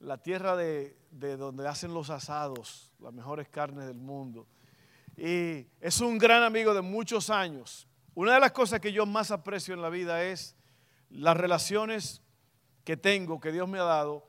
la 0.00 0.18
tierra 0.18 0.56
de, 0.56 0.96
donde 1.10 1.66
hacen 1.66 1.94
los 1.94 2.10
asados, 2.10 2.90
las 3.00 3.12
mejores 3.12 3.48
carnes 3.48 3.86
del 3.86 3.98
mundo. 3.98 4.46
Y 5.16 5.66
es 5.80 6.00
un 6.00 6.18
gran 6.18 6.42
amigo 6.42 6.74
de 6.74 6.82
muchos 6.82 7.30
años. 7.30 7.88
Una 8.14 8.34
de 8.34 8.40
las 8.40 8.52
cosas 8.52 8.80
que 8.80 8.92
yo 8.92 9.06
más 9.06 9.30
aprecio 9.30 9.74
en 9.74 9.82
la 9.82 9.88
vida 9.88 10.22
es 10.24 10.54
las 11.10 11.36
relaciones 11.36 12.22
que 12.84 12.96
tengo, 12.96 13.40
que 13.40 13.52
Dios 13.52 13.68
me 13.68 13.78
ha 13.78 13.84
dado. 13.84 14.26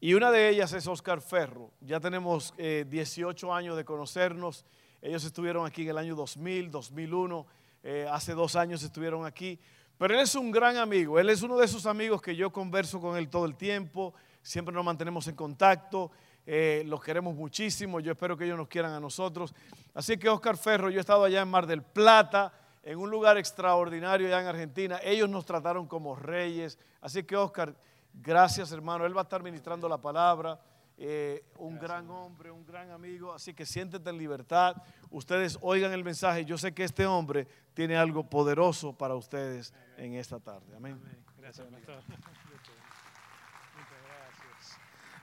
Y 0.00 0.14
una 0.14 0.30
de 0.30 0.48
ellas 0.48 0.72
es 0.72 0.86
Oscar 0.86 1.20
Ferro. 1.20 1.72
Ya 1.80 2.00
tenemos 2.00 2.54
18 2.56 3.46
eh, 3.46 3.50
años 3.52 3.76
de 3.76 3.84
conocernos. 3.84 4.64
Ellos 5.00 5.24
estuvieron 5.24 5.66
aquí 5.66 5.82
en 5.82 5.90
el 5.90 5.98
año 5.98 6.14
2000, 6.14 6.70
2001. 6.70 7.46
Eh, 7.84 8.06
hace 8.10 8.34
dos 8.34 8.56
años 8.56 8.82
estuvieron 8.82 9.24
aquí. 9.24 9.58
Pero 9.98 10.14
él 10.14 10.20
es 10.20 10.34
un 10.34 10.50
gran 10.50 10.76
amigo. 10.76 11.18
Él 11.18 11.30
es 11.30 11.42
uno 11.42 11.56
de 11.56 11.64
esos 11.64 11.86
amigos 11.86 12.20
que 12.20 12.34
yo 12.34 12.52
converso 12.52 13.00
con 13.00 13.16
él 13.16 13.28
todo 13.28 13.44
el 13.44 13.56
tiempo 13.56 14.14
siempre 14.42 14.74
nos 14.74 14.84
mantenemos 14.84 15.26
en 15.28 15.36
contacto, 15.36 16.10
eh, 16.44 16.82
los 16.86 17.02
queremos 17.02 17.34
muchísimo, 17.34 18.00
yo 18.00 18.12
espero 18.12 18.36
que 18.36 18.44
ellos 18.44 18.58
nos 18.58 18.68
quieran 18.68 18.92
a 18.92 19.00
nosotros. 19.00 19.54
Así 19.94 20.16
que 20.16 20.28
Oscar 20.28 20.56
Ferro, 20.56 20.90
yo 20.90 20.98
he 20.98 21.00
estado 21.00 21.24
allá 21.24 21.42
en 21.42 21.48
Mar 21.48 21.66
del 21.66 21.82
Plata, 21.82 22.52
en 22.82 22.98
un 22.98 23.10
lugar 23.10 23.38
extraordinario 23.38 24.26
allá 24.26 24.40
en 24.40 24.46
Argentina, 24.48 24.98
ellos 25.02 25.28
nos 25.28 25.44
trataron 25.44 25.86
como 25.86 26.16
reyes, 26.16 26.78
así 27.00 27.22
que 27.22 27.36
Oscar, 27.36 27.74
gracias 28.12 28.72
hermano, 28.72 29.06
él 29.06 29.16
va 29.16 29.20
a 29.20 29.24
estar 29.24 29.42
ministrando 29.42 29.88
la 29.88 29.98
palabra. 29.98 30.60
Eh, 30.98 31.46
un 31.58 31.78
gran 31.78 32.08
hombre, 32.10 32.50
un 32.50 32.64
gran 32.64 32.90
amigo, 32.90 33.32
así 33.32 33.54
que 33.54 33.66
siéntete 33.66 34.08
en 34.10 34.18
libertad. 34.18 34.76
Ustedes 35.10 35.58
oigan 35.60 35.90
el 35.92 36.04
mensaje. 36.04 36.44
Yo 36.44 36.56
sé 36.56 36.72
que 36.72 36.84
este 36.84 37.06
hombre 37.06 37.48
tiene 37.74 37.96
algo 37.96 38.22
poderoso 38.28 38.92
para 38.92 39.16
ustedes 39.16 39.72
en 39.96 40.14
esta 40.14 40.38
tarde. 40.38 40.76
Amén. 40.76 41.00
Gracias, 41.38 41.66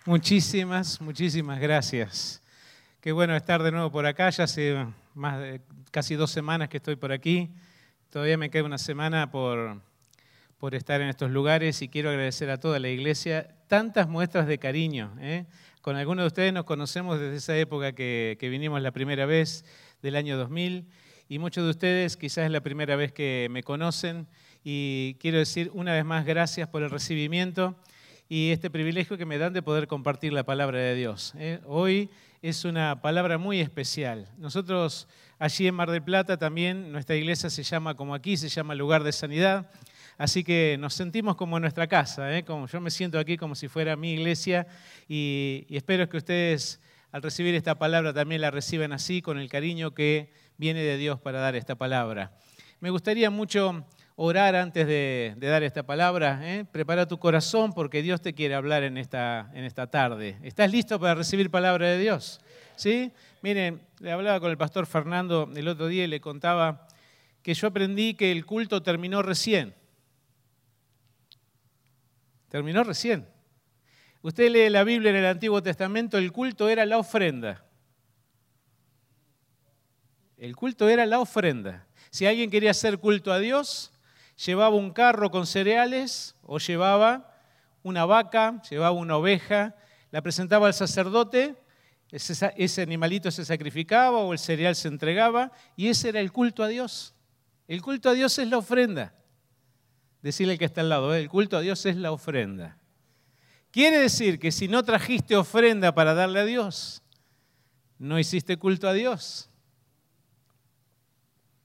Muchísimas, 0.09 0.99
muchísimas 1.01 1.59
gracias. 1.59 2.41
Qué 2.99 3.11
bueno 3.11 3.35
estar 3.35 3.61
de 3.61 3.71
nuevo 3.71 3.91
por 3.91 4.07
acá. 4.07 4.31
Ya 4.31 4.45
hace 4.45 4.87
casi 5.91 6.15
dos 6.15 6.31
semanas 6.31 6.67
que 6.67 6.77
estoy 6.77 6.95
por 6.95 7.11
aquí. 7.11 7.51
Todavía 8.09 8.35
me 8.35 8.49
queda 8.49 8.63
una 8.63 8.79
semana 8.79 9.29
por, 9.29 9.79
por 10.57 10.73
estar 10.73 10.99
en 11.01 11.09
estos 11.09 11.29
lugares 11.29 11.83
y 11.83 11.89
quiero 11.89 12.09
agradecer 12.09 12.49
a 12.49 12.57
toda 12.57 12.79
la 12.79 12.89
iglesia 12.89 13.55
tantas 13.67 14.09
muestras 14.09 14.47
de 14.47 14.57
cariño. 14.57 15.15
¿eh? 15.19 15.45
Con 15.83 15.95
algunos 15.95 16.23
de 16.23 16.27
ustedes 16.27 16.53
nos 16.53 16.65
conocemos 16.65 17.19
desde 17.19 17.35
esa 17.35 17.55
época 17.55 17.91
que, 17.91 18.35
que 18.39 18.49
vinimos 18.49 18.81
la 18.81 18.89
primera 18.89 19.27
vez 19.27 19.63
del 20.01 20.15
año 20.15 20.37
2000 20.37 20.87
y 21.27 21.37
muchos 21.37 21.63
de 21.63 21.69
ustedes 21.69 22.17
quizás 22.17 22.45
es 22.45 22.51
la 22.51 22.61
primera 22.61 22.95
vez 22.95 23.11
que 23.11 23.47
me 23.51 23.61
conocen 23.61 24.25
y 24.63 25.17
quiero 25.19 25.37
decir 25.37 25.69
una 25.75 25.93
vez 25.93 26.03
más 26.03 26.25
gracias 26.25 26.67
por 26.67 26.81
el 26.81 26.89
recibimiento 26.89 27.75
y 28.31 28.51
este 28.51 28.69
privilegio 28.69 29.17
que 29.17 29.25
me 29.25 29.39
dan 29.39 29.53
de 29.53 29.63
poder 29.63 29.87
compartir 29.87 30.31
la 30.33 30.43
palabra 30.43 30.77
de 30.77 30.93
Dios. 30.93 31.33
¿eh? 31.35 31.59
Hoy 31.65 32.11
es 32.43 32.63
una 32.63 33.01
palabra 33.01 33.39
muy 33.39 33.59
especial. 33.59 34.29
Nosotros 34.37 35.07
allí 35.39 35.65
en 35.65 35.73
Mar 35.73 35.89
del 35.89 36.03
Plata 36.03 36.37
también, 36.37 36.91
nuestra 36.91 37.15
iglesia 37.15 37.49
se 37.49 37.63
llama 37.63 37.95
como 37.95 38.13
aquí, 38.13 38.37
se 38.37 38.47
llama 38.47 38.75
Lugar 38.75 39.03
de 39.03 39.13
Sanidad. 39.13 39.71
Así 40.19 40.43
que 40.43 40.77
nos 40.79 40.93
sentimos 40.93 41.35
como 41.37 41.57
en 41.57 41.61
nuestra 41.61 41.87
casa, 41.87 42.37
¿eh? 42.37 42.43
como 42.43 42.67
yo 42.67 42.79
me 42.79 42.91
siento 42.91 43.17
aquí 43.17 43.35
como 43.35 43.55
si 43.55 43.67
fuera 43.67 43.95
mi 43.95 44.11
iglesia 44.11 44.67
y, 45.07 45.65
y 45.67 45.77
espero 45.77 46.07
que 46.07 46.17
ustedes 46.17 46.79
al 47.11 47.23
recibir 47.23 47.55
esta 47.55 47.79
palabra 47.79 48.13
también 48.13 48.41
la 48.41 48.51
reciban 48.51 48.93
así, 48.93 49.23
con 49.23 49.39
el 49.39 49.49
cariño 49.49 49.95
que 49.95 50.31
viene 50.57 50.83
de 50.83 50.97
Dios 50.97 51.19
para 51.19 51.39
dar 51.39 51.55
esta 51.55 51.73
palabra. 51.75 52.37
Me 52.79 52.91
gustaría 52.91 53.31
mucho 53.31 53.87
orar 54.21 54.53
antes 54.57 54.85
de, 54.85 55.33
dar 55.39 55.63
esta 55.63 55.83
palabra. 55.83 56.41
¿eh? 56.43 56.65
Prepara 56.69 57.07
tu 57.07 57.19
corazón 57.19 57.71
porque 57.71 58.01
Dios 58.01 58.19
te 58.19 58.33
quiere 58.33 58.53
hablar 58.53 58.83
en 58.83 58.97
esta, 58.97 59.49
en 59.53 59.63
esta 59.63 59.87
tarde. 59.87 60.37
¿Estás 60.43 60.69
listo 60.69 60.99
para 60.99 61.15
recibir 61.15 61.49
palabra 61.49 61.87
de 61.87 61.97
Dios? 61.97 62.41
¿Sí? 62.75 63.13
Miren, 63.41 63.81
le 63.99 64.11
hablaba 64.11 64.41
con 64.41 64.51
el 64.51 64.57
pastor 64.57 64.87
Fernando 64.87 65.49
el 65.55 65.69
otro 65.69 65.87
día 65.87 66.03
y 66.03 66.07
le 66.07 66.19
contaba 66.19 66.85
que 67.41 67.53
yo 67.53 67.67
aprendí 67.69 68.13
que 68.13 68.33
el 68.33 68.45
culto 68.45 68.83
terminó 68.83 69.21
recién. 69.21 69.73
Terminó 72.49 72.83
recién. 72.83 73.25
Usted 74.21 74.51
lee 74.51 74.69
la 74.69 74.83
Biblia 74.83 75.11
en 75.11 75.15
el 75.15 75.27
Antiguo 75.27 75.63
Testamento, 75.63 76.17
el 76.17 76.33
culto 76.33 76.67
era 76.67 76.85
la 76.85 76.97
ofrenda. 76.97 77.63
El 80.35 80.57
culto 80.57 80.89
era 80.89 81.05
la 81.05 81.19
ofrenda. 81.19 81.87
Si 82.09 82.25
alguien 82.25 82.51
quería 82.51 82.71
hacer 82.71 82.97
culto 82.97 83.31
a 83.31 83.39
Dios, 83.39 83.93
llevaba 84.45 84.75
un 84.75 84.91
carro 84.91 85.31
con 85.31 85.45
cereales 85.45 86.35
o 86.43 86.59
llevaba 86.59 87.35
una 87.83 88.05
vaca, 88.05 88.61
llevaba 88.69 88.91
una 88.91 89.17
oveja, 89.17 89.75
la 90.11 90.21
presentaba 90.21 90.67
al 90.67 90.73
sacerdote, 90.73 91.55
ese, 92.11 92.81
animalito 92.81 93.29
se 93.29 93.45
sacrificaba 93.45 94.17
o 94.17 94.33
el 94.33 94.39
cereal 94.39 94.75
se 94.75 94.87
entregaba 94.87 95.51
y 95.75 95.89
ese 95.89 96.09
era 96.09 96.19
el 96.19 96.31
culto 96.31 96.63
a 96.63 96.67
Dios. 96.67 97.13
El 97.67 97.81
culto 97.81 98.09
a 98.09 98.13
Dios 98.13 98.37
es 98.39 98.47
la 98.47 98.57
ofrenda. 98.57 99.13
Decirle 100.21 100.53
al 100.53 100.59
que 100.59 100.65
está 100.65 100.81
al 100.81 100.89
lado, 100.89 101.13
¿eh? 101.13 101.19
el 101.19 101.29
culto 101.29 101.55
a 101.55 101.61
Dios 101.61 101.85
es 101.85 101.95
la 101.95 102.11
ofrenda. 102.11 102.77
Quiere 103.71 103.99
decir 103.99 104.39
que 104.39 104.51
si 104.51 104.67
no 104.67 104.83
trajiste 104.83 105.35
ofrenda 105.35 105.93
para 105.93 106.15
darle 106.15 106.39
a 106.39 106.45
Dios, 106.45 107.03
no 107.99 108.17
hiciste 108.17 108.57
culto 108.57 108.89
a 108.89 108.93
Dios. 108.93 109.49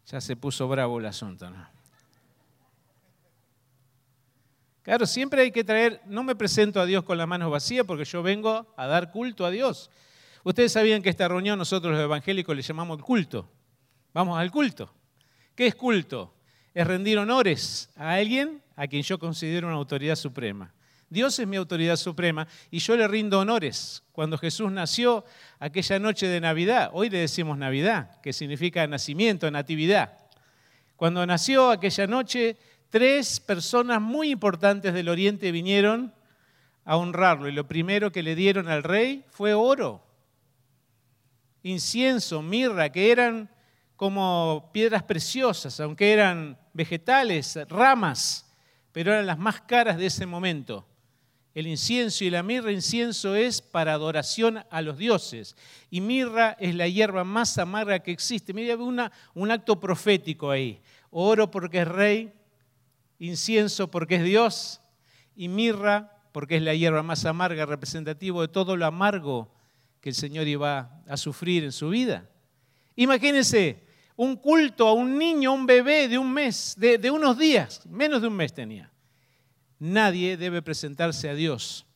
Ya 0.07 0.21
se 0.21 0.37
puso 0.37 0.69
bravo 0.69 0.99
el 0.99 1.07
asunto, 1.07 1.49
¿no? 1.49 1.74
Claro, 4.84 5.06
siempre 5.06 5.41
hay 5.41 5.50
que 5.50 5.65
traer, 5.65 6.03
no 6.05 6.22
me 6.22 6.37
presento 6.37 6.78
a 6.78 6.84
Dios 6.84 7.05
con 7.05 7.17
las 7.17 7.27
manos 7.27 7.50
vacías 7.50 7.87
porque 7.87 8.05
yo 8.05 8.22
vengo 8.22 8.67
a 8.77 8.87
dar 8.87 9.11
culto 9.11 9.47
a 9.47 9.50
Dios. 9.50 9.91
Ustedes 10.43 10.72
sabían 10.72 11.00
que 11.00 11.09
esta 11.09 11.27
reunión 11.27 11.59
nosotros 11.59 11.95
los 11.95 12.03
evangélicos 12.03 12.55
le 12.55 12.61
llamamos 12.61 13.00
culto. 13.00 13.50
Vamos 14.12 14.39
al 14.39 14.50
culto. 14.50 14.93
¿Qué 15.55 15.67
es 15.67 15.75
culto? 15.75 16.34
Es 16.75 16.87
rendir 16.87 17.17
honores 17.17 17.89
a 17.97 18.12
alguien 18.12 18.62
a 18.77 18.87
quien 18.87 19.03
yo 19.03 19.19
considero 19.19 19.69
una 19.69 19.77
autoridad 19.77 20.17
suprema. 20.17 20.75
Dios 21.09 21.39
es 21.39 21.47
mi 21.47 21.56
autoridad 21.56 21.97
suprema 21.97 22.47
y 22.71 22.78
yo 22.81 22.95
le 22.95 23.09
rindo 23.09 23.41
honores. 23.41 24.03
Cuando 24.12 24.37
Jesús 24.37 24.71
nació 24.71 25.25
aquella 25.61 25.99
noche 25.99 26.28
de 26.28 26.43
Navidad, 26.43 26.91
hoy 26.93 27.09
le 27.09 27.21
decimos 27.21 27.56
Navidad, 27.56 28.21
que 28.21 28.34
significa 28.34 28.87
nacimiento, 28.87 29.51
natividad. 29.51 30.19
Cuando 30.97 31.25
nació 31.27 31.71
aquella 31.71 32.06
noche, 32.06 32.59
tres 32.94 33.41
personas 33.41 34.00
muy 34.00 34.31
importantes 34.31 34.94
del 34.94 35.09
Oriente 35.09 35.50
vinieron 35.50 36.15
a 36.84 36.97
honrarlo 36.97 37.49
y 37.49 37.53
lo 37.53 37.66
primero 37.66 38.12
que 38.12 38.22
le 38.22 38.37
dieron 38.37 38.69
al 38.69 38.84
rey 38.84 39.25
fue 39.31 39.53
oro, 39.53 40.00
incienso, 41.65 42.41
mirra, 42.41 42.93
que 42.93 43.10
eran 43.10 43.50
como 43.97 44.71
piedras 44.72 45.03
preciosas, 45.03 45.81
aunque 45.81 46.12
eran 46.12 46.56
vegetales, 46.72 47.59
ramas, 47.69 48.49
pero 48.93 49.12
eran 49.12 49.27
las 49.27 49.41
más 49.41 49.60
caras 49.62 49.99
de 49.99 50.06
ese 50.06 50.25
momento. 50.25 50.87
El 51.53 51.66
incienso 51.66 52.22
y 52.22 52.31
la 52.31 52.44
mirra, 52.44 52.71
incienso 52.71 53.34
es 53.34 53.60
para 53.60 53.95
adoración 53.95 54.63
a 54.71 54.83
los 54.83 54.98
dioses 54.98 55.57
y 55.91 56.01
mirra 56.01 56.57
es 56.60 56.77
la 56.77 56.86
hierba 56.86 57.24
más 57.24 57.59
amarga 57.59 57.98
que 57.98 58.13
existe. 58.13 58.53
Mira, 58.53 58.77
un 58.77 59.51
acto 59.51 59.80
profético 59.80 60.48
ahí. 60.48 60.80
Oro 61.10 61.51
porque 61.51 61.80
es 61.80 61.89
rey, 61.89 62.33
incienso 63.19 63.91
porque 63.91 64.16
es 64.16 64.25
Dios 64.25 64.81
y 65.34 65.49
mirra 65.49 66.11
porque 66.33 66.57
es 66.57 66.63
la 66.63 66.75
hierba 66.75 67.03
más 67.03 67.25
amarga, 67.25 67.66
representativo 67.66 68.43
de 68.43 68.49
todo 68.49 68.77
lo 68.77 68.87
amargo 68.87 69.53
que 70.01 70.09
el 70.09 70.15
Señor 70.15 70.49
iba 70.49 71.01
a 71.09 71.16
sufrir 71.16 71.65
en 71.65 71.72
su 71.72 71.89
vida. 71.91 72.28
Imagínense 72.97 73.84
un 74.16 74.37
culto 74.37 74.89
a 74.89 74.93
un 74.93 75.16
niño, 75.16 75.53
un 75.53 75.66
bebé 75.66 76.09
de 76.09 76.19
un 76.19 76.33
mes, 76.33 76.75
de 76.77 77.11
unos 77.11 77.39
días, 77.39 77.87
menos 77.87 78.21
de 78.21 78.28
un 78.28 78.34
mes 78.34 78.53
tenía. 78.53 78.91
Nadie 79.78 80.37
debe 80.37 80.63
presentarse 80.63 81.28
a 81.28 81.34
Dios 81.34 81.87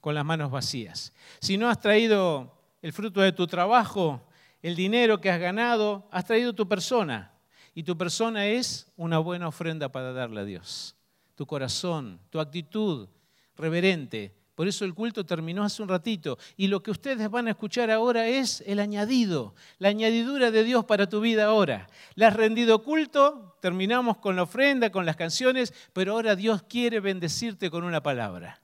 con 0.00 0.14
las 0.14 0.24
manos 0.24 0.50
vacías. 0.50 1.12
Si 1.40 1.56
no 1.56 1.68
has 1.68 1.80
traído 1.80 2.62
el 2.82 2.92
fruto 2.92 3.20
de 3.20 3.32
tu 3.32 3.46
trabajo, 3.46 4.28
el 4.62 4.76
dinero 4.76 5.20
que 5.20 5.30
has 5.30 5.40
ganado, 5.40 6.08
has 6.12 6.24
traído 6.24 6.54
tu 6.54 6.68
persona. 6.68 7.32
Y 7.76 7.82
tu 7.82 7.94
persona 7.94 8.46
es 8.46 8.90
una 8.96 9.18
buena 9.18 9.48
ofrenda 9.48 9.90
para 9.90 10.14
darle 10.14 10.40
a 10.40 10.44
Dios. 10.44 10.96
Tu 11.34 11.44
corazón, 11.44 12.18
tu 12.30 12.40
actitud 12.40 13.06
reverente 13.54 14.34
Por 14.54 14.66
eso 14.66 14.86
el 14.86 14.94
culto 14.94 15.26
terminó 15.26 15.62
hace 15.62 15.82
un 15.82 15.90
ratito. 15.90 16.38
Y 16.56 16.68
lo 16.68 16.82
que 16.82 16.90
ustedes 16.90 17.30
van 17.30 17.48
a 17.48 17.50
escuchar 17.50 17.90
ahora 17.90 18.26
es 18.28 18.64
el 18.66 18.80
añadido, 18.80 19.54
la 19.76 19.90
añadidura 19.90 20.50
de 20.50 20.64
Dios 20.64 20.86
para 20.86 21.06
tu 21.06 21.20
vida 21.20 21.44
ahora. 21.44 21.90
Le 22.14 22.24
has 22.24 22.34
rendido 22.34 22.82
culto, 22.82 23.58
terminamos 23.60 24.16
con 24.16 24.36
la 24.36 24.44
ofrenda, 24.44 24.90
con 24.90 25.04
las 25.04 25.16
canciones, 25.16 25.74
pero 25.92 26.12
ahora 26.12 26.34
Dios 26.34 26.62
quiere 26.62 27.00
bendecirte 27.00 27.70
con 27.70 27.84
una 27.84 28.02
palabra. 28.02 28.62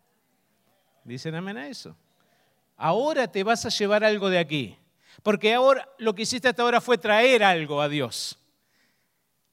¿Dicen 1.04 1.34
amén 1.34 1.58
a 1.58 1.68
eso? 1.68 1.94
Ahora 2.78 3.30
te 3.30 3.44
vas 3.44 3.66
a 3.66 3.68
llevar 3.68 4.04
algo 4.04 4.30
de 4.30 4.38
aquí. 4.38 4.78
Porque 5.22 5.52
ahora 5.52 5.86
lo 5.98 6.14
que 6.14 6.22
hiciste 6.22 6.48
hasta 6.48 6.62
ahora 6.62 6.80
fue 6.80 6.96
traer 6.96 7.44
algo 7.44 7.82
a 7.82 7.90
Dios. 7.90 8.38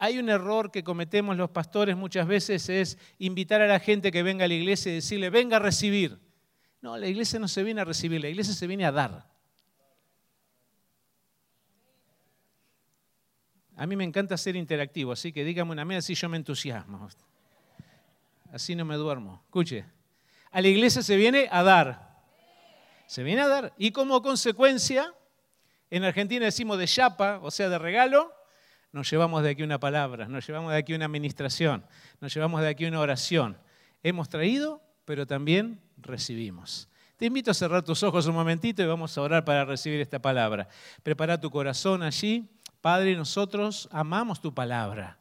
Hay 0.01 0.17
un 0.17 0.29
error 0.29 0.71
que 0.71 0.81
cometemos 0.81 1.35
los 1.35 1.49
pastores 1.49 1.97
muchas 1.97 2.25
veces 2.25 2.69
es 2.69 2.97
invitar 3.17 3.61
a 3.61 3.67
la 3.67 3.81
gente 3.81 4.13
que 4.13 4.23
venga 4.23 4.45
a 4.45 4.47
la 4.47 4.53
iglesia 4.53 4.93
y 4.93 4.95
decirle, 4.95 5.29
venga 5.29 5.57
a 5.57 5.59
recibir. 5.59 6.17
No, 6.81 6.97
la 6.97 7.07
iglesia 7.07 7.37
no 7.37 7.49
se 7.49 7.63
viene 7.63 7.81
a 7.81 7.85
recibir, 7.85 8.21
la 8.21 8.29
iglesia 8.29 8.53
se 8.53 8.65
viene 8.65 8.85
a 8.85 8.93
dar. 8.93 9.29
A 13.75 13.85
mí 13.85 13.97
me 13.97 14.05
encanta 14.05 14.37
ser 14.37 14.55
interactivo, 14.55 15.11
así 15.11 15.33
que 15.33 15.43
dígame 15.43 15.71
una 15.71 15.83
media, 15.83 15.99
así 15.99 16.15
yo 16.15 16.29
me 16.29 16.37
entusiasmo. 16.37 17.09
Así 18.53 18.75
no 18.75 18.85
me 18.85 18.95
duermo. 18.95 19.41
Escuche, 19.45 19.85
a 20.49 20.61
la 20.61 20.67
iglesia 20.69 21.01
se 21.01 21.17
viene 21.17 21.49
a 21.51 21.61
dar. 21.61 22.23
Se 23.05 23.21
viene 23.21 23.41
a 23.41 23.49
dar. 23.49 23.73
Y 23.77 23.91
como 23.91 24.21
consecuencia, 24.21 25.13
en 25.89 26.05
Argentina 26.05 26.45
decimos 26.45 26.77
de 26.77 26.87
chapa, 26.87 27.39
o 27.41 27.51
sea, 27.51 27.67
de 27.67 27.77
regalo, 27.77 28.33
nos 28.91 29.09
llevamos 29.09 29.43
de 29.43 29.51
aquí 29.51 29.63
una 29.63 29.79
palabra, 29.79 30.27
nos 30.27 30.45
llevamos 30.47 30.71
de 30.71 30.77
aquí 30.77 30.93
una 30.93 31.05
administración, 31.05 31.85
nos 32.19 32.33
llevamos 32.33 32.61
de 32.61 32.67
aquí 32.69 32.85
una 32.85 32.99
oración. 32.99 33.57
Hemos 34.01 34.29
traído, 34.29 34.81
pero 35.05 35.27
también 35.27 35.79
recibimos. 35.97 36.89
Te 37.17 37.25
invito 37.25 37.51
a 37.51 37.53
cerrar 37.53 37.83
tus 37.83 38.01
ojos 38.03 38.25
un 38.27 38.35
momentito 38.35 38.81
y 38.81 38.85
vamos 38.85 39.17
a 39.17 39.21
orar 39.21 39.43
para 39.43 39.65
recibir 39.65 39.99
esta 39.99 40.19
palabra. 40.19 40.69
Prepara 41.03 41.39
tu 41.39 41.51
corazón 41.51 42.01
allí. 42.01 42.49
Padre, 42.81 43.15
nosotros 43.15 43.89
amamos 43.91 44.39
tu 44.39 44.53
palabra, 44.53 45.19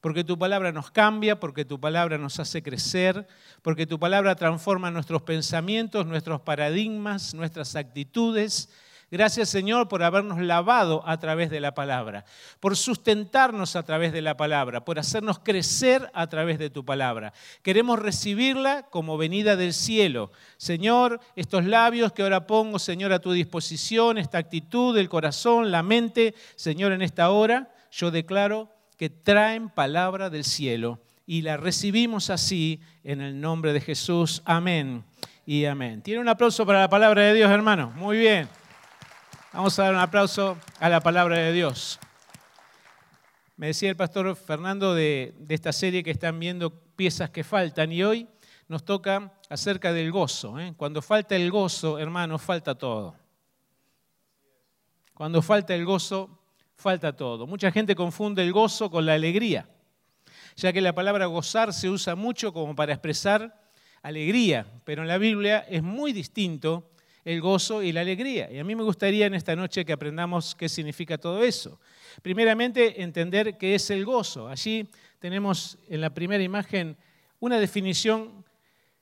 porque 0.00 0.22
tu 0.22 0.38
palabra 0.38 0.70
nos 0.70 0.92
cambia, 0.92 1.40
porque 1.40 1.64
tu 1.64 1.80
palabra 1.80 2.16
nos 2.16 2.38
hace 2.38 2.62
crecer, 2.62 3.26
porque 3.60 3.86
tu 3.88 3.98
palabra 3.98 4.36
transforma 4.36 4.92
nuestros 4.92 5.22
pensamientos, 5.22 6.06
nuestros 6.06 6.40
paradigmas, 6.42 7.34
nuestras 7.34 7.74
actitudes 7.74 8.70
Gracias 9.12 9.50
Señor 9.50 9.88
por 9.88 10.02
habernos 10.02 10.40
lavado 10.40 11.02
a 11.04 11.18
través 11.18 11.50
de 11.50 11.60
la 11.60 11.74
palabra, 11.74 12.24
por 12.60 12.78
sustentarnos 12.78 13.76
a 13.76 13.82
través 13.82 14.10
de 14.10 14.22
la 14.22 14.38
palabra, 14.38 14.86
por 14.86 14.98
hacernos 14.98 15.38
crecer 15.38 16.10
a 16.14 16.28
través 16.28 16.58
de 16.58 16.70
tu 16.70 16.82
palabra. 16.82 17.34
Queremos 17.60 17.98
recibirla 17.98 18.84
como 18.84 19.18
venida 19.18 19.54
del 19.54 19.74
cielo. 19.74 20.32
Señor, 20.56 21.20
estos 21.36 21.66
labios 21.66 22.14
que 22.14 22.22
ahora 22.22 22.46
pongo, 22.46 22.78
Señor, 22.78 23.12
a 23.12 23.18
tu 23.18 23.32
disposición, 23.32 24.16
esta 24.16 24.38
actitud, 24.38 24.96
el 24.96 25.10
corazón, 25.10 25.70
la 25.70 25.82
mente, 25.82 26.34
Señor, 26.56 26.92
en 26.92 27.02
esta 27.02 27.28
hora, 27.28 27.70
yo 27.90 28.10
declaro 28.10 28.70
que 28.96 29.10
traen 29.10 29.68
palabra 29.68 30.30
del 30.30 30.44
cielo 30.44 31.00
y 31.26 31.42
la 31.42 31.58
recibimos 31.58 32.30
así 32.30 32.80
en 33.04 33.20
el 33.20 33.38
nombre 33.38 33.74
de 33.74 33.82
Jesús. 33.82 34.40
Amén 34.46 35.04
y 35.44 35.66
amén. 35.66 36.00
Tiene 36.00 36.22
un 36.22 36.28
aplauso 36.30 36.64
para 36.64 36.80
la 36.80 36.88
palabra 36.88 37.24
de 37.24 37.34
Dios, 37.34 37.50
hermano. 37.50 37.92
Muy 37.94 38.16
bien. 38.16 38.61
Vamos 39.54 39.78
a 39.78 39.82
dar 39.82 39.92
un 39.92 40.00
aplauso 40.00 40.56
a 40.80 40.88
la 40.88 41.02
palabra 41.02 41.36
de 41.36 41.52
Dios. 41.52 42.00
Me 43.56 43.66
decía 43.66 43.90
el 43.90 43.96
pastor 43.96 44.34
Fernando 44.34 44.94
de, 44.94 45.34
esta 45.50 45.74
serie 45.74 46.02
que 46.02 46.10
están 46.10 46.40
viendo 46.40 46.70
piezas 46.96 47.28
que 47.28 47.44
faltan 47.44 47.92
y 47.92 48.02
hoy 48.02 48.26
nos 48.66 48.82
toca 48.82 49.34
acerca 49.50 49.92
del 49.92 50.10
gozo. 50.10 50.58
¿eh? 50.58 50.72
Cuando 50.74 51.02
falta 51.02 51.36
el 51.36 51.50
gozo, 51.50 51.98
hermano, 51.98 52.38
falta 52.38 52.74
todo. 52.76 53.14
Cuando 55.12 55.42
falta 55.42 55.74
el 55.74 55.84
gozo, 55.84 56.30
falta 56.74 57.14
todo. 57.14 57.46
Mucha 57.46 57.70
gente 57.70 57.94
confunde 57.94 58.42
el 58.42 58.54
gozo 58.54 58.90
con 58.90 59.04
la 59.04 59.12
alegría, 59.12 59.68
ya 60.56 60.72
que 60.72 60.80
la 60.80 60.94
palabra 60.94 61.26
gozar 61.26 61.74
se 61.74 61.90
usa 61.90 62.14
mucho 62.14 62.54
como 62.54 62.74
para 62.74 62.94
expresar 62.94 63.70
alegría, 64.00 64.66
pero 64.84 65.02
en 65.02 65.08
la 65.08 65.18
Biblia 65.18 65.58
es 65.68 65.82
muy 65.82 66.14
distinto 66.14 66.91
el 67.24 67.40
gozo 67.40 67.82
y 67.82 67.92
la 67.92 68.00
alegría. 68.00 68.50
Y 68.50 68.58
a 68.58 68.64
mí 68.64 68.74
me 68.74 68.82
gustaría 68.82 69.26
en 69.26 69.34
esta 69.34 69.54
noche 69.54 69.84
que 69.84 69.92
aprendamos 69.92 70.54
qué 70.54 70.68
significa 70.68 71.18
todo 71.18 71.42
eso. 71.42 71.78
Primeramente, 72.20 73.02
entender 73.02 73.56
qué 73.56 73.74
es 73.74 73.90
el 73.90 74.04
gozo. 74.04 74.48
Allí 74.48 74.88
tenemos 75.18 75.78
en 75.88 76.00
la 76.00 76.10
primera 76.10 76.42
imagen 76.42 76.96
una 77.38 77.58
definición 77.58 78.44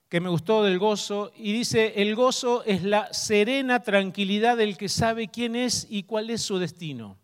que 0.08 0.20
me 0.20 0.28
gustó 0.28 0.64
del 0.64 0.78
gozo 0.78 1.32
y 1.37 1.52
dice, 1.52 1.94
el 1.96 2.14
gozo 2.14 2.64
es 2.64 2.82
la 2.82 3.12
serena 3.12 3.81
tranquilidad 3.81 4.56
del 4.56 4.76
que 4.76 4.88
sabe 4.88 5.28
quién 5.28 5.55
es 5.55 5.87
y 5.88 6.02
cuál 6.02 6.31
es 6.31 6.43
su 6.43 6.58
destino. 6.58 7.17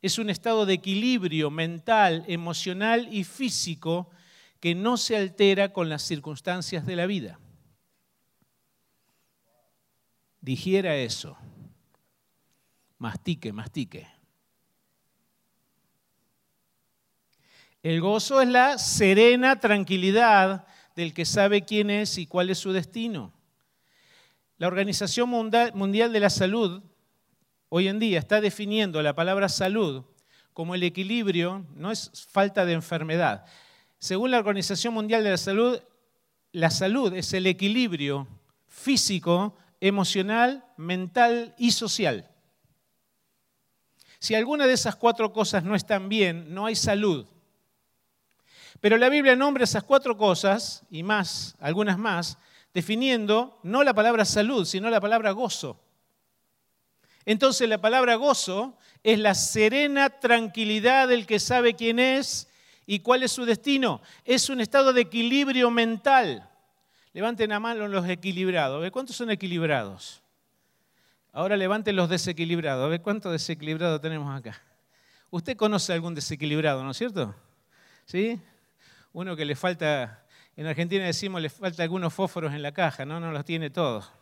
Es 0.00 0.18
un 0.18 0.30
estado 0.30 0.66
de 0.66 0.74
equilibrio 0.74 1.50
mental, 1.50 2.24
emocional 2.28 3.08
y 3.10 3.24
físico 3.24 4.08
que 4.60 4.74
no 4.74 4.96
se 4.96 5.16
altera 5.16 5.72
con 5.72 5.88
las 5.88 6.02
circunstancias 6.02 6.86
de 6.86 6.96
la 6.96 7.06
vida 7.06 7.40
digiera 10.46 10.94
eso. 10.94 11.36
Mastique, 12.98 13.52
mastique. 13.52 14.06
El 17.82 18.00
gozo 18.00 18.40
es 18.40 18.48
la 18.48 18.78
serena 18.78 19.58
tranquilidad 19.58 20.64
del 20.94 21.12
que 21.12 21.24
sabe 21.24 21.64
quién 21.64 21.90
es 21.90 22.16
y 22.16 22.28
cuál 22.28 22.50
es 22.50 22.58
su 22.58 22.72
destino. 22.72 23.32
La 24.58 24.68
Organización 24.68 25.28
Mundial 25.30 26.12
de 26.12 26.20
la 26.20 26.30
Salud 26.30 26.80
hoy 27.68 27.88
en 27.88 27.98
día 27.98 28.20
está 28.20 28.40
definiendo 28.40 29.02
la 29.02 29.16
palabra 29.16 29.48
salud 29.48 30.04
como 30.52 30.76
el 30.76 30.84
equilibrio, 30.84 31.66
no 31.74 31.90
es 31.90 32.28
falta 32.30 32.64
de 32.64 32.72
enfermedad. 32.72 33.44
Según 33.98 34.30
la 34.30 34.38
Organización 34.38 34.94
Mundial 34.94 35.24
de 35.24 35.30
la 35.30 35.38
Salud, 35.38 35.80
la 36.52 36.70
salud 36.70 37.12
es 37.14 37.32
el 37.32 37.46
equilibrio 37.46 38.28
físico, 38.68 39.56
emocional, 39.80 40.64
mental 40.76 41.54
y 41.58 41.72
social. 41.72 42.30
Si 44.18 44.34
alguna 44.34 44.66
de 44.66 44.72
esas 44.72 44.96
cuatro 44.96 45.32
cosas 45.32 45.64
no 45.64 45.74
están 45.74 46.08
bien, 46.08 46.52
no 46.54 46.66
hay 46.66 46.74
salud. 46.74 47.26
Pero 48.80 48.98
la 48.98 49.08
Biblia 49.08 49.36
nombra 49.36 49.64
esas 49.64 49.84
cuatro 49.84 50.16
cosas 50.16 50.84
y 50.90 51.02
más, 51.02 51.56
algunas 51.60 51.98
más, 51.98 52.38
definiendo 52.74 53.58
no 53.62 53.82
la 53.84 53.94
palabra 53.94 54.24
salud, 54.24 54.64
sino 54.64 54.90
la 54.90 55.00
palabra 55.00 55.30
gozo. 55.30 55.80
Entonces 57.24 57.68
la 57.68 57.80
palabra 57.80 58.14
gozo 58.14 58.78
es 59.02 59.18
la 59.18 59.34
serena 59.34 60.10
tranquilidad 60.10 61.08
del 61.08 61.26
que 61.26 61.40
sabe 61.40 61.74
quién 61.74 61.98
es 61.98 62.48
y 62.86 63.00
cuál 63.00 63.22
es 63.22 63.32
su 63.32 63.44
destino. 63.44 64.00
Es 64.24 64.48
un 64.48 64.60
estado 64.60 64.92
de 64.92 65.02
equilibrio 65.02 65.70
mental. 65.70 66.48
Levanten 67.16 67.50
a 67.50 67.58
mano 67.58 67.88
los 67.88 68.06
equilibrados. 68.10 68.90
¿Cuántos 68.90 69.16
son 69.16 69.30
equilibrados? 69.30 70.22
Ahora 71.32 71.56
levanten 71.56 71.96
los 71.96 72.10
desequilibrados. 72.10 72.90
¿Ve 72.90 73.00
cuántos 73.00 73.32
desequilibrados 73.32 74.02
tenemos 74.02 74.38
acá? 74.38 74.60
Usted 75.30 75.56
conoce 75.56 75.94
algún 75.94 76.14
desequilibrado, 76.14 76.84
¿no 76.84 76.90
es 76.90 76.98
cierto? 76.98 77.34
¿Sí? 78.04 78.38
Uno 79.14 79.34
que 79.34 79.46
le 79.46 79.56
falta, 79.56 80.26
en 80.56 80.66
Argentina 80.66 81.06
decimos, 81.06 81.40
le 81.40 81.48
falta 81.48 81.82
algunos 81.82 82.12
fósforos 82.12 82.52
en 82.52 82.60
la 82.60 82.72
caja, 82.72 83.06
¿no? 83.06 83.18
No 83.18 83.32
los 83.32 83.46
tiene 83.46 83.70
todos. 83.70 84.12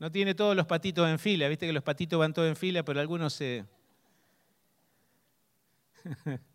No 0.00 0.10
tiene 0.10 0.34
todos 0.34 0.56
los 0.56 0.66
patitos 0.66 1.08
en 1.08 1.20
fila, 1.20 1.46
viste 1.46 1.64
que 1.64 1.72
los 1.72 1.84
patitos 1.84 2.18
van 2.18 2.34
todos 2.34 2.48
en 2.48 2.56
fila, 2.56 2.82
pero 2.82 2.98
algunos 2.98 3.34
se... 3.34 3.64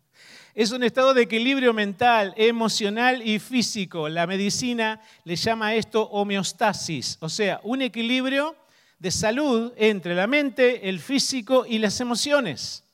Es 0.54 0.72
un 0.72 0.82
estado 0.82 1.14
de 1.14 1.22
equilibrio 1.22 1.72
mental, 1.72 2.34
emocional 2.36 3.26
y 3.26 3.38
físico. 3.38 4.08
La 4.08 4.26
medicina 4.26 5.00
le 5.24 5.36
llama 5.36 5.68
a 5.68 5.74
esto 5.74 6.02
homeostasis, 6.04 7.18
o 7.20 7.28
sea, 7.28 7.60
un 7.62 7.82
equilibrio 7.82 8.56
de 8.98 9.10
salud 9.10 9.72
entre 9.76 10.14
la 10.14 10.26
mente, 10.26 10.88
el 10.88 10.98
físico 10.98 11.64
y 11.66 11.78
las 11.78 12.00
emociones. 12.00 12.84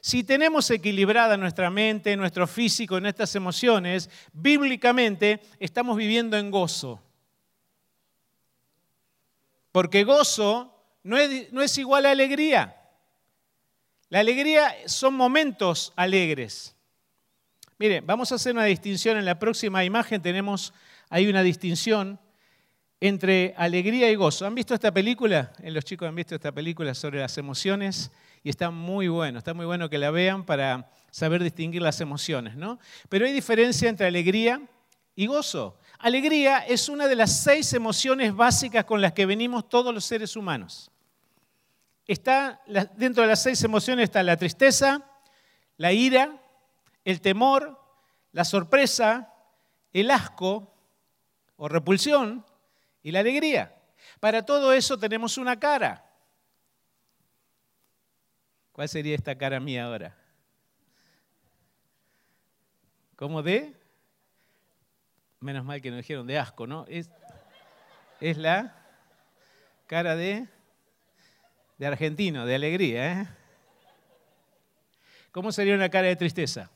Si 0.00 0.24
tenemos 0.24 0.70
equilibrada 0.70 1.36
nuestra 1.36 1.70
mente, 1.70 2.16
nuestro 2.16 2.46
físico, 2.46 3.00
nuestras 3.00 3.34
emociones, 3.34 4.08
bíblicamente 4.32 5.40
estamos 5.58 5.96
viviendo 5.96 6.36
en 6.38 6.50
gozo. 6.50 7.02
Porque 9.72 10.04
gozo 10.04 10.74
no 11.02 11.18
es, 11.18 11.52
no 11.52 11.60
es 11.60 11.76
igual 11.76 12.06
a 12.06 12.12
alegría. 12.12 12.77
La 14.10 14.20
alegría 14.20 14.74
son 14.86 15.14
momentos 15.14 15.92
alegres. 15.94 16.74
Miren, 17.78 18.06
vamos 18.06 18.32
a 18.32 18.36
hacer 18.36 18.54
una 18.54 18.64
distinción. 18.64 19.18
En 19.18 19.26
la 19.26 19.38
próxima 19.38 19.84
imagen 19.84 20.22
tenemos 20.22 20.72
ahí 21.10 21.28
una 21.28 21.42
distinción 21.42 22.18
entre 23.00 23.54
alegría 23.56 24.10
y 24.10 24.14
gozo. 24.14 24.46
¿Han 24.46 24.54
visto 24.54 24.72
esta 24.74 24.92
película? 24.92 25.52
Eh, 25.62 25.70
los 25.70 25.84
chicos 25.84 26.08
han 26.08 26.14
visto 26.14 26.34
esta 26.34 26.52
película 26.52 26.94
sobre 26.94 27.20
las 27.20 27.36
emociones 27.36 28.10
y 28.42 28.48
está 28.48 28.70
muy 28.70 29.08
bueno, 29.08 29.38
está 29.38 29.52
muy 29.52 29.66
bueno 29.66 29.90
que 29.90 29.98
la 29.98 30.10
vean 30.10 30.44
para 30.44 30.90
saber 31.10 31.42
distinguir 31.42 31.82
las 31.82 32.00
emociones, 32.00 32.56
¿no? 32.56 32.78
Pero 33.08 33.26
hay 33.26 33.32
diferencia 33.32 33.88
entre 33.88 34.06
alegría 34.06 34.60
y 35.14 35.26
gozo. 35.26 35.78
alegría 35.98 36.60
es 36.60 36.88
una 36.88 37.08
de 37.08 37.16
las 37.16 37.42
seis 37.42 37.72
emociones 37.74 38.34
básicas 38.34 38.84
con 38.84 39.00
las 39.00 39.12
que 39.12 39.26
venimos 39.26 39.68
todos 39.68 39.92
los 39.92 40.04
seres 40.04 40.34
humanos. 40.34 40.90
Está, 42.08 42.62
dentro 42.96 43.22
de 43.22 43.28
las 43.28 43.42
seis 43.42 43.62
emociones 43.62 44.04
está 44.04 44.22
la 44.22 44.38
tristeza, 44.38 45.04
la 45.76 45.92
ira, 45.92 46.40
el 47.04 47.20
temor, 47.20 47.78
la 48.32 48.46
sorpresa, 48.46 49.34
el 49.92 50.10
asco 50.10 50.74
o 51.56 51.68
repulsión 51.68 52.46
y 53.02 53.12
la 53.12 53.20
alegría. 53.20 53.76
Para 54.20 54.46
todo 54.46 54.72
eso 54.72 54.98
tenemos 54.98 55.36
una 55.36 55.60
cara. 55.60 56.10
¿Cuál 58.72 58.88
sería 58.88 59.14
esta 59.14 59.36
cara 59.36 59.60
mía 59.60 59.84
ahora? 59.84 60.16
¿Cómo 63.16 63.42
de? 63.42 63.76
Menos 65.40 65.62
mal 65.62 65.82
que 65.82 65.90
nos 65.90 65.98
dijeron 65.98 66.26
de 66.26 66.38
asco, 66.38 66.66
¿no? 66.66 66.86
Es, 66.88 67.10
es 68.20 68.38
la 68.38 68.74
cara 69.86 70.16
de, 70.16 70.48
de 71.78 71.86
argentino, 71.86 72.44
de 72.44 72.54
alegría. 72.54 73.22
¿eh? 73.22 73.28
¿Cómo 75.30 75.52
sería 75.52 75.74
una 75.74 75.88
cara 75.88 76.08
de 76.08 76.16
tristeza? 76.16 76.70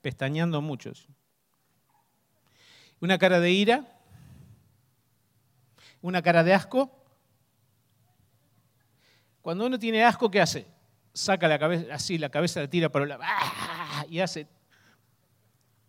Pestañando 0.00 0.60
muchos. 0.62 1.06
Una 3.00 3.18
cara 3.18 3.38
de 3.38 3.50
ira. 3.52 3.84
Una 6.00 6.22
cara 6.22 6.42
de 6.42 6.54
asco. 6.54 6.90
Cuando 9.42 9.66
uno 9.66 9.78
tiene 9.78 10.04
asco, 10.04 10.30
¿qué 10.30 10.40
hace? 10.40 10.66
Saca 11.12 11.48
la 11.48 11.58
cabeza, 11.58 11.94
así 11.94 12.18
la 12.18 12.28
cabeza 12.28 12.60
la 12.60 12.68
tira 12.68 12.88
para 12.88 13.06
la 13.06 13.18
¡ah! 13.20 14.04
y 14.08 14.20
hace 14.20 14.46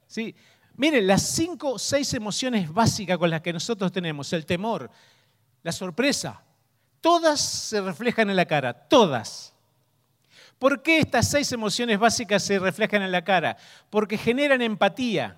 ¿Sí? 0.08 0.36
Miren, 0.76 1.06
las 1.06 1.22
cinco 1.22 1.74
o 1.74 1.80
seis 1.80 2.14
emociones 2.14 2.74
básicas 2.74 3.18
con 3.18 3.30
las 3.30 3.42
que 3.42 3.54
nosotros 3.54 3.92
tenemos, 3.92 4.34
el 4.34 4.46
temor, 4.46 4.90
la 5.64 5.72
sorpresa, 5.72 6.44
todas 7.02 7.40
se 7.40 7.82
reflejan 7.82 8.30
en 8.30 8.36
la 8.36 8.46
cara, 8.46 8.74
todas. 8.74 9.54
¿Por 10.58 10.82
qué 10.82 11.00
estas 11.00 11.30
seis 11.30 11.52
emociones 11.52 11.98
básicas 11.98 12.44
se 12.44 12.60
reflejan 12.60 13.02
en 13.02 13.12
la 13.12 13.24
cara? 13.24 13.58
Porque 13.90 14.18
generan 14.18 14.62
empatía. 14.62 15.38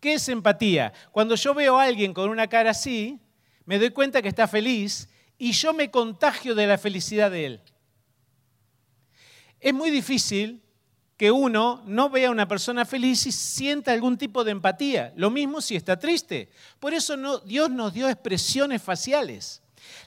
¿Qué 0.00 0.14
es 0.14 0.28
empatía? 0.28 0.92
Cuando 1.10 1.34
yo 1.34 1.54
veo 1.54 1.78
a 1.78 1.84
alguien 1.84 2.14
con 2.14 2.30
una 2.30 2.46
cara 2.46 2.70
así, 2.70 3.20
me 3.64 3.78
doy 3.78 3.90
cuenta 3.90 4.22
que 4.22 4.28
está 4.28 4.46
feliz 4.46 5.08
y 5.36 5.52
yo 5.52 5.74
me 5.74 5.90
contagio 5.90 6.54
de 6.54 6.66
la 6.66 6.78
felicidad 6.78 7.30
de 7.30 7.46
él. 7.46 7.62
Es 9.60 9.74
muy 9.74 9.90
difícil 9.90 10.62
que 11.18 11.32
uno 11.32 11.82
no 11.84 12.08
vea 12.08 12.28
a 12.28 12.30
una 12.30 12.46
persona 12.46 12.84
feliz 12.84 13.26
y 13.26 13.32
sienta 13.32 13.92
algún 13.92 14.16
tipo 14.16 14.44
de 14.44 14.52
empatía. 14.52 15.12
Lo 15.16 15.30
mismo 15.30 15.60
si 15.60 15.74
está 15.74 15.98
triste. 15.98 16.48
Por 16.78 16.94
eso 16.94 17.40
Dios 17.40 17.68
nos 17.70 17.92
dio 17.92 18.08
expresiones 18.08 18.80
faciales. 18.80 19.60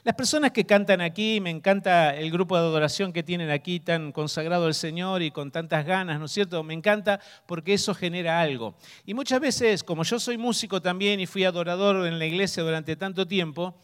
Las 0.04 0.14
personas 0.14 0.52
que 0.52 0.64
cantan 0.64 1.02
aquí, 1.02 1.38
me 1.40 1.50
encanta 1.50 2.16
el 2.16 2.30
grupo 2.30 2.56
de 2.56 2.62
adoración 2.62 3.12
que 3.12 3.22
tienen 3.22 3.50
aquí 3.50 3.78
tan 3.78 4.10
consagrado 4.10 4.64
al 4.64 4.74
Señor 4.74 5.20
y 5.20 5.30
con 5.30 5.50
tantas 5.50 5.84
ganas, 5.84 6.18
¿no 6.18 6.24
es 6.24 6.32
cierto? 6.32 6.62
Me 6.62 6.72
encanta 6.72 7.20
porque 7.46 7.74
eso 7.74 7.94
genera 7.94 8.40
algo. 8.40 8.74
Y 9.04 9.12
muchas 9.12 9.40
veces, 9.40 9.84
como 9.84 10.04
yo 10.04 10.18
soy 10.18 10.38
músico 10.38 10.80
también 10.80 11.20
y 11.20 11.26
fui 11.26 11.44
adorador 11.44 12.06
en 12.06 12.18
la 12.18 12.24
iglesia 12.24 12.62
durante 12.62 12.96
tanto 12.96 13.26
tiempo, 13.26 13.74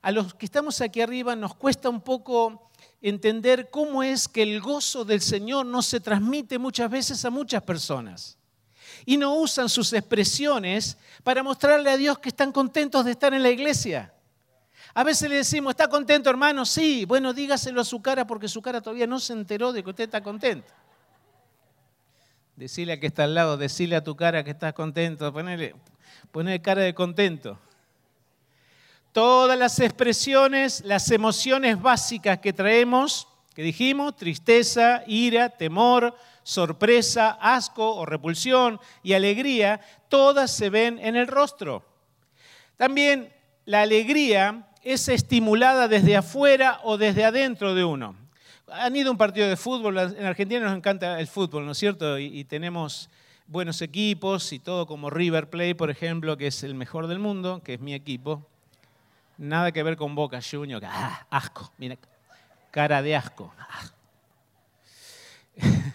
a 0.00 0.10
los 0.10 0.34
que 0.34 0.46
estamos 0.46 0.80
aquí 0.80 1.00
arriba 1.00 1.36
nos 1.36 1.54
cuesta 1.54 1.88
un 1.88 2.00
poco 2.00 2.71
entender 3.02 3.68
cómo 3.70 4.02
es 4.02 4.28
que 4.28 4.42
el 4.42 4.60
gozo 4.60 5.04
del 5.04 5.20
Señor 5.20 5.66
no 5.66 5.82
se 5.82 6.00
transmite 6.00 6.58
muchas 6.58 6.90
veces 6.90 7.24
a 7.24 7.30
muchas 7.30 7.62
personas. 7.62 8.38
Y 9.04 9.16
no 9.16 9.34
usan 9.34 9.68
sus 9.68 9.92
expresiones 9.92 10.96
para 11.24 11.42
mostrarle 11.42 11.90
a 11.90 11.96
Dios 11.96 12.18
que 12.20 12.28
están 12.28 12.52
contentos 12.52 13.04
de 13.04 13.10
estar 13.10 13.34
en 13.34 13.42
la 13.42 13.50
iglesia. 13.50 14.14
A 14.94 15.02
veces 15.02 15.28
le 15.28 15.36
decimos, 15.36 15.72
¿está 15.72 15.88
contento 15.88 16.30
hermano? 16.30 16.64
Sí, 16.64 17.04
bueno, 17.04 17.32
dígaselo 17.32 17.80
a 17.80 17.84
su 17.84 18.00
cara 18.00 18.26
porque 18.26 18.46
su 18.46 18.62
cara 18.62 18.80
todavía 18.80 19.06
no 19.06 19.18
se 19.18 19.32
enteró 19.32 19.72
de 19.72 19.82
que 19.82 19.90
usted 19.90 20.04
está 20.04 20.22
contento. 20.22 20.72
Decile 22.54 22.92
a 22.92 23.00
que 23.00 23.06
está 23.06 23.24
al 23.24 23.34
lado, 23.34 23.56
decile 23.56 23.96
a 23.96 24.04
tu 24.04 24.14
cara 24.14 24.44
que 24.44 24.50
estás 24.50 24.74
contento, 24.74 25.32
ponele, 25.32 25.74
ponele 26.30 26.60
cara 26.60 26.82
de 26.82 26.94
contento. 26.94 27.58
Todas 29.12 29.58
las 29.58 29.78
expresiones, 29.78 30.82
las 30.86 31.10
emociones 31.10 31.80
básicas 31.80 32.38
que 32.38 32.54
traemos, 32.54 33.28
que 33.54 33.62
dijimos, 33.62 34.16
tristeza, 34.16 35.02
ira, 35.06 35.50
temor, 35.50 36.16
sorpresa, 36.42 37.38
asco 37.40 37.94
o 37.94 38.06
repulsión 38.06 38.80
y 39.02 39.12
alegría, 39.12 39.80
todas 40.08 40.50
se 40.50 40.70
ven 40.70 40.98
en 40.98 41.16
el 41.16 41.26
rostro. 41.26 41.84
También 42.76 43.30
la 43.66 43.82
alegría 43.82 44.66
es 44.82 45.08
estimulada 45.08 45.88
desde 45.88 46.16
afuera 46.16 46.80
o 46.82 46.96
desde 46.96 47.24
adentro 47.24 47.74
de 47.74 47.84
uno. 47.84 48.16
Han 48.68 48.96
ido 48.96 49.08
a 49.08 49.12
un 49.12 49.18
partido 49.18 49.48
de 49.48 49.56
fútbol, 49.56 49.98
en 49.98 50.24
Argentina 50.24 50.60
nos 50.60 50.76
encanta 50.76 51.20
el 51.20 51.26
fútbol, 51.26 51.66
¿no 51.66 51.72
es 51.72 51.78
cierto? 51.78 52.18
Y, 52.18 52.44
tenemos 52.44 53.10
buenos 53.46 53.82
equipos 53.82 54.52
y 54.54 54.58
todo 54.58 54.86
como 54.86 55.10
River 55.10 55.50
Plate, 55.50 55.74
por 55.74 55.90
ejemplo, 55.90 56.38
que 56.38 56.46
es 56.46 56.62
el 56.62 56.74
mejor 56.74 57.06
del 57.06 57.18
mundo, 57.18 57.60
que 57.62 57.74
es 57.74 57.80
mi 57.80 57.92
equipo. 57.92 58.48
Nada 59.42 59.72
que 59.72 59.82
ver 59.82 59.96
con 59.96 60.14
Boca 60.14 60.38
Junior. 60.40 60.80
Ah, 60.84 61.26
asco. 61.28 61.72
Mira, 61.76 61.98
cara 62.70 63.02
de 63.02 63.16
asco. 63.16 63.52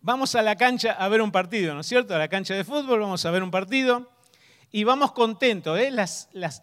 Vamos 0.00 0.36
a 0.36 0.42
la 0.42 0.54
cancha 0.54 0.92
a 0.92 1.08
ver 1.08 1.20
un 1.20 1.32
partido, 1.32 1.74
¿no 1.74 1.80
es 1.80 1.88
cierto? 1.88 2.14
A 2.14 2.18
la 2.18 2.28
cancha 2.28 2.54
de 2.54 2.62
fútbol 2.62 3.00
vamos 3.00 3.26
a 3.26 3.30
ver 3.32 3.42
un 3.42 3.50
partido 3.50 4.08
y 4.70 4.84
vamos 4.84 5.10
contentos. 5.10 5.76
¿eh? 5.76 5.90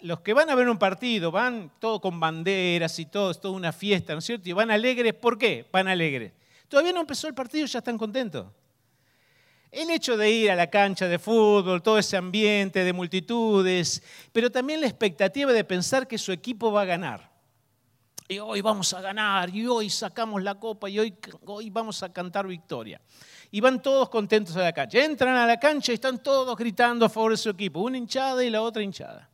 los 0.02 0.20
que 0.22 0.34
van 0.34 0.50
a 0.50 0.56
ver 0.56 0.70
un 0.70 0.78
partido 0.78 1.32
van 1.32 1.70
todo 1.80 2.00
con 2.00 2.18
banderas 2.20 2.98
y 3.00 3.08
todo, 3.08 3.32
es 3.32 3.42
toda 3.42 3.54
una 3.54 3.74
fiesta, 3.74 4.14
¿no 4.14 4.20
es 4.20 4.26
cierto? 4.26 4.48
Y 4.48 4.54
van 4.54 4.72
alegres, 4.72 5.14
¿por 5.16 5.38
qué? 5.38 5.68
Van 5.70 5.90
alegres. 5.90 6.32
Todavía 6.70 6.94
no 6.94 7.02
empezó 7.02 7.28
el 7.28 7.34
partido 7.34 7.66
y 7.66 7.68
ya 7.68 7.80
están 7.80 7.98
contentos. 7.98 8.46
El 9.72 9.90
hecho 9.90 10.18
de 10.18 10.30
ir 10.30 10.52
a 10.52 10.56
la 10.56 10.70
cancha 10.70 11.08
de 11.08 11.18
fútbol, 11.18 11.82
todo 11.82 11.98
ese 11.98 12.18
ambiente 12.18 12.84
de 12.84 12.92
multitudes, 12.92 14.04
pero 14.34 14.52
también 14.52 14.82
la 14.82 14.88
expectativa 14.88 15.54
de 15.54 15.64
pensar 15.64 16.10
que 16.10 16.18
su 16.18 16.34
equipo 16.34 16.74
va 16.74 16.82
a 16.82 16.86
ganar. 16.86 17.32
Y 18.28 18.38
hoy 18.40 18.60
vamos 18.60 18.94
a 18.94 19.00
ganar, 19.00 19.50
y 19.50 19.66
hoy 19.68 19.90
sacamos 19.90 20.44
la 20.44 20.56
copa, 20.56 20.90
y 20.90 21.00
hoy, 21.00 21.16
vamos 21.70 22.04
a 22.04 22.12
cantar 22.12 22.48
victoria. 22.48 23.02
Y 23.50 23.62
van 23.62 23.82
todos 23.82 24.10
contentos 24.10 24.58
a 24.58 24.62
la 24.62 24.74
cancha. 24.74 25.04
Entran 25.04 25.36
a 25.36 25.46
la 25.46 25.58
cancha 25.58 25.94
y 25.94 25.96
están 25.96 26.22
todos 26.22 26.56
gritando 26.58 27.06
a 27.06 27.10
favor 27.10 27.32
de 27.32 27.38
su 27.38 27.50
equipo, 27.50 27.80
una 27.80 27.98
hinchada 27.98 28.44
y 28.44 28.50
la 28.50 28.62
otra 28.62 28.84
hinchada. 28.84 29.30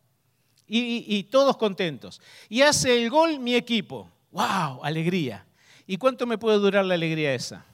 Y, 0.67 1.03
y 1.15 1.23
todos 1.23 1.57
contentos. 1.57 2.21
Y 2.47 2.61
hace 2.61 3.03
el 3.03 3.09
gol 3.09 3.39
mi 3.39 3.55
equipo. 3.55 4.09
¡Wow! 4.31 4.83
Alegría. 4.83 5.45
¿Y 5.85 5.97
cuánto 5.97 6.25
me 6.27 6.37
puede 6.37 6.57
durar 6.57 6.85
la 6.85 6.95
alegría 6.95 7.33
esa? 7.33 7.65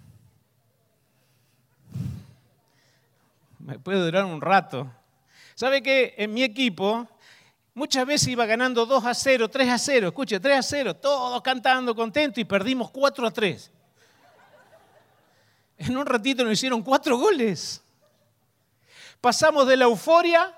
Me 3.73 3.79
puede 3.79 4.05
durar 4.05 4.23
un 4.25 4.39
rato. 4.39 4.87
¿Sabe 5.55 5.81
que 5.81 6.13
en 6.17 6.31
mi 6.31 6.43
equipo 6.43 7.07
muchas 7.73 8.05
veces 8.05 8.27
iba 8.27 8.45
ganando 8.45 8.85
2 8.85 9.03
a 9.03 9.15
0, 9.15 9.49
3 9.49 9.69
a 9.69 9.77
0, 9.79 10.07
escuche, 10.09 10.39
3 10.39 10.59
a 10.59 10.61
0, 10.61 10.95
todos 10.97 11.41
cantando 11.41 11.95
contentos 11.95 12.37
y 12.37 12.45
perdimos 12.45 12.91
4 12.91 13.25
a 13.25 13.31
3. 13.31 13.71
En 15.79 15.97
un 15.97 16.05
ratito 16.05 16.43
nos 16.43 16.53
hicieron 16.53 16.83
4 16.83 17.17
goles. 17.17 17.83
Pasamos 19.19 19.67
de 19.67 19.77
la 19.77 19.85
euforia 19.85 20.55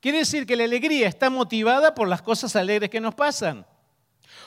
Quiere 0.00 0.18
decir 0.18 0.46
que 0.46 0.56
la 0.56 0.64
alegría 0.64 1.06
está 1.06 1.30
motivada 1.30 1.94
por 1.94 2.08
las 2.08 2.22
cosas 2.22 2.56
alegres 2.56 2.90
que 2.90 3.00
nos 3.00 3.14
pasan 3.14 3.64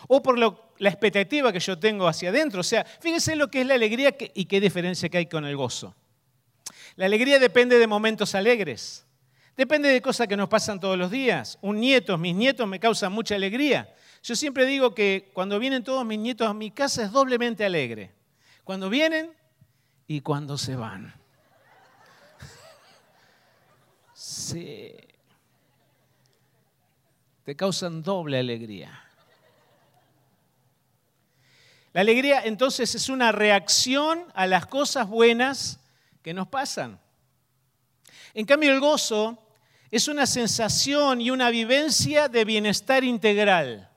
o 0.08 0.22
por 0.22 0.38
la 0.38 0.90
expectativa 0.90 1.52
que 1.52 1.60
yo 1.60 1.78
tengo 1.78 2.08
hacia 2.08 2.30
adentro. 2.30 2.62
O 2.62 2.64
sea, 2.64 2.84
fíjense 2.84 3.36
lo 3.36 3.50
que 3.50 3.62
es 3.62 3.68
la 3.68 3.76
alegría 3.76 4.16
y 4.34 4.46
qué 4.46 4.60
diferencia 4.60 5.10
que 5.10 5.18
hay 5.18 5.26
con 5.26 5.46
el 5.46 5.56
gozo. 5.56 5.96
La 6.96 7.06
alegría 7.06 7.40
depende 7.40 7.78
de 7.78 7.88
momentos 7.88 8.36
alegres, 8.36 9.06
depende 9.58 9.90
de 9.90 10.02
cosas 10.02 10.28
que 10.28 10.38
nos 10.38 10.50
pasan 10.50 10.80
todos 10.80 10.98
los 10.98 11.12
días. 11.12 11.58
Un 11.62 11.80
nieto, 11.80 12.18
mis 12.18 12.36
nietos 12.36 12.68
me 12.68 12.80
causan 12.80 13.12
mucha 13.12 13.36
alegría. 13.36 13.94
Yo 14.24 14.36
siempre 14.36 14.66
digo 14.66 14.96
que 14.96 15.30
cuando 15.34 15.60
vienen 15.60 15.84
todos 15.84 16.06
mis 16.06 16.20
nietos 16.20 16.48
a 16.48 16.54
mi 16.54 16.72
casa 16.72 17.04
es 17.04 17.12
doblemente 17.12 17.66
alegre. 17.66 18.14
Cuando 18.64 18.90
vienen 18.90 19.32
y 20.08 20.22
cuando 20.22 20.58
se 20.58 20.76
van. 20.76 21.14
Sí. 24.18 24.96
Te 27.44 27.56
causan 27.56 28.02
doble 28.02 28.40
alegría. 28.40 29.05
La 31.96 32.02
alegría 32.02 32.42
entonces 32.44 32.94
es 32.94 33.08
una 33.08 33.32
reacción 33.32 34.26
a 34.34 34.48
las 34.48 34.66
cosas 34.66 35.08
buenas 35.08 35.80
que 36.22 36.34
nos 36.34 36.46
pasan. 36.46 37.00
En 38.34 38.46
cambio 38.46 38.74
el 38.74 38.82
gozo 38.82 39.42
es 39.90 40.10
una 40.10 40.26
sensación 40.26 41.22
y 41.22 41.32
una 41.32 41.50
vivencia 41.52 42.28
de 42.28 42.44
bienestar 42.44 43.06
integral. 43.06 43.90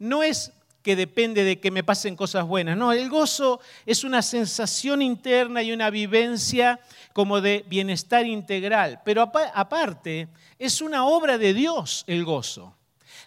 No 0.00 0.24
es 0.24 0.50
que 0.82 0.96
depende 0.96 1.44
de 1.44 1.60
que 1.60 1.70
me 1.70 1.84
pasen 1.84 2.16
cosas 2.16 2.44
buenas. 2.44 2.76
No, 2.76 2.90
el 2.90 3.08
gozo 3.08 3.60
es 3.86 4.02
una 4.02 4.20
sensación 4.20 5.00
interna 5.00 5.62
y 5.62 5.70
una 5.70 5.90
vivencia 5.90 6.80
como 7.12 7.40
de 7.40 7.64
bienestar 7.68 8.26
integral. 8.26 9.00
Pero 9.04 9.30
aparte, 9.54 10.26
es 10.58 10.80
una 10.80 11.06
obra 11.06 11.38
de 11.38 11.54
Dios 11.54 12.02
el 12.08 12.24
gozo. 12.24 12.74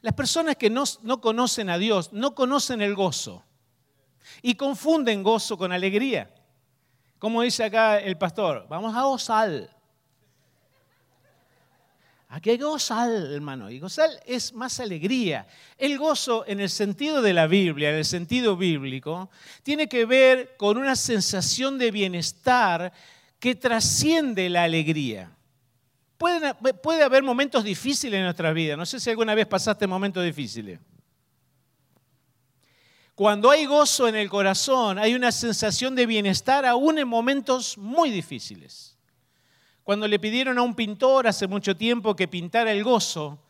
Las 0.01 0.13
personas 0.13 0.55
que 0.55 0.69
no, 0.69 0.83
no 1.03 1.21
conocen 1.21 1.69
a 1.69 1.77
Dios 1.77 2.11
no 2.11 2.33
conocen 2.33 2.81
el 2.81 2.95
gozo 2.95 3.43
y 4.41 4.55
confunden 4.55 5.23
gozo 5.23 5.57
con 5.57 5.71
alegría. 5.71 6.33
Como 7.19 7.43
dice 7.43 7.63
acá 7.63 7.99
el 7.99 8.17
pastor, 8.17 8.65
vamos 8.67 8.95
a 8.95 9.03
gozar. 9.03 9.69
Aquí 12.29 12.49
hay 12.49 12.57
gozar, 12.57 13.11
hermano, 13.11 13.69
y 13.69 13.77
gozar 13.77 14.09
es 14.25 14.53
más 14.53 14.79
alegría. 14.79 15.45
El 15.77 15.97
gozo 15.97 16.45
en 16.47 16.61
el 16.61 16.69
sentido 16.69 17.21
de 17.21 17.33
la 17.33 17.45
Biblia, 17.45 17.89
en 17.89 17.97
el 17.97 18.05
sentido 18.05 18.55
bíblico, 18.55 19.29
tiene 19.63 19.89
que 19.89 20.05
ver 20.05 20.55
con 20.55 20.77
una 20.77 20.95
sensación 20.95 21.77
de 21.77 21.91
bienestar 21.91 22.93
que 23.37 23.53
trasciende 23.55 24.49
la 24.49 24.63
alegría. 24.63 25.29
Puede, 26.21 27.03
haber 27.03 27.23
momentos 27.23 27.63
difíciles 27.63 28.19
en 28.19 28.25
nuestra 28.25 28.53
vida. 28.53 28.77
No 28.77 28.85
sé 28.85 28.99
si 28.99 29.09
alguna 29.09 29.33
vez 29.33 29.47
pasaste 29.47 29.87
momentos 29.87 30.23
difíciles. 30.23 30.79
Cuando 33.15 33.49
hay 33.49 33.65
gozo 33.65 34.07
en 34.07 34.15
el 34.15 34.29
corazón, 34.29 34.99
hay 34.99 35.15
una 35.15 35.31
sensación 35.31 35.95
de 35.95 36.05
bienestar 36.05 36.63
aún 36.63 36.99
en 36.99 37.07
momentos 37.07 37.75
muy 37.75 38.11
difíciles. 38.11 38.95
Cuando 39.83 40.07
le 40.07 40.19
pidieron 40.19 40.59
a 40.59 40.61
un 40.61 40.75
pintor 40.75 41.27
hace 41.27 41.47
mucho 41.47 41.75
tiempo 41.75 42.15
que 42.15 42.27
pintara 42.27 42.71
el 42.71 42.83
gozo, 42.83 43.43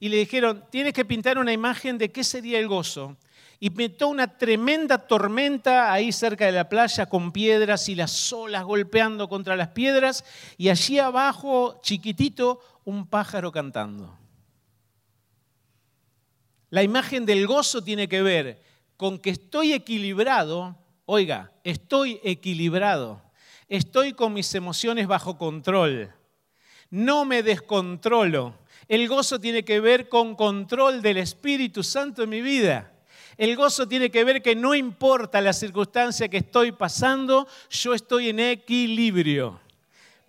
y 0.00 0.08
le 0.08 0.16
dijeron, 0.16 0.64
tienes 0.68 0.92
que 0.92 1.04
pintar 1.04 1.38
una 1.38 1.52
imagen 1.52 1.96
de 1.96 2.10
qué 2.10 2.24
sería 2.24 2.58
el 2.58 2.66
gozo. 2.66 3.16
Y 3.60 3.70
pintó 3.70 4.08
una 4.08 4.38
tremenda 4.38 4.98
tormenta 4.98 5.92
ahí 5.92 6.12
cerca 6.12 6.46
de 6.46 6.52
la 6.52 6.68
playa 6.68 7.06
con 7.06 7.30
piedras 7.30 7.90
y 7.90 7.94
las 7.94 8.32
olas 8.32 8.64
golpeando 8.64 9.28
contra 9.28 9.54
las 9.54 9.68
piedras, 9.68 10.24
y 10.56 10.70
allí 10.70 10.98
abajo, 10.98 11.78
chiquitito, 11.82 12.60
un 12.84 13.06
pájaro 13.06 13.52
cantando. 13.52 14.18
La 16.70 16.82
imagen 16.82 17.26
del 17.26 17.46
gozo 17.46 17.84
tiene 17.84 18.08
que 18.08 18.22
ver 18.22 18.62
con 18.96 19.18
que 19.18 19.30
estoy 19.30 19.72
equilibrado, 19.72 20.76
oiga, 21.04 21.52
estoy 21.64 22.20
equilibrado, 22.22 23.20
estoy 23.68 24.14
con 24.14 24.32
mis 24.32 24.54
emociones 24.54 25.06
bajo 25.06 25.36
control, 25.36 26.14
no 26.90 27.24
me 27.24 27.42
descontrolo. 27.42 28.58
El 28.88 29.06
gozo 29.08 29.38
tiene 29.38 29.64
que 29.64 29.80
ver 29.80 30.08
con 30.08 30.34
control 30.34 31.02
del 31.02 31.18
Espíritu 31.18 31.82
Santo 31.82 32.24
en 32.24 32.30
mi 32.30 32.40
vida. 32.40 32.92
El 33.36 33.56
gozo 33.56 33.86
tiene 33.86 34.10
que 34.10 34.24
ver 34.24 34.42
que 34.42 34.54
no 34.54 34.74
importa 34.74 35.40
la 35.40 35.52
circunstancia 35.52 36.28
que 36.28 36.38
estoy 36.38 36.72
pasando, 36.72 37.46
yo 37.70 37.94
estoy 37.94 38.30
en 38.30 38.40
equilibrio 38.40 39.60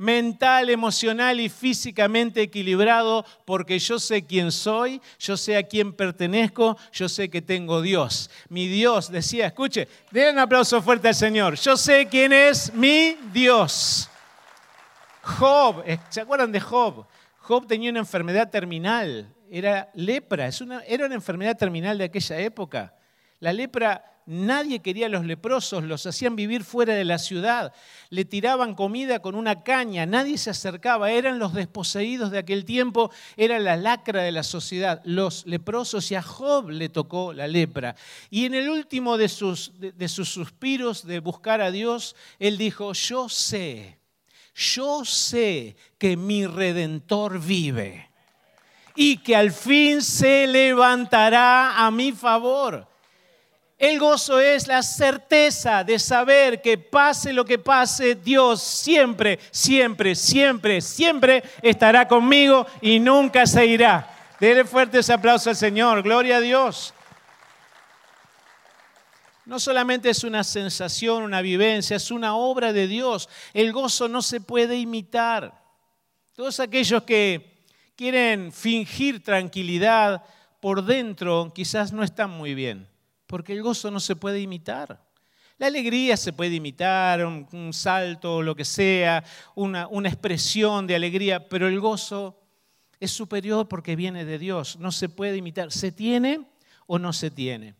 mental, 0.02 0.72
emocional 0.72 1.40
y 1.40 1.48
físicamente 1.48 2.42
equilibrado 2.42 3.24
porque 3.46 3.78
yo 3.78 4.00
sé 4.00 4.26
quién 4.26 4.52
soy, 4.52 5.00
yo 5.20 5.38
sé 5.38 5.56
a 5.56 5.62
quién 5.62 5.94
pertenezco, 5.94 6.76
yo 6.92 7.08
sé 7.08 7.30
que 7.30 7.44
tengo 7.44 7.84
Dios. 7.84 8.32
Mi 8.50 8.68
Dios 8.68 9.12
decía, 9.12 9.46
escuche, 9.46 9.88
den 10.10 10.34
un 10.34 10.40
aplauso 10.40 10.82
fuerte 10.82 11.10
al 11.10 11.14
Señor. 11.14 11.54
Yo 11.56 11.78
sé 11.78 12.08
quién 12.10 12.34
es 12.34 12.74
mi 12.74 13.16
Dios. 13.32 14.10
Job, 15.22 15.84
¿se 16.10 16.22
acuerdan 16.22 16.52
de 16.52 16.60
Job? 16.60 17.06
Job 17.38 17.68
tenía 17.68 17.92
una 17.92 18.00
enfermedad 18.00 18.50
terminal, 18.50 19.32
era 19.52 19.92
lepra, 19.94 20.50
era 20.88 21.06
una 21.06 21.16
enfermedad 21.16 21.58
terminal 21.58 21.98
de 21.98 22.06
aquella 22.06 22.40
época. 22.40 22.96
La 23.40 23.54
lepra 23.54 24.12
Nadie 24.28 24.80
quería 24.82 25.08
a 25.08 25.10
los 25.10 25.26
leprosos, 25.26 25.84
los 25.84 26.06
hacían 26.06 26.36
vivir 26.36 26.64
fuera 26.64 26.94
de 26.94 27.04
la 27.04 27.18
ciudad, 27.18 27.74
le 28.10 28.24
tiraban 28.24 28.76
comida 28.76 29.20
con 29.20 29.34
una 29.34 29.64
caña, 29.64 30.06
nadie 30.06 30.38
se 30.38 30.52
acercaba, 30.52 31.12
eran 31.12 31.40
los 31.40 31.54
desposeídos 31.54 32.30
de 32.30 32.38
aquel 32.38 32.64
tiempo, 32.64 33.12
era 33.36 33.58
la 33.60 33.76
lacra 33.76 34.22
de 34.22 34.32
la 34.32 34.44
sociedad, 34.44 35.02
los 35.06 35.46
leprosos 35.48 36.12
y 36.12 36.16
a 36.16 36.22
Job 36.22 36.70
le 36.70 36.88
tocó 36.88 37.34
la 37.34 37.48
lepra. 37.48 37.96
Y 38.30 38.46
en 38.46 38.54
el 38.54 38.70
último 38.70 39.18
de 39.18 39.28
sus, 39.28 39.74
de 39.80 40.08
sus 40.08 40.30
suspiros 40.30 41.06
de 41.06 41.20
buscar 41.20 41.60
a 41.60 41.72
Dios, 41.72 42.16
él 42.38 42.60
dijo, 42.60 42.94
yo 42.94 43.28
sé, 43.28 43.98
yo 44.54 45.04
sé 45.04 45.76
que 45.98 46.16
mi 46.16 46.46
redentor 46.46 47.40
vive 47.42 48.11
y 49.04 49.18
que 49.18 49.36
al 49.36 49.52
fin 49.52 50.00
se 50.00 50.46
levantará 50.46 51.84
a 51.84 51.90
mi 51.90 52.12
favor. 52.12 52.88
El 53.76 53.98
gozo 53.98 54.40
es 54.40 54.68
la 54.68 54.84
certeza 54.84 55.84
de 55.84 55.98
saber 55.98 56.62
que 56.62 56.78
pase 56.78 57.34
lo 57.34 57.44
que 57.44 57.58
pase, 57.58 58.14
Dios 58.14 58.62
siempre, 58.62 59.40
siempre, 59.50 60.14
siempre, 60.14 60.82
siempre 60.82 61.44
estará 61.64 62.08
conmigo 62.08 62.68
y 62.80 63.00
nunca 63.00 63.48
se 63.48 63.66
irá. 63.66 64.08
Dele 64.40 64.66
fuerte 64.66 65.00
ese 65.00 65.14
aplauso 65.14 65.50
al 65.50 65.56
Señor, 65.56 66.04
gloria 66.04 66.38
a 66.38 66.42
Dios. 66.42 66.94
No 69.46 69.60
solamente 69.60 70.12
es 70.12 70.24
una 70.24 70.44
sensación, 70.44 71.24
una 71.24 71.42
vivencia, 71.42 71.98
es 71.98 72.12
una 72.12 72.36
obra 72.36 72.72
de 72.72 72.86
Dios. 72.86 73.30
El 73.52 73.74
gozo 73.74 74.08
no 74.08 74.22
se 74.22 74.42
puede 74.42 74.78
imitar. 74.78 75.60
Todos 76.36 76.60
aquellos 76.60 77.02
que 77.02 77.51
quieren 77.96 78.52
fingir 78.52 79.24
tranquilidad 79.24 80.24
por 80.60 80.84
dentro 80.86 81.52
quizás 81.54 81.92
no 81.92 82.04
están 82.04 82.30
muy 82.30 82.54
bien 82.54 82.92
porque 83.32 83.54
el 83.54 83.64
gozo 83.64 83.90
no 83.90 84.02
se 84.02 84.18
puede 84.18 84.42
imitar. 84.42 85.02
La 85.58 85.68
alegría 85.68 86.18
se 86.18 86.34
puede 86.34 86.56
imitar, 86.56 87.26
un, 87.26 87.72
salto, 87.72 88.42
lo 88.42 88.56
que 88.56 88.66
sea, 88.66 89.24
una, 89.56 89.88
expresión 90.04 90.86
de 90.86 90.96
alegría, 90.96 91.48
pero 91.48 91.68
el 91.68 91.80
gozo 91.80 92.38
es 93.00 93.10
superior 93.12 93.70
porque 93.70 93.96
viene 93.96 94.26
de 94.26 94.38
Dios, 94.38 94.78
no 94.80 94.92
se 94.92 95.08
puede 95.08 95.38
imitar. 95.38 95.72
¿Se 95.72 95.94
tiene 95.94 96.42
o 96.88 97.00
no 97.00 97.14
se 97.14 97.32
tiene? 97.32 97.76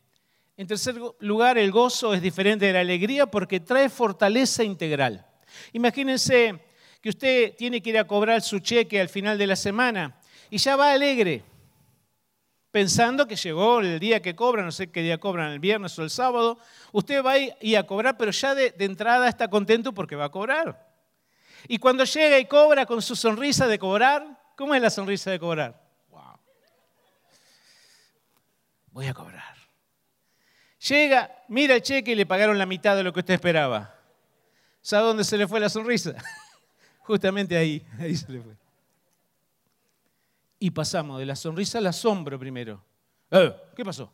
En 0.56 0.68
tercer 0.68 0.96
lugar, 1.20 1.58
el 1.58 1.72
gozo 1.72 2.14
es 2.14 2.22
diferente 2.22 2.68
de 2.68 2.74
la 2.74 2.80
alegría 2.80 3.26
porque 3.26 3.60
trae 3.60 3.90
fortaleza 3.90 4.64
integral. 4.64 5.26
Imagínense 5.74 6.64
que 7.02 7.10
usted 7.10 7.56
tiene 7.56 7.82
que 7.82 7.90
ir 7.90 7.98
a 7.98 8.06
cobrar 8.06 8.42
su 8.42 8.60
cheque 8.60 9.02
al 9.02 9.10
final 9.10 9.38
de 9.38 9.48
la 9.48 9.56
semana 9.56 10.16
y 10.50 10.58
ya 10.58 10.76
va 10.76 10.92
alegre 10.92 11.44
pensando 12.72 13.28
que 13.28 13.36
llegó 13.36 13.82
el 13.82 14.00
día 14.00 14.22
que 14.22 14.36
cobra, 14.36 14.64
no 14.64 14.72
sé 14.72 14.90
qué 14.92 15.02
día 15.02 15.20
cobran, 15.20 15.52
el 15.52 15.60
viernes 15.60 15.98
o 16.00 16.04
el 16.04 16.10
sábado, 16.10 16.58
usted 16.94 17.24
va 17.24 17.34
a 17.34 17.38
ir 17.38 17.78
a 17.78 17.84
cobrar, 17.84 18.18
pero 18.18 18.32
ya 18.32 18.56
de, 18.56 18.74
entrada 18.80 19.28
está 19.28 19.50
contento 19.50 19.94
porque 19.94 20.16
va 20.16 20.26
a 20.26 20.30
cobrar. 20.30 20.90
Y 21.68 21.78
cuando 21.78 22.06
llega 22.06 22.40
y 22.40 22.46
cobra 22.46 22.86
con 22.86 23.02
su 23.02 23.16
sonrisa 23.16 23.68
de 23.68 23.78
cobrar, 23.78 24.26
¿cómo 24.56 24.74
es 24.74 24.82
la 24.82 24.90
sonrisa 24.90 25.30
de 25.30 25.40
cobrar? 25.40 25.80
Wow. 26.10 26.40
Voy 28.92 29.08
a 29.08 29.14
cobrar. 29.14 29.56
Llega, 30.88 31.44
mira 31.48 31.76
el 31.76 31.84
cheque 31.84 32.14
y 32.14 32.16
le 32.16 32.26
pagaron 32.26 32.58
la 32.58 32.66
mitad 32.66 32.96
de 32.96 33.04
lo 33.04 33.14
que 33.14 33.20
usted 33.20 33.36
esperaba. 33.36 33.94
¿Sabe 34.82 35.06
dónde 35.06 35.24
se 35.24 35.38
le 35.38 35.48
fue 35.48 35.60
la 35.60 35.70
sonrisa? 35.70 36.16
Justamente 37.02 37.58
ahí, 37.58 37.86
ahí 38.00 38.16
se 38.16 38.32
le 38.32 38.42
fue 38.42 38.62
y 40.62 40.70
pasamos 40.70 41.18
de 41.18 41.26
la 41.26 41.36
sonrisa 41.36 41.80
al 41.80 41.88
asombro 41.88 42.38
primero. 42.38 42.80
Eh, 43.32 43.52
¿Qué 43.76 43.84
pasó? 43.84 44.14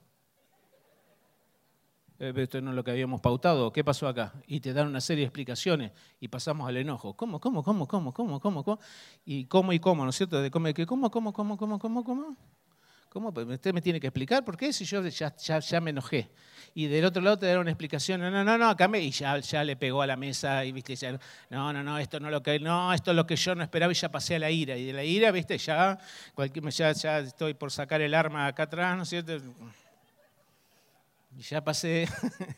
Eh, 2.20 2.34
esto 2.38 2.62
no 2.62 2.70
es 2.70 2.76
lo 2.78 2.86
que 2.86 2.92
habíamos 2.92 3.20
pautado, 3.20 3.74
¿qué 3.74 3.84
pasó 3.84 4.08
acá? 4.08 4.34
Y 4.48 4.62
te 4.62 4.72
dan 4.72 4.88
una 4.88 5.02
serie 5.02 5.24
de 5.24 5.26
explicaciones 5.26 5.92
y 6.22 6.30
pasamos 6.30 6.66
al 6.66 6.78
enojo. 6.78 7.16
¿Cómo, 7.16 7.42
cómo, 7.42 7.62
cómo, 7.62 7.86
cómo, 7.86 8.14
cómo, 8.14 8.40
cómo, 8.40 8.64
cómo? 8.64 8.80
Y 9.26 9.44
cómo 9.46 9.74
y 9.74 9.80
cómo, 9.80 10.06
¿no 10.06 10.12
es 10.12 10.16
cierto? 10.16 10.42
De 10.42 10.50
cómo, 10.50 10.70
cómo, 10.88 11.12
cómo, 11.12 11.34
cómo, 11.34 11.58
cómo, 11.58 11.80
cómo, 11.80 12.04
cómo. 12.06 12.38
¿Cómo? 13.18 13.34
Pues 13.34 13.48
usted 13.48 13.74
me 13.74 13.82
tiene 13.82 14.00
que 14.00 14.06
explicar 14.06 14.46
por 14.46 14.56
qué 14.56 14.72
si 14.72 14.86
yo 14.86 15.02
ya, 15.08 15.34
ya, 15.36 15.82
me 15.82 15.90
enojé. 15.90 16.30
Y 16.76 16.86
del 16.86 17.04
otro 17.04 17.20
lado 17.20 17.40
te 17.40 17.48
dan 17.48 17.58
una 17.58 17.72
explicación, 17.72 18.22
no, 18.22 18.30
no, 18.30 18.44
no, 18.44 18.60
no, 18.60 18.70
acá 18.70 18.88
me, 18.88 19.00
y 19.00 19.10
ya, 19.10 19.64
le 19.64 19.76
pegó 19.76 20.04
a 20.04 20.06
la 20.06 20.16
mesa 20.16 20.64
y 20.64 20.72
viste, 20.72 20.96
ya, 20.96 21.14
no, 21.50 21.74
no, 21.74 21.82
no, 21.82 21.98
esto 21.98 22.20
no 22.20 22.30
lo 22.30 22.44
que, 22.44 22.60
no, 22.60 22.94
esto 22.94 23.10
es 23.10 23.16
lo 23.16 23.26
que 23.26 23.36
yo 23.36 23.56
no 23.56 23.64
esperaba 23.64 23.92
y 23.92 23.96
ya 23.96 24.12
pasé 24.12 24.36
a 24.36 24.40
la 24.40 24.52
ira. 24.52 24.78
Y 24.78 24.86
de 24.86 24.94
la 24.94 25.04
ira, 25.04 25.32
viste, 25.32 25.58
ya, 25.58 25.98
cualquier, 26.36 26.70
ya, 26.70 26.92
ya 26.92 27.18
estoy 27.18 27.56
por 27.56 27.72
sacar 27.72 28.02
el 28.02 28.14
arma 28.14 28.46
acá 28.46 28.64
atrás, 28.64 28.96
¿no 28.96 29.02
es 29.02 29.10
cierto? 29.10 29.36
Y 31.36 31.42
ya 31.42 31.64
pasé 31.64 32.08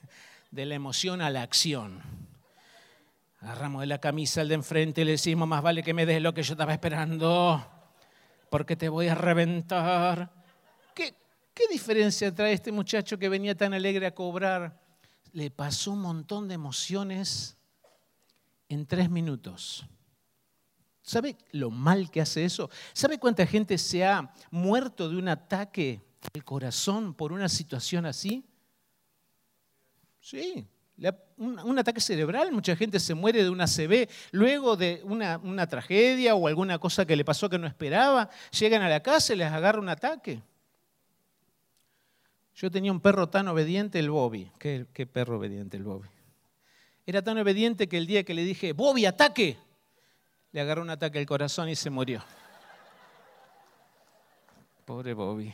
de 0.52 0.66
la 0.66 0.76
emoción 0.76 1.22
a 1.22 1.30
la 1.30 1.42
acción. 1.42 2.02
Agarramos 3.40 3.80
de 3.80 3.88
la 3.88 4.00
camisa 4.00 4.42
al 4.42 4.50
de 4.50 4.56
enfrente 4.56 5.04
y 5.04 5.06
le 5.06 5.12
decimos, 5.12 5.48
más 5.48 5.62
vale 5.62 5.84
que 5.84 5.94
me 5.94 6.06
des 6.06 6.22
lo 6.22 6.34
que 6.34 6.44
yo 6.44 6.56
estaba 6.56 6.74
esperando, 6.74 7.66
porque 8.50 8.76
te 8.76 8.90
voy 8.90 9.08
a 9.08 9.16
reventar. 9.16 10.38
¿Qué 11.00 11.68
diferencia 11.70 12.34
trae 12.34 12.54
este 12.54 12.72
muchacho 12.72 13.18
que 13.18 13.28
venía 13.28 13.56
tan 13.56 13.74
alegre 13.74 14.06
a 14.06 14.16
cobrar? 14.16 14.80
Le 15.34 15.52
pasó 15.52 15.92
un 15.92 16.02
montón 16.02 16.48
de 16.48 16.56
emociones 16.56 17.58
en 18.70 18.86
tres 18.86 19.10
minutos. 19.10 19.86
¿Sabe 21.02 21.38
lo 21.52 21.70
mal 21.72 22.10
que 22.12 22.22
hace 22.22 22.46
eso? 22.46 22.70
¿Sabe 22.94 23.18
cuánta 23.18 23.46
gente 23.46 23.78
se 23.78 24.06
ha 24.06 24.32
muerto 24.52 25.10
de 25.10 25.18
un 25.18 25.28
ataque 25.28 26.02
al 26.34 26.44
corazón 26.44 27.14
por 27.14 27.34
una 27.34 27.50
situación 27.50 28.06
así? 28.06 28.46
Sí, 30.22 30.68
un, 31.38 31.80
ataque 31.80 32.02
cerebral, 32.02 32.52
mucha 32.52 32.76
gente 32.76 33.00
se 33.00 33.14
muere 33.14 33.44
de 33.44 33.50
una 33.50 33.66
CB, 33.66 34.10
luego 34.32 34.76
de 34.76 35.02
una, 35.04 35.38
una, 35.38 35.68
tragedia 35.68 36.36
o 36.36 36.48
alguna 36.48 36.78
cosa 36.78 37.06
que 37.06 37.16
le 37.16 37.24
pasó 37.24 37.50
que 37.50 37.58
no 37.58 37.68
esperaba, 37.68 38.30
llegan 38.52 38.82
a 38.82 38.90
la 38.90 39.02
casa 39.02 39.34
y 39.34 39.38
les 39.38 39.52
agarra 39.52 39.80
un 39.80 39.90
ataque. 39.90 40.42
Yo 42.60 42.70
tenía 42.70 42.92
un 42.92 43.00
perro 43.00 43.30
tan 43.30 43.48
obediente, 43.48 44.00
el 44.00 44.10
Bobby. 44.10 44.52
¿Qué, 44.60 44.86
perro 45.10 45.38
obediente 45.38 45.78
el 45.78 45.84
Bobby? 45.84 46.10
Era 47.06 47.22
tan 47.22 47.38
obediente 47.38 47.88
que 47.88 47.96
el 47.98 48.06
día 48.06 48.26
que 48.26 48.34
le 48.34 48.44
dije, 48.44 48.74
Bobby, 48.74 49.06
ataque, 49.06 49.58
le 50.52 50.60
agarró 50.60 50.82
un 50.82 50.90
ataque 50.90 51.20
al 51.20 51.26
corazón 51.26 51.70
y 51.70 51.78
se 51.78 51.90
murió. 51.90 52.22
Pobre 54.84 55.14
Bobby. 55.14 55.54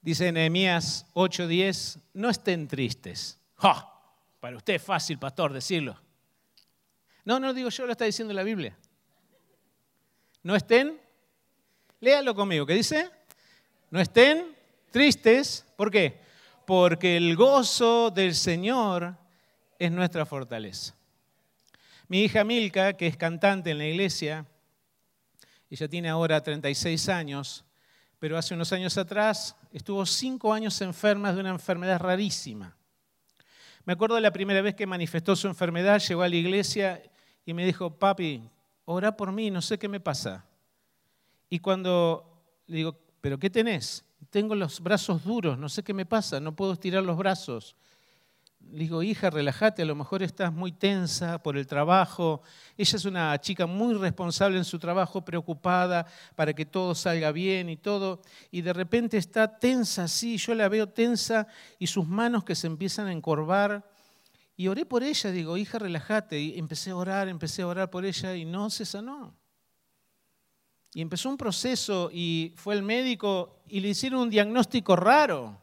Dice 0.00 0.30
Nehemías 0.30 1.06
8:10, 1.14 1.98
no 2.14 2.30
estén 2.30 2.68
tristes. 2.68 3.36
Para 4.38 4.56
usted 4.56 4.74
es 4.74 4.82
fácil, 4.82 5.18
pastor, 5.18 5.52
decirlo. 5.52 6.00
No, 7.24 7.40
no 7.40 7.52
digo 7.52 7.68
yo, 7.68 7.84
lo 7.84 7.92
está 7.92 8.04
diciendo 8.04 8.32
la 8.32 8.44
Biblia. 8.44 8.78
No 10.42 10.56
estén, 10.56 10.98
léalo 12.00 12.34
conmigo, 12.34 12.64
¿qué 12.64 12.74
dice? 12.74 13.10
No 13.90 14.00
estén 14.00 14.56
tristes, 14.90 15.66
¿por 15.76 15.90
qué? 15.90 16.18
Porque 16.64 17.18
el 17.18 17.36
gozo 17.36 18.10
del 18.10 18.34
Señor 18.34 19.16
es 19.78 19.92
nuestra 19.92 20.24
fortaleza. 20.24 20.94
Mi 22.08 22.22
hija 22.22 22.42
Milka, 22.42 22.94
que 22.94 23.06
es 23.06 23.16
cantante 23.16 23.70
en 23.70 23.78
la 23.78 23.86
iglesia, 23.86 24.46
ella 25.68 25.88
tiene 25.88 26.08
ahora 26.08 26.42
36 26.42 27.08
años, 27.10 27.64
pero 28.18 28.38
hace 28.38 28.54
unos 28.54 28.72
años 28.72 28.96
atrás 28.96 29.56
estuvo 29.72 30.04
cinco 30.06 30.52
años 30.54 30.80
enferma 30.80 31.32
de 31.32 31.40
una 31.40 31.50
enfermedad 31.50 32.00
rarísima. 32.00 32.76
Me 33.84 33.92
acuerdo 33.92 34.14
de 34.14 34.22
la 34.22 34.32
primera 34.32 34.62
vez 34.62 34.74
que 34.74 34.86
manifestó 34.86 35.36
su 35.36 35.48
enfermedad, 35.48 36.00
llegó 36.00 36.22
a 36.22 36.28
la 36.28 36.36
iglesia 36.36 37.02
y 37.44 37.52
me 37.52 37.64
dijo, 37.64 37.90
papi, 37.90 38.42
ora 38.92 39.16
por 39.16 39.32
mí, 39.32 39.50
no 39.50 39.62
sé 39.62 39.78
qué 39.78 39.88
me 39.88 40.00
pasa. 40.00 40.44
Y 41.48 41.60
cuando 41.60 42.42
le 42.66 42.78
digo, 42.78 42.96
¿pero 43.20 43.38
qué 43.38 43.50
tenés? 43.50 44.04
Tengo 44.30 44.54
los 44.54 44.80
brazos 44.80 45.24
duros, 45.24 45.58
no 45.58 45.68
sé 45.68 45.82
qué 45.82 45.94
me 45.94 46.06
pasa, 46.06 46.40
no 46.40 46.54
puedo 46.54 46.72
estirar 46.72 47.02
los 47.02 47.16
brazos. 47.16 47.76
Le 48.72 48.80
digo, 48.80 49.02
hija, 49.02 49.30
relájate, 49.30 49.82
a 49.82 49.84
lo 49.86 49.94
mejor 49.94 50.22
estás 50.22 50.52
muy 50.52 50.70
tensa 50.70 51.42
por 51.42 51.56
el 51.56 51.66
trabajo. 51.66 52.42
Ella 52.76 52.96
es 52.96 53.04
una 53.04 53.40
chica 53.40 53.66
muy 53.66 53.94
responsable 53.94 54.58
en 54.58 54.64
su 54.64 54.78
trabajo, 54.78 55.24
preocupada 55.24 56.06
para 56.36 56.52
que 56.52 56.66
todo 56.66 56.94
salga 56.94 57.32
bien 57.32 57.68
y 57.68 57.76
todo. 57.76 58.20
Y 58.50 58.60
de 58.60 58.72
repente 58.72 59.16
está 59.16 59.58
tensa 59.58 60.04
así, 60.04 60.36
yo 60.36 60.54
la 60.54 60.68
veo 60.68 60.88
tensa 60.88 61.46
y 61.78 61.86
sus 61.86 62.06
manos 62.06 62.44
que 62.44 62.54
se 62.54 62.66
empiezan 62.66 63.06
a 63.06 63.12
encorvar. 63.12 63.84
Y 64.60 64.68
oré 64.68 64.84
por 64.84 65.02
ella, 65.02 65.30
digo, 65.30 65.56
hija, 65.56 65.78
relájate. 65.78 66.38
Y 66.38 66.58
empecé 66.58 66.90
a 66.90 66.96
orar, 66.96 67.28
empecé 67.30 67.62
a 67.62 67.66
orar 67.66 67.88
por 67.88 68.04
ella 68.04 68.36
y 68.36 68.44
no 68.44 68.68
se 68.68 68.84
sanó. 68.84 69.34
Y 70.92 71.00
empezó 71.00 71.30
un 71.30 71.38
proceso 71.38 72.10
y 72.12 72.52
fue 72.56 72.74
el 72.74 72.82
médico 72.82 73.62
y 73.68 73.80
le 73.80 73.88
hicieron 73.88 74.20
un 74.20 74.28
diagnóstico 74.28 74.96
raro 74.96 75.58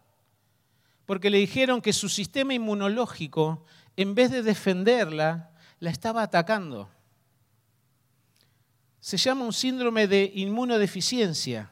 porque 1.05 1.29
le 1.29 1.38
dijeron 1.38 1.79
que 1.79 1.93
su 1.93 2.10
sistema 2.10 2.55
inmunológico, 2.55 3.65
en 3.95 4.15
vez 4.15 4.31
de 4.31 4.41
defenderla, 4.41 5.51
la 5.79 5.91
estaba 5.91 6.23
atacando. 6.23 6.89
Se 8.99 9.17
llama 9.17 9.45
un 9.45 9.53
síndrome 9.53 10.07
de 10.07 10.31
inmunodeficiencia. 10.33 11.71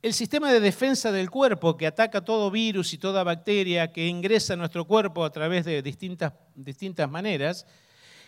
El 0.00 0.14
sistema 0.14 0.52
de 0.52 0.60
defensa 0.60 1.10
del 1.10 1.30
cuerpo 1.30 1.76
que 1.76 1.86
ataca 1.86 2.24
todo 2.24 2.50
virus 2.50 2.92
y 2.92 2.98
toda 2.98 3.24
bacteria 3.24 3.92
que 3.92 4.06
ingresa 4.06 4.54
a 4.54 4.56
nuestro 4.56 4.86
cuerpo 4.86 5.24
a 5.24 5.30
través 5.30 5.64
de 5.64 5.82
distintas, 5.82 6.32
distintas 6.54 7.10
maneras, 7.10 7.66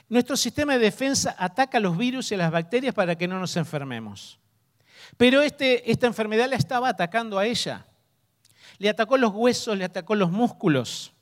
nuestro 0.08 0.36
sistema 0.36 0.72
de 0.72 0.80
defensa 0.80 1.36
ataca 1.38 1.78
los 1.78 1.96
virus 1.96 2.32
y 2.32 2.36
las 2.36 2.50
bacterias 2.50 2.94
para 2.94 3.16
que 3.16 3.28
no 3.28 3.38
nos 3.38 3.56
enfermemos. 3.56 4.40
Pero 5.16 5.40
este, 5.42 5.90
esta 5.90 6.06
enfermedad 6.06 6.48
la 6.48 6.56
estaba 6.56 6.88
atacando 6.88 7.38
a 7.38 7.46
ella 7.46 7.86
le 8.80 8.88
atacó 8.88 9.18
los 9.18 9.32
huesos, 9.34 9.76
le 9.76 9.84
atacó 9.84 10.14
los 10.14 10.30
músculos. 10.30 11.12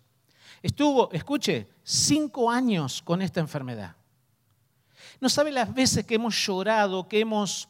Estuvo, 0.62 1.11
escuche, 1.11 1.66
cinco 1.82 2.52
años 2.52 3.02
con 3.02 3.20
esta 3.20 3.40
enfermedad. 3.40 3.96
No 5.20 5.28
sabe 5.28 5.50
las 5.50 5.74
veces 5.74 6.06
que 6.06 6.14
hemos 6.14 6.37
llorado, 6.37 7.08
que 7.08 7.18
hemos 7.18 7.68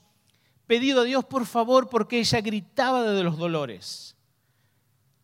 pedido 0.69 1.01
a 1.01 1.05
Dios 1.05 1.25
por 1.25 1.47
favor 1.47 1.89
porque 1.89 2.21
ella 2.21 2.41
gritaba 2.41 3.03
de 3.03 3.25
los 3.25 3.37
dolores. 3.37 4.15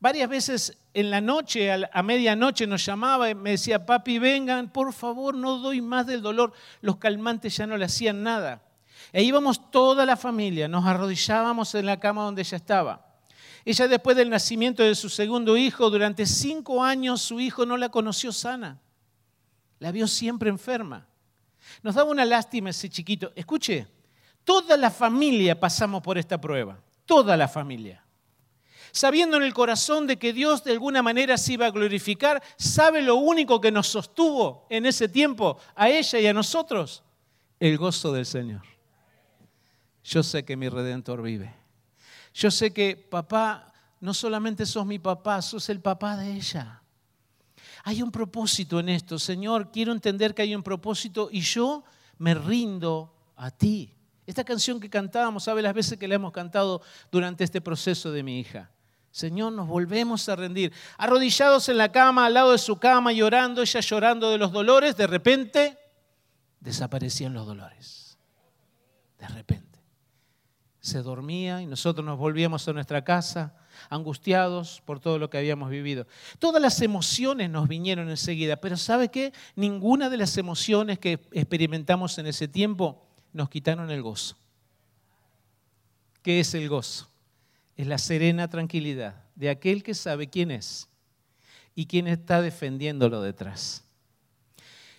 Varias 0.00 0.28
veces 0.28 0.78
en 0.92 1.10
la 1.10 1.20
noche, 1.20 1.70
a 1.70 2.02
medianoche 2.02 2.66
nos 2.66 2.84
llamaba 2.84 3.30
y 3.30 3.34
me 3.34 3.50
decía, 3.50 3.86
papi, 3.86 4.18
vengan, 4.18 4.72
por 4.72 4.92
favor, 4.92 5.34
no 5.34 5.58
doy 5.58 5.80
más 5.80 6.06
del 6.06 6.22
dolor. 6.22 6.52
Los 6.80 6.96
calmantes 6.96 7.56
ya 7.56 7.66
no 7.66 7.76
le 7.76 7.84
hacían 7.84 8.22
nada. 8.22 8.62
E 9.12 9.22
íbamos 9.22 9.70
toda 9.70 10.06
la 10.06 10.16
familia, 10.16 10.66
nos 10.66 10.84
arrodillábamos 10.84 11.74
en 11.74 11.86
la 11.86 12.00
cama 12.00 12.24
donde 12.24 12.42
ella 12.42 12.56
estaba. 12.56 13.06
Ella 13.64 13.88
después 13.88 14.16
del 14.16 14.30
nacimiento 14.30 14.82
de 14.82 14.94
su 14.94 15.08
segundo 15.08 15.56
hijo, 15.56 15.90
durante 15.90 16.26
cinco 16.26 16.82
años 16.82 17.22
su 17.22 17.40
hijo 17.40 17.64
no 17.66 17.76
la 17.76 17.90
conoció 17.90 18.32
sana. 18.32 18.80
La 19.78 19.92
vio 19.92 20.06
siempre 20.06 20.48
enferma. 20.48 21.06
Nos 21.82 21.94
daba 21.94 22.10
una 22.10 22.24
lástima 22.24 22.70
ese 22.70 22.88
chiquito. 22.88 23.32
Escuche, 23.34 23.86
toda 24.44 24.76
la 24.76 24.90
familia 24.90 25.58
pasamos 25.58 26.02
por 26.02 26.18
esta 26.18 26.40
prueba. 26.40 26.78
Toda 27.06 27.36
la 27.36 27.48
familia. 27.48 28.04
Sabiendo 28.92 29.36
en 29.36 29.42
el 29.42 29.52
corazón 29.52 30.06
de 30.06 30.18
que 30.18 30.32
Dios 30.32 30.62
de 30.62 30.72
alguna 30.72 31.02
manera 31.02 31.36
se 31.36 31.54
iba 31.54 31.66
a 31.66 31.70
glorificar, 31.70 32.40
¿sabe 32.56 33.02
lo 33.02 33.16
único 33.16 33.60
que 33.60 33.72
nos 33.72 33.88
sostuvo 33.88 34.66
en 34.70 34.86
ese 34.86 35.08
tiempo 35.08 35.58
a 35.74 35.88
ella 35.88 36.20
y 36.20 36.26
a 36.28 36.32
nosotros? 36.32 37.02
El 37.58 37.76
gozo 37.76 38.12
del 38.12 38.24
Señor. 38.24 38.62
Yo 40.04 40.22
sé 40.22 40.44
que 40.44 40.56
mi 40.56 40.68
redentor 40.68 41.22
vive. 41.22 41.52
Yo 42.34 42.50
sé 42.50 42.72
que 42.72 42.96
papá, 42.96 43.72
no 44.00 44.14
solamente 44.14 44.64
sos 44.66 44.86
mi 44.86 44.98
papá, 44.98 45.42
sos 45.42 45.68
el 45.70 45.80
papá 45.80 46.16
de 46.16 46.32
ella. 46.32 46.82
Hay 47.84 48.00
un 48.00 48.12
propósito 48.12 48.80
en 48.80 48.90
esto, 48.90 49.18
Señor, 49.18 49.72
quiero 49.72 49.92
entender 49.92 50.34
que 50.34 50.42
hay 50.42 50.54
un 50.54 50.62
propósito 50.62 51.28
y 51.32 51.40
yo 51.40 51.84
me 52.18 52.34
rindo 52.34 53.12
a 53.36 53.50
ti. 53.50 53.92
Esta 54.26 54.44
canción 54.44 54.80
que 54.80 54.88
cantábamos, 54.88 55.44
¿sabe 55.44 55.62
las 55.62 55.74
veces 55.74 55.98
que 55.98 56.08
la 56.08 56.14
hemos 56.14 56.32
cantado 56.32 56.82
durante 57.10 57.44
este 57.44 57.60
proceso 57.60 58.10
de 58.10 58.22
mi 58.22 58.40
hija? 58.40 58.70
Señor, 59.10 59.52
nos 59.52 59.68
volvemos 59.68 60.28
a 60.28 60.34
rendir. 60.34 60.72
Arrodillados 60.98 61.68
en 61.68 61.78
la 61.78 61.92
cama, 61.92 62.26
al 62.26 62.34
lado 62.34 62.52
de 62.52 62.58
su 62.58 62.78
cama, 62.78 63.12
llorando, 63.12 63.62
ella 63.62 63.80
llorando 63.80 64.30
de 64.30 64.38
los 64.38 64.50
dolores, 64.50 64.96
de 64.96 65.06
repente 65.06 65.78
desaparecían 66.58 67.32
los 67.32 67.46
dolores. 67.46 68.18
De 69.18 69.28
repente 69.28 69.78
se 70.80 71.02
dormía 71.02 71.62
y 71.62 71.66
nosotros 71.66 72.04
nos 72.04 72.18
volvíamos 72.18 72.66
a 72.66 72.72
nuestra 72.72 73.04
casa 73.04 73.54
angustiados 73.88 74.82
por 74.84 75.00
todo 75.00 75.18
lo 75.18 75.30
que 75.30 75.38
habíamos 75.38 75.70
vivido. 75.70 76.06
Todas 76.38 76.60
las 76.60 76.80
emociones 76.82 77.50
nos 77.50 77.68
vinieron 77.68 78.10
enseguida, 78.10 78.56
pero 78.56 78.76
¿sabe 78.76 79.10
qué? 79.10 79.32
Ninguna 79.56 80.10
de 80.10 80.16
las 80.16 80.36
emociones 80.36 80.98
que 80.98 81.20
experimentamos 81.32 82.18
en 82.18 82.26
ese 82.26 82.48
tiempo 82.48 83.03
nos 83.34 83.50
quitaron 83.50 83.90
el 83.90 84.00
gozo. 84.00 84.38
¿Qué 86.22 86.40
es 86.40 86.54
el 86.54 86.70
gozo? 86.70 87.10
Es 87.76 87.86
la 87.86 87.98
serena 87.98 88.48
tranquilidad 88.48 89.24
de 89.34 89.50
aquel 89.50 89.82
que 89.82 89.92
sabe 89.92 90.30
quién 90.30 90.50
es 90.50 90.88
y 91.74 91.84
quién 91.84 92.06
está 92.06 92.40
defendiéndolo 92.40 93.20
detrás. 93.20 93.84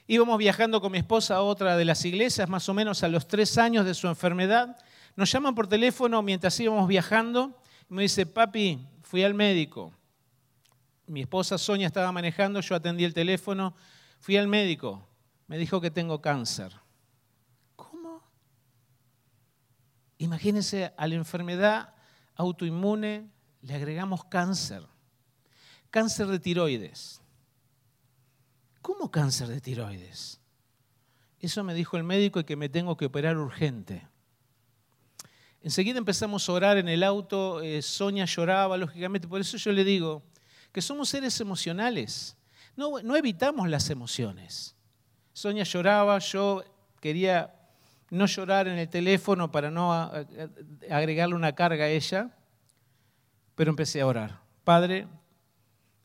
Íbamos 0.05 0.37
viajando 0.37 0.81
con 0.81 0.91
mi 0.91 0.99
esposa 0.99 1.37
a 1.37 1.41
otra 1.41 1.75
de 1.77 1.85
las 1.85 2.05
iglesias, 2.05 2.47
más 2.47 2.69
o 2.69 2.75
menos 2.75 3.01
a 3.01 3.07
los 3.07 3.27
tres 3.27 3.57
años 3.57 3.85
de 3.85 3.95
su 3.95 4.07
enfermedad, 4.07 4.77
nos 5.15 5.31
llaman 5.31 5.55
por 5.55 5.67
teléfono 5.67 6.21
mientras 6.21 6.59
íbamos 6.59 6.87
viajando 6.87 7.59
y 7.89 7.93
me 7.93 8.01
dice, 8.03 8.25
papi, 8.25 8.85
fui 9.01 9.23
al 9.23 9.33
médico. 9.33 9.93
Mi 11.07 11.21
esposa 11.21 11.57
Sonia 11.57 11.87
estaba 11.87 12.11
manejando, 12.11 12.59
yo 12.59 12.75
atendí 12.75 13.03
el 13.03 13.13
teléfono, 13.13 13.75
fui 14.19 14.37
al 14.37 14.47
médico, 14.47 15.07
me 15.47 15.57
dijo 15.57 15.79
que 15.79 15.89
tengo 15.89 16.21
cáncer. 16.21 16.73
¿Cómo? 17.75 18.21
Imagínense 20.17 20.93
a 20.97 21.08
la 21.08 21.15
enfermedad 21.15 21.93
autoinmune 22.36 23.30
le 23.62 23.73
agregamos 23.73 24.25
cáncer. 24.25 24.84
Cáncer 25.89 26.28
de 26.28 26.39
tiroides. 26.39 27.21
¿Cómo 28.82 29.10
cáncer 29.10 29.47
de 29.47 29.60
tiroides? 29.60 30.39
Eso 31.39 31.63
me 31.63 31.73
dijo 31.73 31.97
el 31.97 32.04
médico 32.04 32.39
y 32.39 32.43
que 32.43 32.56
me 32.56 32.69
tengo 32.69 32.95
que 32.95 33.06
operar 33.06 33.38
urgente. 33.38 34.08
Enseguida 35.62 35.97
empezamos 35.97 36.47
a 36.47 36.51
orar 36.51 36.78
en 36.78 36.88
el 36.88 37.01
auto, 37.01 37.62
eh, 37.62 37.82
Sonia 37.82 38.25
lloraba, 38.25 38.78
lógicamente, 38.78 39.28
por 39.28 39.41
eso 39.41 39.58
yo 39.58 39.71
le 39.71 39.84
digo 39.84 40.21
que 40.71 40.82
somos 40.82 41.10
seres 41.10 41.39
emocionales, 41.41 42.38
no, 42.75 43.01
no 43.01 43.15
evitamos 43.15 43.67
las 43.67 43.89
emociones. 43.89 44.75
Sonia 45.34 45.63
lloraba, 45.63 46.19
yo 46.19 46.63
quería 46.99 47.64
no 48.09 48.25
llorar 48.25 48.67
en 48.67 48.77
el 48.77 48.89
teléfono 48.89 49.51
para 49.51 49.71
no 49.71 49.93
agregarle 50.89 51.35
una 51.35 51.53
carga 51.53 51.85
a 51.85 51.89
ella. 51.89 52.29
Pero 53.55 53.69
empecé 53.69 54.01
a 54.01 54.07
orar. 54.07 54.41
Padre, 54.63 55.07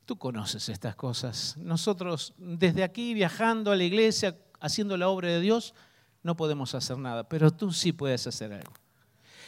tú 0.04 0.16
conoces 0.16 0.68
estas 0.68 0.94
cosas. 0.94 1.56
Nosotros 1.56 2.34
desde 2.38 2.84
aquí 2.84 3.14
viajando 3.14 3.72
a 3.72 3.76
la 3.76 3.84
iglesia, 3.84 4.36
haciendo 4.60 4.96
la 4.96 5.08
obra 5.08 5.28
de 5.28 5.40
Dios, 5.40 5.74
no 6.22 6.36
podemos 6.36 6.74
hacer 6.74 6.98
nada, 6.98 7.28
pero 7.28 7.50
tú 7.50 7.72
sí 7.72 7.92
puedes 7.92 8.26
hacer 8.26 8.52
algo. 8.52 8.72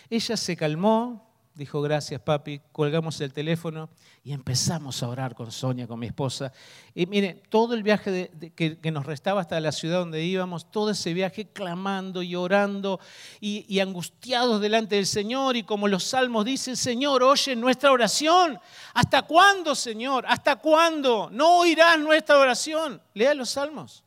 Ella 0.08 0.36
se 0.36 0.56
calmó, 0.56 1.31
dijo 1.54 1.82
gracias 1.82 2.20
papi, 2.20 2.60
colgamos 2.72 3.20
el 3.20 3.32
teléfono 3.32 3.90
y 4.24 4.32
empezamos 4.32 5.02
a 5.02 5.08
orar 5.08 5.34
con 5.34 5.50
Sonia, 5.52 5.86
con 5.86 5.98
mi 5.98 6.06
esposa. 6.06 6.52
Y 6.94 7.06
mire, 7.06 7.42
todo 7.48 7.74
el 7.74 7.82
viaje 7.82 8.30
que, 8.54 8.90
nos 8.90 9.04
restaba 9.06 9.40
hasta 9.40 9.60
la 9.60 9.72
ciudad 9.72 9.98
donde 9.98 10.22
íbamos, 10.24 10.70
todo 10.70 10.90
ese 10.90 11.12
viaje 11.12 11.46
clamando 11.46 12.22
y 12.22 12.34
orando 12.36 13.00
y, 13.40 13.64
y 13.68 13.80
angustiados 13.80 14.60
delante 14.60 14.96
del 14.96 15.06
Señor 15.06 15.56
y 15.56 15.62
como 15.62 15.88
los 15.88 16.04
salmos 16.04 16.44
dicen, 16.44 16.76
Señor, 16.76 17.22
oye 17.22 17.56
nuestra 17.56 17.92
oración. 17.92 18.58
¿Hasta 18.94 19.22
cuándo, 19.22 19.74
Señor? 19.74 20.24
¿Hasta 20.28 20.56
cuándo? 20.56 21.28
No 21.32 21.58
oirás 21.58 21.98
nuestra 21.98 22.38
oración. 22.38 23.00
Lea 23.14 23.34
los 23.34 23.50
salmos. 23.50 24.04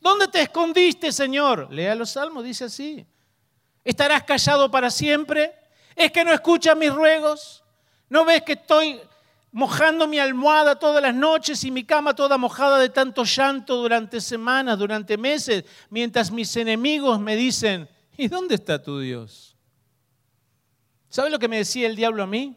¿Dónde 0.00 0.26
te 0.28 0.42
escondiste, 0.42 1.12
Señor? 1.12 1.72
Lea 1.72 1.94
los 1.94 2.10
salmos, 2.10 2.44
dice 2.44 2.64
así. 2.64 3.06
¿Estarás 3.84 4.24
callado 4.24 4.70
para 4.70 4.90
siempre? 4.90 5.61
¿Es 5.96 6.10
que 6.10 6.24
no 6.24 6.32
escuchas 6.32 6.76
mis 6.76 6.92
ruegos? 6.92 7.62
¿No 8.08 8.24
ves 8.24 8.42
que 8.42 8.52
estoy 8.52 9.00
mojando 9.52 10.08
mi 10.08 10.18
almohada 10.18 10.78
todas 10.78 11.02
las 11.02 11.14
noches 11.14 11.62
y 11.64 11.70
mi 11.70 11.84
cama 11.84 12.14
toda 12.14 12.38
mojada 12.38 12.78
de 12.78 12.88
tanto 12.88 13.22
llanto 13.24 13.76
durante 13.76 14.20
semanas, 14.20 14.78
durante 14.78 15.16
meses, 15.18 15.64
mientras 15.90 16.30
mis 16.30 16.56
enemigos 16.56 17.20
me 17.20 17.36
dicen, 17.36 17.88
¿y 18.16 18.28
dónde 18.28 18.54
está 18.54 18.82
tu 18.82 18.98
Dios? 18.98 19.54
¿Sabe 21.10 21.28
lo 21.28 21.38
que 21.38 21.48
me 21.48 21.58
decía 21.58 21.86
el 21.86 21.94
diablo 21.94 22.22
a 22.22 22.26
mí? 22.26 22.56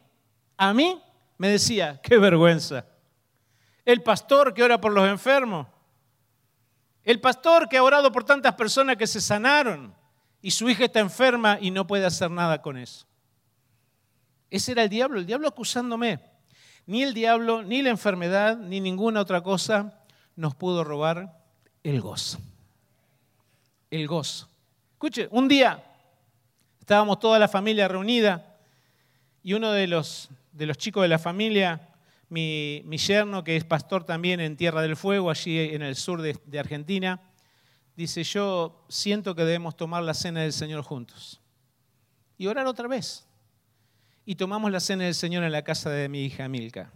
A 0.56 0.72
mí 0.72 0.98
me 1.36 1.48
decía, 1.50 2.00
qué 2.02 2.16
vergüenza. 2.16 2.86
El 3.84 4.02
pastor 4.02 4.54
que 4.54 4.62
ora 4.62 4.80
por 4.80 4.92
los 4.92 5.06
enfermos. 5.06 5.66
El 7.04 7.20
pastor 7.20 7.68
que 7.68 7.76
ha 7.76 7.82
orado 7.82 8.10
por 8.10 8.24
tantas 8.24 8.54
personas 8.54 8.96
que 8.96 9.06
se 9.06 9.20
sanaron 9.20 9.94
y 10.40 10.50
su 10.50 10.68
hija 10.68 10.86
está 10.86 11.00
enferma 11.00 11.58
y 11.60 11.70
no 11.70 11.86
puede 11.86 12.06
hacer 12.06 12.30
nada 12.30 12.62
con 12.62 12.78
eso. 12.78 13.06
Ese 14.50 14.72
era 14.72 14.84
el 14.84 14.88
diablo, 14.88 15.18
el 15.18 15.26
diablo 15.26 15.48
acusándome. 15.48 16.20
Ni 16.86 17.02
el 17.02 17.14
diablo, 17.14 17.62
ni 17.62 17.82
la 17.82 17.90
enfermedad, 17.90 18.56
ni 18.56 18.80
ninguna 18.80 19.20
otra 19.20 19.42
cosa 19.42 20.00
nos 20.36 20.54
pudo 20.54 20.84
robar 20.84 21.42
el 21.82 22.00
gozo. 22.00 22.38
El 23.90 24.06
gozo. 24.06 24.48
Escuche, 24.92 25.28
un 25.30 25.48
día 25.48 25.82
estábamos 26.80 27.18
toda 27.18 27.38
la 27.38 27.48
familia 27.48 27.88
reunida 27.88 28.56
y 29.42 29.54
uno 29.54 29.72
de 29.72 29.86
los, 29.86 30.30
de 30.52 30.66
los 30.66 30.78
chicos 30.78 31.02
de 31.02 31.08
la 31.08 31.18
familia, 31.18 31.88
mi, 32.28 32.82
yerno, 32.82 33.42
que 33.42 33.56
es 33.56 33.64
pastor 33.64 34.04
también 34.04 34.40
en 34.40 34.56
Tierra 34.56 34.82
del 34.82 34.96
Fuego, 34.96 35.30
allí 35.30 35.58
en 35.58 35.82
el 35.82 35.96
sur 35.96 36.22
de, 36.22 36.38
de 36.46 36.58
Argentina, 36.58 37.20
dice, 37.96 38.22
yo 38.22 38.84
siento 38.88 39.34
que 39.34 39.44
debemos 39.44 39.76
tomar 39.76 40.02
la 40.02 40.14
cena 40.14 40.42
del 40.42 40.52
Señor 40.52 40.82
juntos 40.82 41.40
y 42.38 42.46
orar 42.46 42.66
otra 42.66 42.86
vez 42.88 43.25
y 44.26 44.34
tomamos 44.34 44.72
la 44.72 44.80
cena 44.80 45.04
del 45.04 45.14
Señor 45.14 45.44
en 45.44 45.52
la 45.52 45.62
casa 45.62 45.88
de 45.88 46.08
mi 46.08 46.24
hija 46.24 46.48
Milka. 46.48 46.90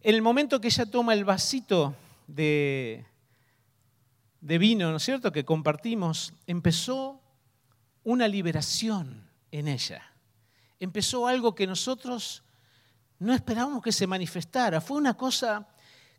En 0.00 0.14
el 0.14 0.22
momento 0.22 0.58
que 0.58 0.68
ella 0.68 0.86
toma 0.86 1.12
el 1.12 1.26
vasito 1.26 1.94
de, 2.26 3.04
de 4.40 4.58
vino, 4.58 4.90
¿no 4.90 4.96
es 4.96 5.02
cierto?, 5.02 5.30
que 5.30 5.44
compartimos, 5.44 6.32
empezó 6.46 7.20
una 8.02 8.26
liberación 8.26 9.28
en 9.52 9.68
ella. 9.68 10.02
Empezó 10.80 11.26
algo 11.26 11.54
que 11.54 11.66
nosotros 11.66 12.42
no 13.18 13.34
esperábamos 13.34 13.82
que 13.82 13.92
se 13.92 14.06
manifestara. 14.06 14.80
Fue 14.80 14.96
una 14.96 15.14
cosa 15.14 15.68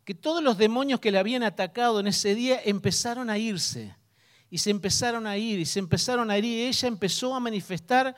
que 0.05 0.13
todos 0.13 0.43
los 0.43 0.59
demonios 0.59 0.99
que 0.99 1.09
le 1.09 1.17
habían 1.17 1.41
atacado 1.41 1.99
en 1.99 2.05
ese 2.05 2.35
día 2.35 2.61
empezaron 2.63 3.31
a 3.31 3.39
irse. 3.39 3.95
Y 4.51 4.59
se 4.59 4.69
empezaron 4.69 5.25
a 5.25 5.37
ir, 5.37 5.59
y 5.59 5.65
se 5.65 5.79
empezaron 5.79 6.29
a 6.29 6.37
ir, 6.37 6.45
y 6.45 6.61
ella 6.67 6.87
empezó 6.87 7.33
a 7.33 7.39
manifestar 7.39 8.15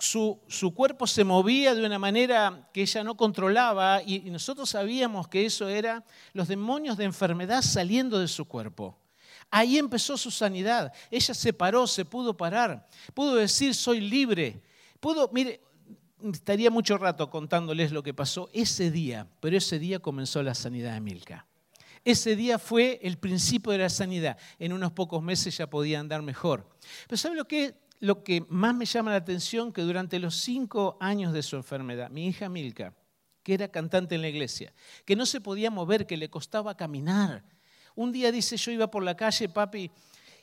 su, 0.00 0.72
cuerpo 0.74 1.06
se 1.06 1.24
movía 1.24 1.74
de 1.74 1.84
una 1.84 1.98
manera 1.98 2.68
que 2.72 2.82
ella 2.82 3.04
no 3.04 3.16
controlaba 3.16 4.02
y, 4.02 4.26
y 4.26 4.30
nosotros 4.30 4.70
sabíamos 4.70 5.28
que 5.28 5.46
eso 5.46 5.68
era 5.68 6.04
los 6.32 6.48
demonios 6.48 6.96
de 6.96 7.04
enfermedad 7.04 7.62
saliendo 7.62 8.18
de 8.18 8.28
su 8.28 8.46
cuerpo. 8.46 8.98
Ahí 9.50 9.78
empezó 9.78 10.16
su 10.16 10.30
sanidad. 10.30 10.92
Ella 11.10 11.34
se 11.34 11.52
paró, 11.52 11.86
se 11.86 12.04
pudo 12.04 12.36
parar, 12.36 12.88
pudo 13.14 13.34
decir 13.34 13.74
soy 13.74 14.00
libre. 14.00 14.62
Pudo, 15.00 15.30
mire, 15.32 15.60
estaría 16.32 16.70
mucho 16.70 16.98
rato 16.98 17.30
contándoles 17.30 17.92
lo 17.92 18.02
que 18.02 18.14
pasó 18.14 18.48
ese 18.52 18.90
día, 18.90 19.26
pero 19.40 19.56
ese 19.56 19.78
día 19.78 19.98
comenzó 19.98 20.42
la 20.42 20.54
sanidad 20.54 20.94
de 20.94 21.00
Milka. 21.00 21.46
Ese 22.04 22.34
día 22.36 22.58
fue 22.58 22.98
el 23.02 23.18
principio 23.18 23.72
de 23.72 23.78
la 23.78 23.90
sanidad. 23.90 24.38
En 24.58 24.72
unos 24.72 24.92
pocos 24.92 25.22
meses 25.22 25.56
ya 25.56 25.68
podía 25.68 26.00
andar 26.00 26.22
mejor. 26.22 26.66
Pero 27.06 27.18
¿sabe 27.18 27.34
lo 27.34 27.46
que 27.46 27.74
lo 28.00 28.24
que 28.24 28.44
más 28.48 28.74
me 28.74 28.86
llama 28.86 29.10
la 29.10 29.18
atención 29.18 29.72
que 29.72 29.82
durante 29.82 30.18
los 30.18 30.36
cinco 30.36 30.96
años 31.00 31.32
de 31.32 31.42
su 31.42 31.56
enfermedad, 31.56 32.10
mi 32.10 32.26
hija 32.26 32.48
Milka, 32.48 32.94
que 33.42 33.54
era 33.54 33.68
cantante 33.68 34.14
en 34.14 34.22
la 34.22 34.28
iglesia, 34.28 34.72
que 35.04 35.16
no 35.16 35.26
se 35.26 35.40
podía 35.40 35.70
mover, 35.70 36.06
que 36.06 36.16
le 36.16 36.30
costaba 36.30 36.76
caminar. 36.76 37.44
Un 37.94 38.10
día 38.10 38.32
dice, 38.32 38.56
yo 38.56 38.72
iba 38.72 38.90
por 38.90 39.02
la 39.02 39.16
calle, 39.16 39.48
papi, 39.48 39.90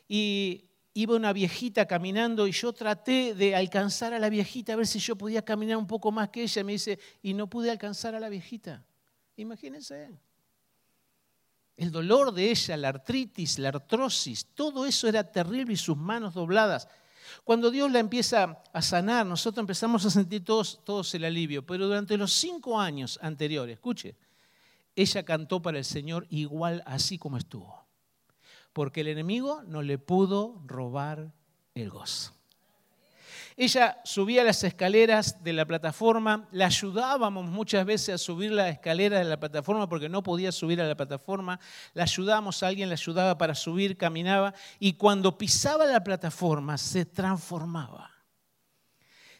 y 0.08 0.70
iba 0.94 1.16
una 1.16 1.34
viejita 1.34 1.86
caminando 1.86 2.48
y 2.48 2.52
yo 2.52 2.74
traté 2.74 3.36
de 3.36 3.56
alcanzar 3.56 4.14
a 4.14 4.20
la 4.20 4.30
viejita 4.30 4.74
a 4.74 4.76
ver 4.78 4.88
si 4.88 5.00
yo 5.00 5.16
podía 5.16 5.44
caminar 5.44 5.78
un 5.78 5.88
poco 5.88 6.12
más 6.12 6.30
que 6.30 6.44
ella. 6.44 6.64
Me 6.64 6.74
dice, 6.74 7.00
y 7.22 7.34
no 7.34 7.48
pude 7.48 7.70
alcanzar 7.70 8.16
a 8.16 8.20
la 8.20 8.30
viejita. 8.30 8.84
Imagínense. 9.36 10.10
El 11.76 11.92
dolor 11.92 12.34
de 12.34 12.50
ella, 12.50 12.78
la 12.78 12.90
artritis, 12.90 13.60
la 13.60 13.70
artrosis, 13.70 14.48
todo 14.56 14.88
eso 14.88 15.08
era 15.08 15.32
terrible 15.32 15.74
y 15.74 15.78
sus 15.78 15.96
manos 15.96 16.34
dobladas. 16.34 16.88
Cuando 17.44 17.72
Dios 17.72 17.92
la 17.92 18.00
empieza 18.00 18.62
a 18.72 18.82
sanar, 18.82 19.26
nosotros 19.26 19.62
empezamos 19.62 20.06
a 20.06 20.10
sentir 20.10 20.44
todos, 20.46 21.14
el 21.14 21.26
alivio, 21.26 21.66
pero 21.66 21.88
durante 21.88 22.18
los 22.18 22.34
cinco 22.34 22.80
años 22.80 23.20
anteriores, 23.22 23.76
escuche, 23.76 24.16
ella 24.96 25.24
cantó 25.24 25.62
para 25.62 25.78
el 25.78 25.86
Señor 25.86 26.26
igual 26.30 26.84
así 26.86 27.18
como 27.18 27.38
estuvo, 27.38 27.86
porque 28.74 29.02
el 29.02 29.08
enemigo 29.08 29.62
no 29.64 29.82
le 29.82 29.98
pudo 29.98 30.62
robar 30.66 31.34
el 31.76 31.90
gozo. 31.90 32.37
Ella 33.60 34.00
subía 34.04 34.44
las 34.44 34.64
escaleras 34.64 35.44
de 35.44 35.52
la 35.52 35.66
plataforma, 35.66 36.48
la 36.52 36.68
ayudábamos 36.68 37.44
muchas 37.46 37.84
veces 37.88 38.14
a 38.14 38.18
subir 38.20 38.52
la 38.52 38.70
escalera 38.70 39.18
de 39.18 39.24
la 39.24 39.40
plataforma 39.40 39.90
porque 39.90 40.10
no 40.10 40.22
podía 40.22 40.52
subir 40.52 40.80
a 40.80 40.88
la 40.88 40.96
plataforma, 40.96 41.60
la 41.96 42.04
ayudábamos, 42.04 42.62
alguien 42.62 42.88
la 42.88 42.94
ayudaba 42.94 43.36
para 43.36 43.56
subir, 43.56 43.98
caminaba 43.98 44.54
y 44.78 44.94
cuando 44.94 45.40
pisaba 45.40 45.88
la 45.88 46.04
plataforma 46.04 46.78
se 46.78 47.06
transformaba. 47.06 48.12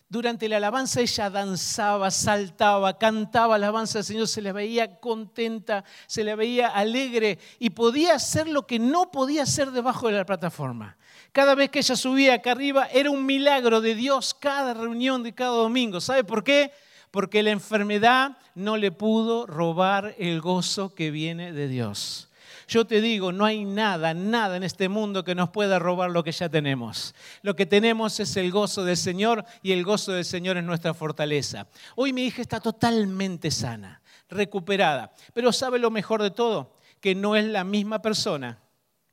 Durante 0.10 0.50
la 0.50 0.58
alabanza 0.58 1.02
ella 1.02 1.30
danzaba, 1.30 2.10
saltaba, 2.10 2.98
cantaba 2.98 3.54
alabanza 3.54 4.00
al 4.00 4.04
Señor, 4.04 4.28
se 4.28 4.42
le 4.42 4.52
veía 4.52 5.00
contenta, 5.00 5.84
se 6.08 6.24
le 6.24 6.34
veía 6.34 6.70
alegre 6.70 7.38
y 7.60 7.70
podía 7.70 8.16
hacer 8.16 8.48
lo 8.48 8.66
que 8.66 8.80
no 8.80 9.12
podía 9.12 9.44
hacer 9.44 9.70
debajo 9.70 10.08
de 10.08 10.14
la 10.14 10.26
plataforma. 10.26 10.98
Cada 11.32 11.56
vez 11.56 11.70
que 11.70 11.80
ella 11.80 11.96
subía 11.96 12.36
acá 12.36 12.52
arriba 12.52 12.88
era 12.92 13.12
un 13.12 13.26
milagro 13.26 13.82
de 13.82 13.96
Dios 13.96 14.34
cada 14.34 14.74
reunión 14.74 15.24
de 15.24 15.34
cada 15.34 15.52
domingo. 15.52 16.02
¿Sabe 16.02 16.24
por 16.24 16.44
qué? 16.44 16.72
Porque 17.12 17.44
la 17.44 17.52
enfermedad 17.52 18.38
no 18.56 18.78
le 18.78 18.92
pudo 18.92 19.46
robar 19.46 20.16
el 20.18 20.42
gozo 20.42 20.94
que 20.94 21.12
viene 21.12 21.54
de 21.54 21.68
Dios. 21.68 22.28
Yo 22.68 22.86
te 22.86 23.00
digo, 23.00 23.32
no 23.32 23.46
hay 23.46 23.64
nada, 23.64 24.14
nada 24.14 24.58
en 24.58 24.64
este 24.64 24.90
mundo 24.90 25.24
que 25.24 25.36
nos 25.36 25.50
pueda 25.50 25.80
robar 25.80 26.12
lo 26.12 26.24
que 26.24 26.34
ya 26.34 26.50
tenemos. 26.50 27.16
Lo 27.42 27.56
que 27.56 27.66
tenemos 27.66 28.20
es 28.20 28.36
el 28.36 28.52
gozo 28.52 28.84
del 28.84 28.98
Señor 28.98 29.46
y 29.64 29.72
el 29.72 29.86
gozo 29.86 30.12
del 30.12 30.26
Señor 30.26 30.58
es 30.58 30.66
nuestra 30.66 30.94
fortaleza. 30.94 31.68
Hoy 31.96 32.12
mi 32.12 32.26
hija 32.26 32.42
está 32.42 32.60
totalmente 32.60 33.52
sana, 33.52 34.02
recuperada. 34.28 35.14
Pero 35.34 35.54
¿sabe 35.54 35.80
lo 35.80 35.92
mejor 35.92 36.22
de 36.22 36.32
todo? 36.32 36.76
Que 37.00 37.16
no 37.16 37.38
es 37.38 37.46
la 37.46 37.64
misma 37.64 38.02
persona 38.02 38.60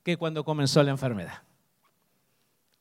que 0.03 0.17
cuando 0.17 0.43
comenzó 0.43 0.83
la 0.83 0.91
enfermedad. 0.91 1.41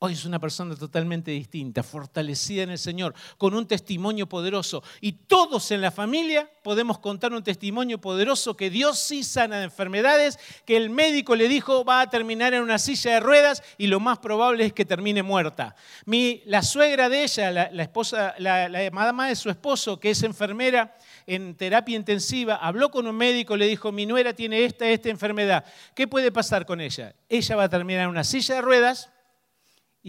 Hoy 0.06 0.12
es 0.12 0.26
una 0.26 0.38
persona 0.38 0.76
totalmente 0.76 1.30
distinta, 1.30 1.82
fortalecida 1.82 2.62
en 2.62 2.68
el 2.68 2.78
Señor, 2.78 3.14
con 3.38 3.54
un 3.54 3.66
testimonio 3.66 4.28
poderoso. 4.28 4.82
Y 5.00 5.12
todos 5.12 5.70
en 5.70 5.80
la 5.80 5.90
familia 5.90 6.46
podemos 6.62 6.98
contar 6.98 7.32
un 7.32 7.42
testimonio 7.42 7.98
poderoso 7.98 8.54
que 8.54 8.68
Dios 8.68 8.98
sí 8.98 9.24
sana 9.24 9.56
de 9.56 9.64
enfermedades, 9.64 10.38
que 10.66 10.76
el 10.76 10.90
médico 10.90 11.34
le 11.36 11.48
dijo 11.48 11.86
va 11.86 12.02
a 12.02 12.10
terminar 12.10 12.52
en 12.52 12.60
una 12.60 12.78
silla 12.78 13.12
de 13.12 13.20
ruedas 13.20 13.62
y 13.78 13.86
lo 13.86 13.98
más 13.98 14.18
probable 14.18 14.66
es 14.66 14.74
que 14.74 14.84
termine 14.84 15.22
muerta. 15.22 15.74
Mi, 16.04 16.42
la 16.44 16.60
suegra 16.60 17.08
de 17.08 17.22
ella, 17.22 17.50
la, 17.50 17.82
esposa, 17.82 18.34
la, 18.36 18.68
la 18.68 18.90
mamá 18.90 19.28
de 19.28 19.36
su 19.36 19.48
esposo, 19.48 19.98
que 19.98 20.10
es 20.10 20.22
enfermera 20.22 20.98
en 21.26 21.54
terapia 21.54 21.96
intensiva, 21.96 22.56
habló 22.56 22.90
con 22.90 23.06
un 23.06 23.16
médico, 23.16 23.56
le 23.56 23.66
dijo, 23.66 23.90
mi 23.90 24.04
nuera 24.04 24.34
tiene 24.34 24.66
esta, 24.66 24.86
esta 24.86 25.08
enfermedad. 25.08 25.64
¿Qué 25.94 26.06
puede 26.06 26.30
pasar 26.30 26.66
con 26.66 26.82
ella? 26.82 27.14
Ella 27.30 27.56
va 27.56 27.62
a 27.62 27.68
terminar 27.70 28.02
en 28.02 28.10
una 28.10 28.24
silla 28.24 28.56
de 28.56 28.60
ruedas 28.60 29.13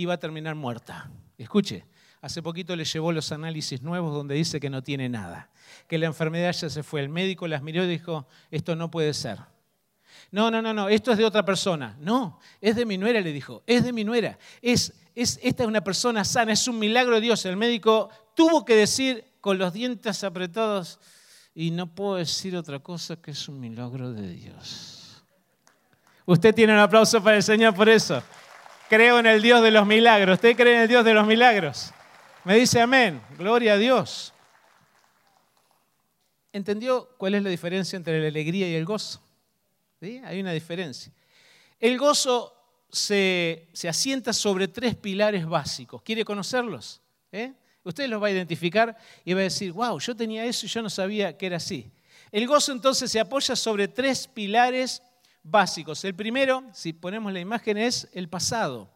va 0.04 0.16
a 0.16 0.20
terminar 0.20 0.56
muerta. 0.56 1.10
Escuche, 1.38 1.86
Hace 2.26 2.42
poquito 2.42 2.76
le 2.76 2.86
llevó 2.86 3.12
los 3.12 3.32
análisis 3.32 3.84
nuevos 3.84 4.12
donde 4.12 4.34
dice 4.34 4.60
que 4.60 4.68
no 4.68 4.82
tiene 4.82 5.10
nada, 5.10 5.52
que 5.88 6.00
la 6.00 6.08
enfermedad 6.08 6.52
ya 6.54 6.72
se 6.72 6.82
fue. 6.82 7.02
El 7.02 7.10
médico 7.10 7.48
las 7.48 7.62
miró 7.62 7.84
y 7.84 7.88
dijo, 7.88 8.28
esto 8.50 8.76
no 8.76 8.90
puede 8.90 9.14
ser. 9.14 9.38
No, 10.32 10.50
no, 10.50 10.60
no, 10.60 10.74
no, 10.74 10.90
esto 10.90 11.12
es 11.12 11.20
de 11.20 11.24
otra 11.24 11.46
persona. 11.46 11.96
No, 12.00 12.40
es 12.60 12.76
de 12.76 12.84
mi 12.84 12.98
nuera, 12.98 13.22
le 13.22 13.32
dijo, 13.32 13.62
es 13.68 13.84
de 13.84 13.94
mi 13.94 14.04
nuera. 14.04 14.40
Es, 14.60 14.92
es, 15.14 15.40
esta 15.44 15.62
es 15.66 15.70
una 15.70 15.82
persona 15.82 16.26
sana, 16.26 16.54
es 16.54 16.68
un 16.68 16.80
milagro 16.80 17.14
de 17.14 17.22
Dios. 17.22 17.46
El 17.46 17.58
médico 17.58 18.10
tuvo 18.34 18.66
que 18.66 18.76
decir 18.76 19.24
con 19.40 19.60
los 19.60 19.72
dientes 19.72 20.24
apretados, 20.24 21.00
y 21.54 21.70
no 21.70 21.94
puedo 21.94 22.16
decir 22.16 22.58
otra 22.58 22.80
cosa 22.80 23.18
que 23.18 23.30
es 23.30 23.48
un 23.48 23.60
milagro 23.60 24.12
de 24.12 24.28
Dios. 24.30 25.24
Usted 26.26 26.56
tiene 26.56 26.74
un 26.74 26.80
aplauso 26.80 27.24
para 27.24 27.38
el 27.38 27.44
Señor 27.44 27.76
por 27.76 27.88
eso. 27.88 28.24
Creo 28.90 29.20
en 29.20 29.26
el 29.26 29.42
Dios 29.42 29.64
de 29.64 29.72
los 29.72 29.88
milagros. 29.88 30.36
¿Usted 30.36 30.56
cree 30.56 30.76
en 30.76 30.82
el 30.82 30.88
Dios 30.88 31.04
de 31.04 31.14
los 31.14 31.26
milagros? 31.26 31.92
Me 32.44 32.56
dice 32.56 32.80
amén. 32.80 33.22
Gloria 33.38 33.74
a 33.74 33.78
Dios. 33.78 34.34
¿Entendió 36.54 37.10
cuál 37.18 37.36
es 37.36 37.44
la 37.44 37.50
diferencia 37.50 37.98
entre 37.98 38.22
la 38.22 38.28
alegría 38.28 38.70
y 38.70 38.76
el 38.76 38.86
gozo? 38.86 39.22
¿Sí? 40.00 40.22
Hay 40.24 40.40
una 40.40 40.52
diferencia. 40.52 41.12
El 41.80 41.98
gozo 41.98 42.56
se, 42.92 43.68
asienta 43.90 44.32
sobre 44.32 44.68
tres 44.68 44.96
pilares 44.96 45.46
básicos. 45.46 46.02
¿Quiere 46.02 46.24
conocerlos? 46.24 47.02
¿Eh? 47.32 47.54
Usted 47.84 48.08
los 48.08 48.22
va 48.22 48.28
a 48.28 48.32
identificar 48.32 48.96
y 49.24 49.34
va 49.34 49.42
a 49.42 49.44
decir, 49.44 49.72
wow, 49.72 50.00
yo 50.00 50.16
tenía 50.16 50.46
eso 50.46 50.66
y 50.66 50.70
yo 50.70 50.82
no 50.82 50.90
sabía 50.90 51.38
que 51.38 51.48
era 51.48 51.58
así. 51.58 51.92
El 52.32 52.48
gozo 52.48 52.72
entonces 52.72 53.12
se 53.12 53.20
apoya 53.20 53.56
sobre 53.56 53.88
tres 53.88 54.28
pilares 54.28 55.02
básicos. 55.46 56.04
El 56.04 56.16
primero, 56.16 56.64
si 56.74 56.92
ponemos 56.92 57.32
la 57.32 57.40
imagen, 57.40 57.78
es 57.78 58.10
el 58.12 58.28
pasado. 58.28 58.90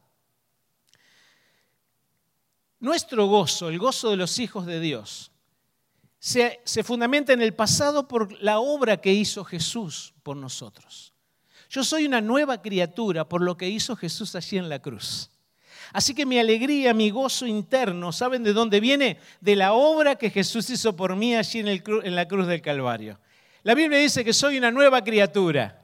Nuestro 2.80 3.28
gozo, 3.28 3.70
el 3.70 3.78
gozo 3.78 4.10
de 4.10 4.18
los 4.18 4.40
hijos 4.40 4.66
de 4.66 4.80
Dios, 4.80 5.32
se, 6.18 6.60
se, 6.66 6.84
fundamenta 6.84 7.32
en 7.32 7.42
el 7.42 7.54
pasado 7.54 8.08
por 8.08 8.42
la 8.42 8.60
obra 8.60 8.98
que 8.98 9.14
hizo 9.14 9.46
Jesús 9.46 10.14
por 10.24 10.36
nosotros. 10.36 11.14
Yo 11.70 11.84
soy 11.84 12.06
una 12.06 12.20
nueva 12.20 12.62
criatura 12.62 13.28
por 13.28 13.42
lo 13.42 13.56
que 13.56 13.70
hizo 13.70 13.96
Jesús 13.96 14.36
allí 14.36 14.58
en 14.58 14.70
la 14.70 14.80
cruz. 14.80 15.30
Así 15.94 16.14
que 16.14 16.26
mi 16.26 16.38
alegría, 16.40 16.94
mi 16.94 17.10
gozo 17.10 17.48
interno, 17.48 18.12
¿saben 18.12 18.44
de 18.44 18.54
dónde 18.54 18.80
viene? 18.80 19.20
De 19.42 19.56
la 19.56 19.74
obra 19.74 20.16
que 20.16 20.30
Jesús 20.30 20.70
hizo 20.70 20.96
por 20.96 21.16
mí 21.16 21.36
allí 21.36 21.60
en, 21.60 22.16
la 22.16 22.28
cruz 22.28 22.48
del 22.48 22.62
Calvario. 22.62 23.20
La 23.64 23.74
Biblia 23.74 24.00
dice 24.00 24.24
que 24.24 24.34
soy 24.34 24.58
una 24.58 24.72
nueva 24.72 25.04
criatura. 25.04 25.79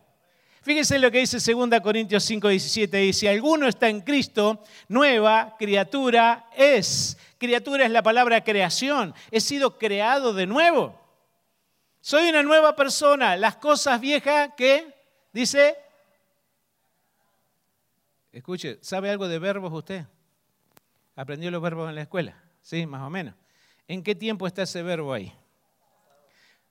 Fíjense 0.66 0.98
lo 0.98 1.12
que 1.12 1.20
dice 1.20 1.38
2 1.38 1.80
Corintios 1.80 2.24
5, 2.24 2.48
17. 2.48 2.98
Dice, 2.98 3.20
si 3.20 3.28
alguno 3.28 3.68
está 3.68 3.88
en 3.88 4.02
Cristo, 4.02 4.64
nueva 4.88 5.56
criatura 5.60 6.50
es. 6.58 7.20
Criatura 7.38 7.86
es 7.86 7.92
la 7.92 8.02
palabra 8.02 8.44
creación. 8.44 9.14
He 9.30 9.42
sido 9.42 9.78
creado 9.78 10.34
de 10.34 10.48
nuevo. 10.48 11.00
Soy 12.02 12.30
una 12.30 12.42
nueva 12.42 12.76
persona. 12.76 13.38
Las 13.38 13.58
cosas 13.58 14.02
viejas 14.02 14.54
que, 14.58 14.92
dice, 15.32 15.78
Escuche, 18.32 18.80
¿sabe 18.82 19.12
algo 19.12 19.28
de 19.28 19.38
verbos 19.38 19.72
usted? 19.72 20.04
¿Aprendió 21.16 21.52
los 21.52 21.62
verbos 21.62 21.90
en 21.90 21.94
la 21.94 22.02
escuela? 22.02 22.44
Sí, 22.60 22.88
más 22.88 23.04
o 23.04 23.12
menos. 23.12 23.36
¿En 23.88 24.02
qué 24.02 24.16
tiempo 24.16 24.48
está 24.48 24.64
ese 24.64 24.82
verbo 24.82 25.14
ahí? 25.14 25.32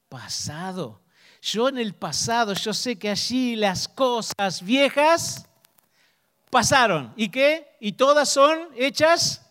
Pasado. 0.09 1.04
Yo 1.45 1.69
en 1.69 1.77
el 1.77 1.93
pasado, 1.93 2.55
yo 2.55 2.73
sé 2.73 2.97
que 2.97 3.11
allí 3.11 3.55
las 3.55 3.87
cosas 3.87 4.63
viejas 4.63 5.47
pasaron. 6.49 7.13
¿Y 7.17 7.29
qué? 7.29 7.77
Y 7.81 7.93
todas 7.93 8.31
son 8.31 8.71
hechas 8.75 9.45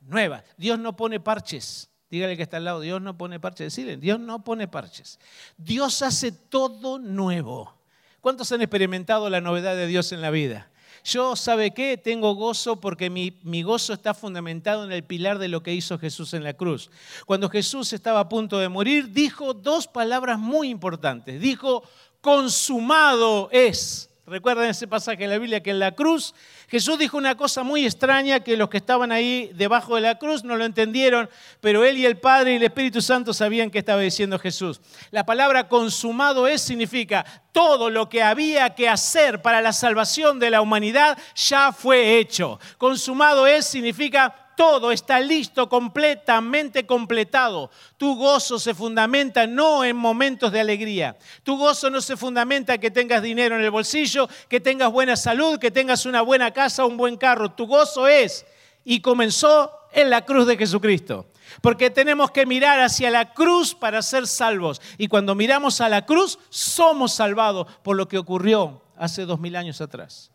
nuevas. 0.00 0.42
Dios 0.56 0.80
no 0.80 0.96
pone 0.96 1.20
parches. 1.20 1.88
Dígale 2.10 2.36
que 2.36 2.42
está 2.42 2.56
al 2.56 2.64
lado, 2.64 2.80
Dios 2.80 3.00
no 3.00 3.16
pone 3.16 3.38
parches. 3.38 3.66
Decirle, 3.66 3.96
Dios 3.96 4.18
no 4.18 4.42
pone 4.42 4.66
parches. 4.66 5.20
Dios 5.56 6.02
hace 6.02 6.32
todo 6.32 6.98
nuevo. 6.98 7.78
¿Cuántos 8.20 8.50
han 8.50 8.62
experimentado 8.62 9.30
la 9.30 9.40
novedad 9.40 9.76
de 9.76 9.86
Dios 9.86 10.10
en 10.10 10.22
la 10.22 10.30
vida? 10.30 10.68
Yo, 11.04 11.34
¿sabe 11.36 11.72
qué? 11.72 11.96
Tengo 11.96 12.34
gozo 12.34 12.76
porque 12.76 13.10
mi, 13.10 13.32
mi, 13.42 13.62
gozo 13.62 13.92
está 13.92 14.12
fundamentado 14.12 14.84
en 14.84 14.92
el 14.92 15.02
pilar 15.02 15.38
de 15.38 15.48
lo 15.48 15.62
que 15.62 15.74
hizo 15.74 15.98
Jesús 15.98 16.34
en 16.34 16.44
la 16.44 16.54
cruz. 16.54 16.90
Cuando 17.26 17.48
Jesús 17.48 17.92
estaba 17.92 18.20
a 18.20 18.28
punto 18.28 18.58
de 18.58 18.68
morir, 18.68 19.12
dijo 19.12 19.54
dos 19.54 19.86
palabras 19.86 20.38
muy 20.38 20.68
importantes. 20.68 21.40
Dijo, 21.40 21.82
consumado 22.20 23.48
es. 23.52 24.09
Recuerden 24.30 24.70
ese 24.70 24.86
pasaje 24.86 25.24
en 25.24 25.30
la 25.30 25.38
Biblia 25.38 25.60
que 25.60 25.70
en 25.70 25.80
la 25.80 25.90
cruz 25.90 26.36
Jesús 26.68 26.96
dijo 27.00 27.18
una 27.18 27.36
cosa 27.36 27.64
muy 27.64 27.84
extraña 27.84 28.38
que 28.38 28.56
los 28.56 28.70
que 28.70 28.76
estaban 28.76 29.10
ahí 29.10 29.50
debajo 29.54 29.96
de 29.96 30.02
la 30.02 30.18
cruz 30.18 30.44
no 30.44 30.54
lo 30.54 30.64
entendieron, 30.64 31.28
pero 31.60 31.84
él 31.84 31.98
y 31.98 32.06
el 32.06 32.16
Padre 32.16 32.52
y 32.52 32.56
el 32.56 32.62
Espíritu 32.62 33.02
Santo 33.02 33.34
sabían 33.34 33.72
que 33.72 33.80
estaba 33.80 34.00
diciendo 34.00 34.38
Jesús. 34.38 34.80
La 35.10 35.26
palabra 35.26 35.66
consumado 35.66 36.46
es 36.46 36.62
significa 36.62 37.26
todo 37.50 37.90
lo 37.90 38.08
que 38.08 38.22
había 38.22 38.72
que 38.76 38.88
hacer 38.88 39.42
para 39.42 39.60
la 39.60 39.72
salvación 39.72 40.38
de 40.38 40.50
la 40.50 40.60
humanidad 40.60 41.18
ya 41.34 41.72
fue 41.72 42.18
hecho. 42.18 42.60
Consumado 42.78 43.48
es 43.48 43.66
significa 43.66 44.49
todo 44.60 44.92
está 44.92 45.20
listo, 45.20 45.70
completamente 45.70 46.84
completado. 46.84 47.70
Tu 47.96 48.14
gozo 48.14 48.58
se 48.58 48.74
fundamenta 48.74 49.46
no 49.46 49.84
en 49.84 49.96
momentos 49.96 50.52
de 50.52 50.60
alegría. 50.60 51.16
Tu 51.42 51.56
gozo 51.56 51.88
no 51.88 52.02
se 52.02 52.14
fundamenta 52.14 52.74
en 52.74 52.80
que 52.82 52.90
tengas 52.90 53.22
dinero 53.22 53.56
en 53.56 53.62
el 53.62 53.70
bolsillo, 53.70 54.28
que 54.50 54.60
tengas 54.60 54.92
buena 54.92 55.16
salud, 55.16 55.58
que 55.58 55.70
tengas 55.70 56.04
una 56.04 56.20
buena 56.20 56.50
casa, 56.50 56.84
un 56.84 56.98
buen 56.98 57.16
carro. 57.16 57.52
Tu 57.52 57.66
gozo 57.66 58.06
es 58.06 58.44
y 58.84 59.00
comenzó 59.00 59.72
en 59.92 60.10
la 60.10 60.26
cruz 60.26 60.46
de 60.46 60.58
Jesucristo. 60.58 61.30
Porque 61.62 61.88
tenemos 61.88 62.30
que 62.30 62.44
mirar 62.44 62.80
hacia 62.80 63.10
la 63.10 63.32
cruz 63.32 63.74
para 63.74 64.02
ser 64.02 64.26
salvos. 64.26 64.82
Y 64.98 65.08
cuando 65.08 65.34
miramos 65.34 65.80
a 65.80 65.88
la 65.88 66.04
cruz, 66.04 66.38
somos 66.50 67.14
salvados 67.14 67.66
por 67.82 67.96
lo 67.96 68.08
que 68.08 68.18
ocurrió 68.18 68.82
hace 68.98 69.24
dos 69.24 69.40
mil 69.40 69.56
años 69.56 69.80
atrás. 69.80 70.30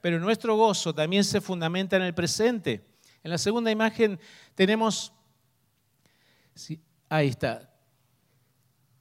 Pero 0.00 0.18
nuestro 0.18 0.56
gozo 0.56 0.94
también 0.94 1.24
se 1.24 1.42
fundamenta 1.42 1.96
en 1.96 2.04
el 2.04 2.14
presente. 2.14 2.93
En 3.24 3.30
la 3.30 3.38
segunda 3.38 3.70
imagen 3.70 4.20
tenemos, 4.54 5.10
ahí 7.08 7.28
está. 7.28 7.70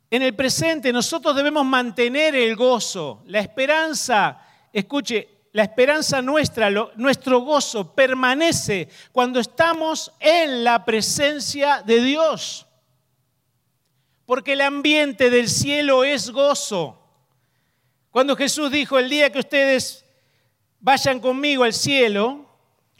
En 0.10 0.22
el 0.22 0.34
presente 0.34 0.94
nosotros 0.94 1.36
debemos 1.36 1.66
mantener 1.66 2.34
el 2.34 2.56
gozo, 2.56 3.22
la 3.26 3.40
esperanza, 3.40 4.42
escuche, 4.72 5.28
la 5.52 5.64
esperanza 5.64 6.22
nuestra, 6.22 6.70
nuestro 6.96 7.42
gozo 7.42 7.94
permanece 7.94 8.88
cuando 9.12 9.42
estamos 9.42 10.14
en 10.22 10.64
la 10.64 10.86
presencia 10.86 11.84
de 11.86 12.02
Dios. 12.02 12.66
Porque 14.26 14.54
el 14.54 14.62
ambiente 14.62 15.30
del 15.30 15.50
cielo 15.50 16.06
es 16.06 16.30
gozo. 16.30 16.98
Cuando 18.10 18.38
Jesús 18.38 18.72
dijo, 18.72 18.98
el 18.98 19.10
día 19.10 19.34
que 19.34 19.40
ustedes 19.40 20.06
vayan 20.80 21.20
conmigo 21.20 21.66
al 21.66 21.74
cielo, 21.74 22.43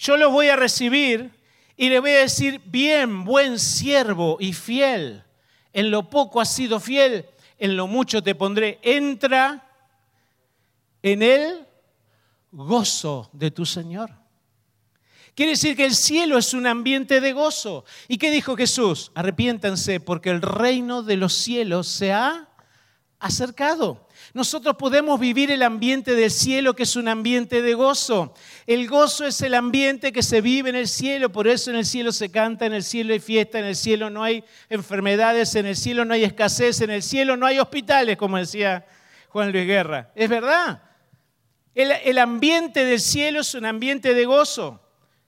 yo 0.04 0.18
los 0.18 0.34
voy 0.34 0.50
a 0.50 0.58
recibir 0.58 1.32
y 1.78 1.88
le 1.88 2.00
voy 2.00 2.12
a 2.12 2.20
decir, 2.20 2.62
bien, 2.66 3.24
buen 3.24 3.58
siervo 3.58 4.36
y 4.38 4.52
fiel. 4.52 5.24
En 5.72 5.92
lo 5.92 6.10
poco 6.10 6.42
has 6.42 6.54
sido 6.54 6.82
fiel, 6.82 7.26
en 7.58 7.78
lo 7.78 7.88
mucho 7.88 8.22
te 8.22 8.36
pondré. 8.36 8.80
Entra 8.84 9.66
en 11.02 11.24
el 11.24 11.66
gozo 12.52 13.30
de 13.32 13.50
tu 13.50 13.66
Señor. 13.66 14.12
Quiere 15.36 15.54
decir 15.54 15.76
que 15.78 15.86
el 15.86 15.96
cielo 15.96 16.38
es 16.38 16.54
un 16.54 16.68
ambiente 16.68 17.22
de 17.22 17.32
gozo. 17.32 17.86
¿Y 18.10 18.18
qué 18.18 18.30
dijo 18.30 18.58
Jesús? 18.58 19.10
Arrepiéntanse 19.16 20.02
porque 20.02 20.32
el 20.32 20.42
reino 20.42 21.02
de 21.02 21.16
los 21.16 21.34
cielos 21.34 21.88
se 21.88 22.12
ha 22.12 22.50
acercado. 23.20 24.03
Nosotros 24.34 24.76
podemos 24.78 25.20
vivir 25.20 25.52
el 25.52 25.62
ambiente 25.62 26.16
del 26.16 26.32
cielo, 26.32 26.76
que 26.76 26.84
es 26.84 26.96
un 26.96 27.08
ambiente 27.08 27.62
de 27.62 27.76
gozo. 27.76 28.34
El 28.66 28.88
gozo 28.88 29.28
es 29.28 29.40
el 29.42 29.54
ambiente 29.54 30.12
que 30.12 30.24
se 30.24 30.42
vive 30.42 30.72
en 30.72 30.76
el 30.76 30.88
cielo, 30.88 31.32
por 31.32 31.48
eso 31.48 31.70
en 31.70 31.78
el 31.78 31.86
cielo 31.86 32.12
se 32.12 32.32
canta, 32.32 32.66
en 32.66 32.74
el 32.74 32.84
cielo 32.84 33.14
hay 33.14 33.20
fiesta, 33.20 33.60
en 33.60 33.66
el 33.66 33.76
cielo 33.76 34.10
no 34.10 34.24
hay 34.24 34.44
enfermedades, 34.70 35.54
en 35.54 35.68
el 35.68 35.76
cielo 35.76 36.04
no 36.04 36.16
hay 36.16 36.24
escasez, 36.24 36.82
en 36.82 36.90
el 36.90 37.04
cielo 37.04 37.38
no 37.38 37.46
hay 37.46 37.60
hospitales, 37.60 38.18
como 38.18 38.38
decía 38.38 38.88
Juan 39.30 39.52
Luis 39.52 39.68
Guerra. 39.68 40.12
Es 40.16 40.30
verdad. 40.30 40.82
El, 41.76 42.18
ambiente 42.18 42.86
del 42.86 43.00
cielo 43.00 43.42
es 43.42 43.54
un 43.54 43.66
ambiente 43.66 44.16
de 44.16 44.26
gozo. 44.26 44.82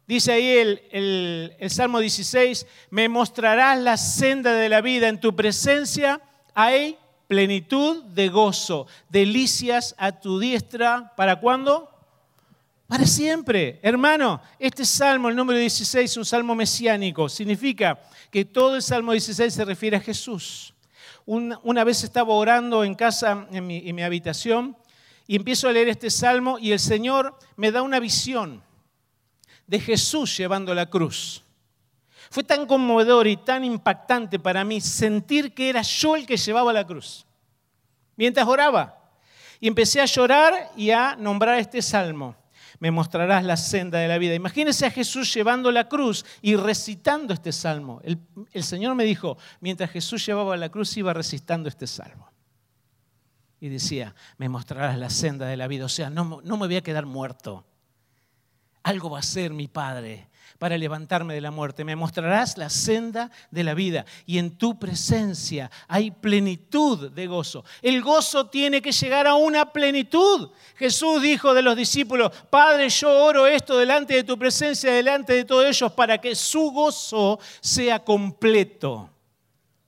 Dice 0.08 0.32
ahí 0.32 0.48
el, 0.48 1.56
el 1.60 1.70
Salmo 1.70 2.00
16, 2.00 2.66
me 2.90 3.08
mostrarás 3.08 3.78
la 3.78 3.98
senda 3.98 4.54
de 4.54 4.70
la 4.70 4.82
vida, 4.82 5.10
en 5.10 5.20
tu 5.20 5.36
presencia 5.36 6.22
hay 6.56 6.98
plenitud 7.28 8.04
de 8.04 8.30
gozo, 8.30 8.88
delicias 9.10 9.96
a 9.98 10.12
tu 10.12 10.40
diestra. 10.40 11.14
¿Para 11.16 11.40
cuándo? 11.40 11.90
Para 12.88 13.06
siempre. 13.06 13.80
Hermano, 13.82 14.42
este 14.60 14.86
salmo, 14.86 15.30
el 15.30 15.36
número 15.36 15.60
16, 15.60 16.18
un 16.18 16.26
salmo 16.26 16.56
mesiánico. 16.56 17.30
Significa 17.30 18.00
que 18.32 18.46
todo 18.46 18.76
el 18.76 18.82
salmo 18.82 19.12
16 19.12 19.54
se 19.54 19.66
refiere 19.66 19.98
a 19.98 20.02
Jesús. 20.02 20.74
Una, 21.26 21.84
vez 21.84 22.04
estaba 22.04 22.34
orando 22.34 22.84
en 22.84 22.94
casa, 22.94 23.48
en 23.52 23.66
mi 23.66 24.04
habitación, 24.04 24.78
y 25.28 25.36
empiezo 25.36 25.68
a 25.68 25.72
leer 25.72 25.90
este 25.90 26.10
salmo 26.10 26.60
y 26.60 26.72
el 26.72 26.80
Señor 26.80 27.38
me 27.56 27.72
da 27.72 27.82
una 27.82 28.00
visión 28.00 28.64
de 29.68 29.80
Jesús 29.80 30.38
llevando 30.38 30.74
la 30.76 30.90
cruz. 30.90 31.45
Fue 32.36 32.44
tan 32.44 32.66
conmovedor 32.66 33.28
y 33.28 33.38
tan 33.38 33.64
impactante 33.64 34.40
para 34.40 34.66
mí 34.66 34.82
sentir 34.82 35.54
que 35.54 35.70
era 35.70 35.82
yo 35.84 36.18
el 36.18 36.26
que 36.26 36.36
llevaba 36.36 36.74
la 36.74 36.86
cruz. 36.86 37.26
Mientras 38.18 38.46
oraba. 38.46 39.10
Y 39.62 39.70
empecé 39.70 40.02
a 40.02 40.06
llorar 40.06 40.70
y 40.76 40.92
a 40.92 41.16
nombrar 41.16 41.58
este 41.60 41.82
salmo. 41.82 42.36
Me 42.80 42.92
mostrarás 42.92 43.46
la 43.46 43.56
senda 43.56 44.00
de 44.00 44.10
la 44.10 44.18
vida. 44.18 44.36
Imagínense 44.36 44.86
a 44.86 44.92
Jesús 44.92 45.34
llevando 45.34 45.72
la 45.72 45.88
cruz 45.88 46.26
y 46.42 46.58
recitando 46.58 47.34
este 47.34 47.54
salmo. 47.54 48.02
El, 48.04 48.20
Señor 48.66 48.96
me 48.96 49.06
dijo, 49.06 49.38
mientras 49.62 49.90
Jesús 49.92 50.26
llevaba 50.26 50.58
la 50.58 50.68
cruz, 50.68 50.98
iba 50.98 51.14
recitando 51.14 51.70
este 51.70 51.88
salmo. 51.88 52.30
Y 53.62 53.70
decía, 53.70 54.14
me 54.38 54.50
mostrarás 54.50 54.98
la 54.98 55.10
senda 55.10 55.46
de 55.46 55.56
la 55.56 55.70
vida. 55.70 55.86
O 55.86 55.90
sea, 55.90 56.10
no, 56.10 56.42
no 56.44 56.58
me 56.58 56.68
voy 56.68 56.76
a 56.76 56.84
quedar 56.84 57.06
muerto. 57.06 57.66
Algo 58.84 59.10
va 59.10 59.20
a 59.20 59.24
ser 59.24 59.54
mi 59.54 59.70
Padre 59.70 60.28
para 60.60 60.78
levantarme 60.78 61.34
de 61.34 61.42
la 61.42 61.52
muerte. 61.52 61.84
Me 61.84 61.96
mostrarás 61.96 62.58
la 62.58 62.70
senda 62.70 63.32
de 63.52 63.64
la 63.64 63.74
vida 63.74 64.06
y 64.26 64.38
en 64.38 64.58
tu 64.58 64.78
presencia 64.80 65.70
hay 65.88 66.12
plenitud 66.12 67.12
de 67.12 67.28
gozo. 67.28 67.64
El 67.82 68.02
gozo 68.02 68.48
tiene 68.48 68.82
que 68.82 68.92
llegar 68.92 69.28
a 69.28 69.36
una 69.36 69.72
plenitud. 69.72 70.50
Jesús 70.76 71.22
dijo 71.22 71.54
de 71.54 71.62
los 71.62 71.76
discípulos, 71.76 72.32
Padre, 72.50 72.90
yo 72.90 73.10
oro 73.24 73.48
esto 73.48 73.78
delante 73.78 74.16
de 74.16 74.24
tu 74.24 74.38
presencia, 74.38 74.92
delante 74.92 75.34
de 75.34 75.46
todos 75.46 75.66
ellos, 75.66 75.92
para 75.94 76.20
que 76.20 76.36
su 76.36 76.72
gozo 76.72 77.40
sea 77.62 78.04
completo. 78.04 79.10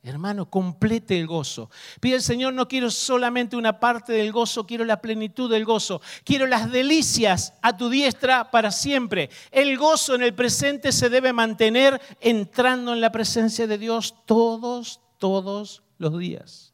Hermano, 0.07 0.49
complete 0.49 1.19
el 1.19 1.27
gozo. 1.27 1.69
Pide 1.99 2.15
al 2.15 2.21
Señor, 2.21 2.53
no 2.53 2.69
quiero 2.69 2.89
solamente 2.89 3.57
una 3.57 3.77
parte 3.77 4.13
del 4.13 4.31
gozo, 4.31 4.65
quiero 4.65 4.85
la 4.85 5.01
plenitud 5.01 5.51
del 5.51 5.65
gozo. 5.65 6.01
Quiero 6.23 6.47
las 6.47 6.71
delicias 6.71 7.53
a 7.61 7.75
tu 7.75 7.89
diestra 7.89 8.49
para 8.49 8.71
siempre. 8.71 9.29
El 9.51 9.77
gozo 9.77 10.15
en 10.15 10.23
el 10.23 10.33
presente 10.33 10.93
se 10.93 11.09
debe 11.09 11.33
mantener 11.33 12.01
entrando 12.21 12.93
en 12.93 13.01
la 13.01 13.11
presencia 13.11 13.67
de 13.67 13.77
Dios 13.77 14.15
todos, 14.25 15.01
todos 15.17 15.83
los 15.97 16.17
días. 16.17 16.73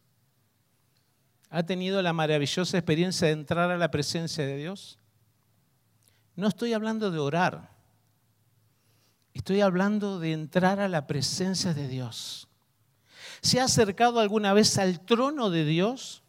¿Ha 1.50 1.64
tenido 1.64 2.04
la 2.04 2.14
maravillosa 2.14 2.78
experiencia 2.78 3.28
de 3.28 3.34
entrar 3.34 3.72
a 3.72 3.78
la 3.78 3.90
presencia 3.90 4.46
de 4.46 4.58
Dios? 4.58 5.00
No 6.36 6.48
estoy 6.48 6.74
hablando 6.74 7.10
de 7.10 7.18
orar. 7.18 7.72
Estoy 9.34 9.62
hablando 9.62 10.20
de 10.20 10.34
entrar 10.34 10.80
a 10.80 10.88
la 10.88 11.08
presencia 11.08 11.74
de 11.74 11.88
Dios. 11.88 12.48
¿Se 13.44 13.60
ha 13.60 13.66
acercado 13.66 14.22
alguna 14.22 14.54
vez 14.54 14.78
al 14.78 15.02
trono 15.02 15.50
de 15.50 15.66
Dios? 15.66 16.24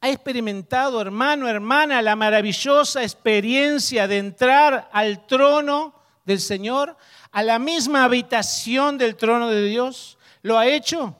¿Ha 0.00 0.08
experimentado, 0.08 1.00
hermano, 1.00 1.48
hermana, 1.48 2.00
la 2.00 2.14
maravillosa 2.14 3.02
experiencia 3.02 4.06
de 4.06 4.18
entrar 4.18 4.88
al 4.92 5.26
trono 5.26 5.92
del 6.24 6.38
Señor, 6.38 6.96
a 7.32 7.42
la 7.42 7.58
misma 7.58 8.04
habitación 8.04 8.98
del 8.98 9.16
trono 9.16 9.50
de 9.50 9.64
Dios? 9.64 10.16
¿Lo 10.42 10.58
ha 10.58 10.68
hecho? 10.68 11.16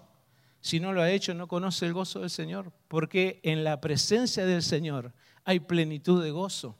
Si 0.60 0.78
no 0.78 0.92
lo 0.92 1.02
ha 1.02 1.10
hecho, 1.10 1.34
no 1.34 1.48
conoce 1.48 1.86
el 1.86 1.92
gozo 1.92 2.20
del 2.20 2.30
Señor, 2.30 2.72
porque 2.86 3.40
en 3.42 3.64
la 3.64 3.80
presencia 3.80 4.46
del 4.46 4.62
Señor 4.62 5.12
hay 5.44 5.58
plenitud 5.58 6.22
de 6.22 6.30
gozo 6.30 6.79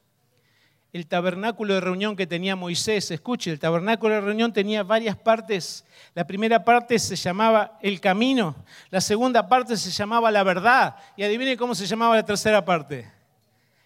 el 0.93 1.07
tabernáculo 1.07 1.75
de 1.75 1.81
reunión 1.81 2.17
que 2.17 2.27
tenía 2.27 2.57
Moisés. 2.57 3.11
Escuche, 3.11 3.51
el 3.51 3.59
tabernáculo 3.59 4.15
de 4.15 4.21
reunión 4.21 4.53
tenía 4.53 4.83
varias 4.83 5.17
partes. 5.17 5.85
La 6.15 6.27
primera 6.27 6.65
parte 6.65 6.99
se 6.99 7.17
llamaba 7.17 7.79
el 7.81 8.01
camino, 8.01 8.57
la 8.91 9.01
segunda 9.01 9.49
parte 9.49 9.77
se 9.77 9.91
llamaba 9.91 10.31
la 10.31 10.43
verdad. 10.43 10.97
Y 11.17 11.23
adivine 11.23 11.57
cómo 11.57 11.75
se 11.75 11.87
llamaba 11.87 12.17
la 12.17 12.25
tercera 12.25 12.65
parte. 12.65 13.11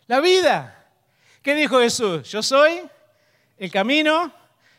La 0.06 0.20
vida. 0.20 0.86
¿Qué 1.42 1.54
dijo 1.54 1.78
Jesús? 1.80 2.30
Yo 2.30 2.42
soy 2.42 2.80
el 3.58 3.70
camino, 3.70 4.32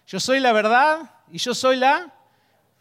yo 0.08 0.20
soy 0.20 0.40
la 0.40 0.52
verdad 0.52 1.12
y 1.32 1.38
yo 1.38 1.54
soy 1.54 1.78
la 1.78 2.12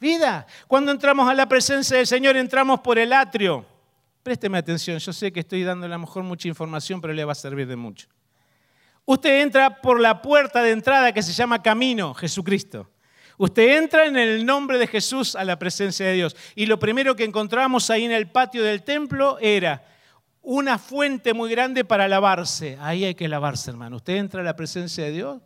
vida. 0.01 0.47
Cuando 0.67 0.91
entramos 0.91 1.29
a 1.29 1.35
la 1.35 1.47
presencia 1.47 1.99
del 1.99 2.07
Señor, 2.07 2.37
entramos 2.37 2.81
por 2.81 2.99
el 2.99 3.13
atrio. 3.13 3.67
Présteme 4.23 4.57
atención, 4.57 4.99
yo 4.99 5.13
sé 5.13 5.31
que 5.31 5.41
estoy 5.41 5.65
dando 5.65 5.85
a 5.85 5.89
lo 5.91 5.99
mejor 5.99 6.23
mucha 6.23 6.49
información, 6.49 6.99
pero 7.03 7.13
le 7.13 7.27
va 7.27 7.33
a 7.33 7.35
servir 7.35 7.67
de 7.67 7.77
mucho. 7.77 8.09
Usted 9.07 9.43
entra 9.43 9.81
por 9.83 10.01
la 10.01 10.23
puerta 10.23 10.63
de 10.63 10.71
entrada 10.71 11.13
que 11.13 11.23
se 11.23 11.33
llama 11.33 11.63
Camino, 11.63 12.15
Jesucristo. 12.15 12.91
Usted 13.37 13.79
entra 13.79 14.07
en 14.07 14.17
el 14.17 14.47
nombre 14.47 14.79
de 14.79 14.87
Jesús 14.87 15.35
a 15.35 15.45
la 15.45 15.59
presencia 15.59 16.07
de 16.07 16.15
Dios. 16.15 16.37
Y 16.55 16.67
lo 16.67 16.79
primero 16.79 17.17
que 17.17 17.25
encontramos 17.25 17.91
ahí 17.91 18.05
en 18.05 18.13
el 18.13 18.31
patio 18.31 18.63
del 18.63 18.83
templo 18.83 19.39
era 19.41 19.85
una 20.41 20.79
fuente 20.79 21.35
muy 21.35 21.51
grande 21.51 21.85
para 21.85 22.07
lavarse. 22.07 22.79
Ahí 22.81 23.05
hay 23.05 23.15
que 23.15 23.29
lavarse, 23.29 23.71
hermano. 23.71 23.97
Usted 23.97 24.17
entra 24.17 24.41
a 24.41 24.45
la 24.45 24.57
presencia 24.57 25.05
de 25.05 25.13
Dios 25.13 25.43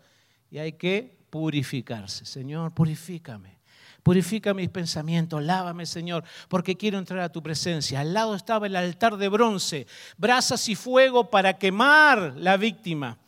y 0.51 0.59
hay 0.59 0.73
que 0.73 1.17
purificarse. 1.31 2.27
Señor, 2.27 2.73
purifícame. 2.75 3.59
Purifica 4.03 4.55
mis 4.55 4.69
pensamientos, 4.69 5.43
lávame, 5.43 5.85
Señor, 5.85 6.25
porque 6.49 6.77
quiero 6.77 6.99
entrar 6.99 7.21
a 7.21 7.33
tu 7.33 7.43
presencia. 7.43 8.01
Al 8.01 8.15
lado 8.15 8.35
estaba 8.35 8.67
el 8.67 8.77
altar 8.77 9.17
de 9.17 9.29
bronce, 9.29 9.87
brasas 10.17 10.69
y 10.69 10.75
fuego 10.75 11.29
para 11.31 11.59
quemar 11.59 12.35
la 12.37 12.57
víctima. 12.57 13.19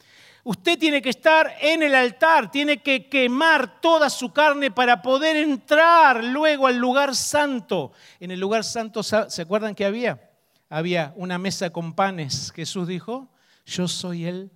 Usted 0.43 0.79
tiene 0.79 1.03
que 1.03 1.11
estar 1.11 1.55
en 1.61 1.83
el 1.83 1.95
altar, 1.95 2.51
tiene 2.51 2.83
que 2.83 3.09
quemar 3.09 3.81
toda 3.81 4.09
su 4.09 4.33
carne 4.33 4.71
para 4.71 5.03
poder 5.03 5.37
entrar 5.37 6.25
luego 6.25 6.67
al 6.67 6.79
lugar 6.79 7.15
santo. 7.15 7.93
En 8.19 8.31
el 8.31 8.41
lugar 8.41 8.65
santo, 8.65 9.03
¿se 9.03 9.43
acuerdan 9.43 9.75
que 9.75 9.85
había? 9.85 10.31
Había 10.71 11.13
una 11.17 11.39
mesa 11.39 11.71
con 11.71 11.95
panes. 11.95 12.53
Jesús 12.55 12.89
dijo, 12.89 13.29
yo 13.67 13.87
soy 13.87 14.25
el 14.25 14.51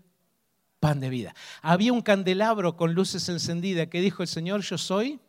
pan 0.80 1.00
de 1.00 1.10
vida. 1.10 1.34
Había 1.60 1.92
un 1.92 2.02
candelabro 2.02 2.76
con 2.76 2.94
luces 2.94 3.28
encendidas 3.28 3.88
que 3.88 4.00
dijo 4.00 4.22
el 4.22 4.28
Señor, 4.28 4.62
yo 4.62 4.78
soy 4.78 5.20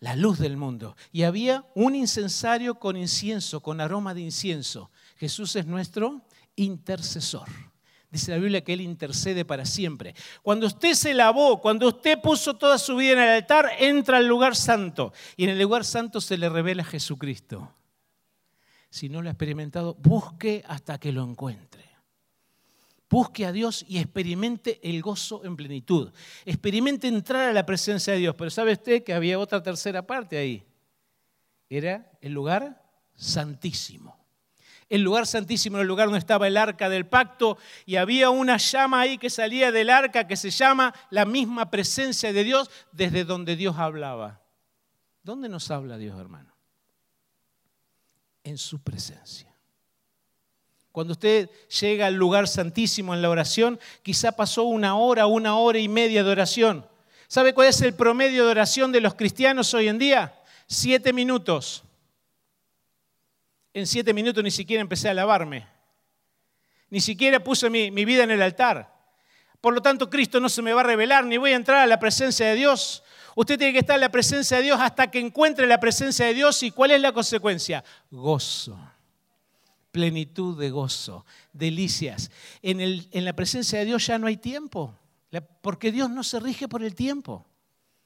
la 0.00 0.16
luz 0.16 0.38
del 0.38 0.56
mundo. 0.56 0.96
Y 1.12 1.22
había 1.22 1.64
un 1.76 1.94
incensario 1.94 2.76
con 2.80 2.96
incienso, 2.96 3.60
con 3.60 3.80
aroma 3.80 4.14
de 4.14 4.22
incienso. 4.22 4.90
Jesús 5.16 5.54
es 5.54 5.66
nuestro 5.66 6.22
intercesor. 6.56 7.48
Dice 8.12 8.30
la 8.30 8.36
Biblia 8.36 8.62
que 8.62 8.74
Él 8.74 8.82
intercede 8.82 9.46
para 9.46 9.64
siempre. 9.64 10.14
Cuando 10.42 10.66
usted 10.66 10.92
se 10.92 11.14
lavó, 11.14 11.62
cuando 11.62 11.88
usted 11.88 12.20
puso 12.20 12.54
toda 12.54 12.76
su 12.76 12.94
vida 12.96 13.12
en 13.14 13.20
el 13.20 13.28
altar, 13.30 13.70
entra 13.78 14.18
al 14.18 14.26
lugar 14.26 14.54
santo. 14.54 15.14
Y 15.34 15.44
en 15.44 15.50
el 15.50 15.58
lugar 15.58 15.82
santo 15.82 16.20
se 16.20 16.36
le 16.36 16.50
revela 16.50 16.84
Jesucristo. 16.84 17.74
Si 18.90 19.08
no 19.08 19.22
lo 19.22 19.30
ha 19.30 19.32
experimentado, 19.32 19.94
busque 19.94 20.62
hasta 20.68 20.98
que 20.98 21.10
lo 21.10 21.24
encuentre. 21.24 21.88
Busque 23.08 23.46
a 23.46 23.52
Dios 23.52 23.82
y 23.88 23.96
experimente 23.96 24.78
el 24.82 25.00
gozo 25.00 25.42
en 25.46 25.56
plenitud. 25.56 26.12
Experimente 26.44 27.08
entrar 27.08 27.48
a 27.48 27.52
la 27.54 27.64
presencia 27.64 28.12
de 28.12 28.18
Dios. 28.18 28.34
Pero 28.36 28.50
¿sabe 28.50 28.72
usted 28.72 29.04
que 29.04 29.14
había 29.14 29.38
otra 29.38 29.62
tercera 29.62 30.06
parte 30.06 30.36
ahí? 30.36 30.62
Era 31.70 32.10
el 32.20 32.34
lugar 32.34 32.84
santísimo 33.14 34.21
el 34.92 35.00
lugar 35.00 35.26
santísimo, 35.26 35.78
el 35.78 35.86
lugar 35.86 36.08
donde 36.08 36.18
estaba 36.18 36.46
el 36.46 36.58
arca 36.58 36.90
del 36.90 37.06
pacto, 37.06 37.56
y 37.86 37.96
había 37.96 38.28
una 38.28 38.58
llama 38.58 39.00
ahí 39.00 39.16
que 39.16 39.30
salía 39.30 39.72
del 39.72 39.88
arca 39.88 40.26
que 40.26 40.36
se 40.36 40.50
llama 40.50 40.94
la 41.08 41.24
misma 41.24 41.70
presencia 41.70 42.30
de 42.30 42.44
Dios 42.44 42.70
desde 42.92 43.24
donde 43.24 43.56
Dios 43.56 43.78
hablaba. 43.78 44.42
¿Dónde 45.22 45.48
nos 45.48 45.70
habla 45.70 45.96
Dios, 45.96 46.20
hermano? 46.20 46.54
En 48.44 48.58
su 48.58 48.82
presencia. 48.82 49.56
Cuando 50.92 51.12
usted 51.12 51.48
llega 51.80 52.04
al 52.04 52.14
lugar 52.14 52.46
santísimo 52.46 53.14
en 53.14 53.22
la 53.22 53.30
oración, 53.30 53.80
quizá 54.02 54.32
pasó 54.32 54.64
una 54.64 54.94
hora, 54.94 55.24
una 55.24 55.56
hora 55.56 55.78
y 55.78 55.88
media 55.88 56.22
de 56.22 56.30
oración. 56.30 56.86
¿Sabe 57.28 57.54
cuál 57.54 57.68
es 57.68 57.80
el 57.80 57.94
promedio 57.94 58.44
de 58.44 58.50
oración 58.50 58.92
de 58.92 59.00
los 59.00 59.14
cristianos 59.14 59.72
hoy 59.72 59.88
en 59.88 59.98
día? 59.98 60.38
Siete 60.66 61.14
minutos 61.14 61.82
en 63.74 63.86
siete 63.86 64.12
minutos 64.12 64.42
ni 64.42 64.50
siquiera 64.50 64.80
empecé 64.80 65.08
a 65.08 65.14
lavarme. 65.14 65.66
Ni 66.90 67.00
siquiera 67.00 67.42
puse 67.42 67.70
mi, 67.70 67.90
vida 67.90 68.24
en 68.24 68.30
el 68.30 68.42
altar. 68.42 68.92
Por 69.60 69.72
lo 69.72 69.80
tanto, 69.80 70.10
Cristo 70.10 70.40
no 70.40 70.48
se 70.48 70.60
me 70.60 70.72
va 70.72 70.82
a 70.82 70.84
revelar, 70.84 71.24
ni 71.24 71.38
voy 71.38 71.52
a 71.52 71.56
entrar 71.56 71.78
a 71.78 71.86
la 71.86 71.98
presencia 71.98 72.46
de 72.48 72.54
Dios. 72.54 73.02
Usted 73.34 73.56
tiene 73.56 73.72
que 73.72 73.78
estar 73.78 73.94
en 73.94 74.02
la 74.02 74.10
presencia 74.10 74.58
de 74.58 74.64
Dios 74.64 74.78
hasta 74.80 75.10
que 75.10 75.18
encuentre 75.18 75.66
la 75.66 75.80
presencia 75.80 76.26
de 76.26 76.34
Dios. 76.34 76.62
¿Y 76.62 76.70
cuál 76.70 76.90
es 76.90 77.00
la 77.00 77.12
consecuencia? 77.12 77.82
Gozo, 78.10 78.78
plenitud 79.90 80.58
de 80.60 80.68
gozo, 80.68 81.24
delicias. 81.52 82.30
En, 82.60 82.80
en 82.80 83.24
la 83.24 83.32
presencia 83.32 83.78
de 83.78 83.86
Dios 83.86 84.06
ya 84.06 84.18
no 84.18 84.26
hay 84.26 84.36
tiempo, 84.36 84.98
porque 85.62 85.92
Dios 85.92 86.10
no 86.10 86.22
se 86.24 86.40
rige 86.40 86.68
por 86.68 86.82
el 86.82 86.94
tiempo. 86.94 87.46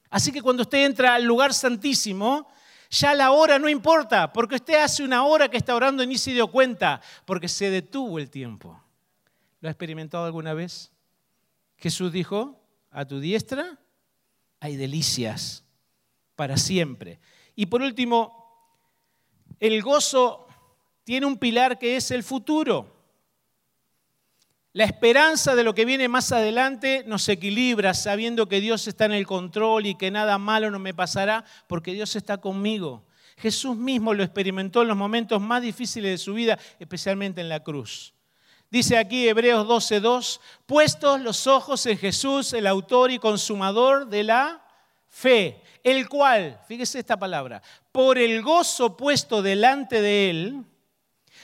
Así 0.09 0.31
que 0.31 0.41
cuando 0.41 0.61
usted 0.61 0.85
entra 0.85 1.15
al 1.15 1.25
lugar 1.25 1.53
santísimo, 1.53 2.47
ya 2.89 3.13
la 3.13 3.31
hora 3.31 3.59
no 3.59 3.69
importa, 3.69 4.31
porque 4.31 4.55
usted 4.55 4.75
hace 4.75 5.03
una 5.03 5.23
hora 5.25 5.49
que 5.49 5.57
está 5.57 5.75
orando 5.75 6.03
y 6.03 6.07
ni 6.07 6.17
se 6.17 6.31
dio 6.31 6.47
cuenta, 6.47 7.01
porque 7.25 7.47
se 7.47 7.69
detuvo 7.69 8.19
el 8.19 8.29
tiempo. 8.29 8.81
¿Lo 9.59 9.69
ha 9.69 9.71
experimentado 9.71 10.25
alguna 10.25 10.53
vez? 10.53 10.91
Jesús 11.77 12.11
dijo, 12.11 12.59
a 12.91 13.05
tu 13.05 13.19
diestra 13.19 13.77
hay 14.59 14.75
delicias 14.75 15.63
para 16.35 16.57
siempre. 16.57 17.19
Y 17.55 17.65
por 17.67 17.81
último, 17.81 18.37
el 19.59 19.81
gozo 19.81 20.47
tiene 21.03 21.25
un 21.25 21.37
pilar 21.37 21.79
que 21.79 21.95
es 21.95 22.11
el 22.11 22.23
futuro. 22.23 22.96
La 24.77 24.83
esperanza 24.83 25.55
de 25.55 25.63
lo 25.63 25.73
que 25.73 25.85
viene 25.85 26.07
más 26.07 26.31
adelante 26.31 27.03
nos 27.07 27.27
equilibra 27.29 27.95
sabiendo 27.95 28.47
que 28.47 28.61
Dios 28.61 28.87
está 28.87 29.05
en 29.05 29.13
el 29.13 29.25
control 29.25 29.87
y 29.87 29.95
que 29.95 30.11
nada 30.11 30.37
malo 30.37 30.69
no 30.69 30.77
me 30.77 30.93
pasará 30.93 31.45
porque 31.65 31.93
Dios 31.93 32.15
está 32.15 32.37
conmigo. 32.37 33.03
Jesús 33.37 33.75
mismo 33.75 34.13
lo 34.13 34.21
experimentó 34.21 34.83
en 34.83 34.89
los 34.89 34.95
momentos 34.95 35.41
más 35.41 35.63
difíciles 35.63 36.11
de 36.11 36.17
su 36.19 36.35
vida, 36.35 36.59
especialmente 36.77 37.41
en 37.41 37.49
la 37.49 37.63
cruz. 37.63 38.13
Dice 38.69 38.99
aquí 38.99 39.27
Hebreos 39.27 39.65
12:2, 39.65 40.39
puestos 40.67 41.21
los 41.21 41.47
ojos 41.47 41.83
en 41.87 41.97
Jesús, 41.97 42.53
el 42.53 42.67
autor 42.67 43.09
y 43.09 43.17
consumador 43.17 44.05
de 44.05 44.25
la 44.25 44.63
fe, 45.09 45.59
el 45.83 46.07
cual, 46.07 46.61
fíjese 46.67 46.99
esta 46.99 47.17
palabra, 47.17 47.63
por 47.91 48.19
el 48.19 48.43
gozo 48.43 48.95
puesto 48.95 49.41
delante 49.41 50.03
de 50.03 50.29
él, 50.29 50.65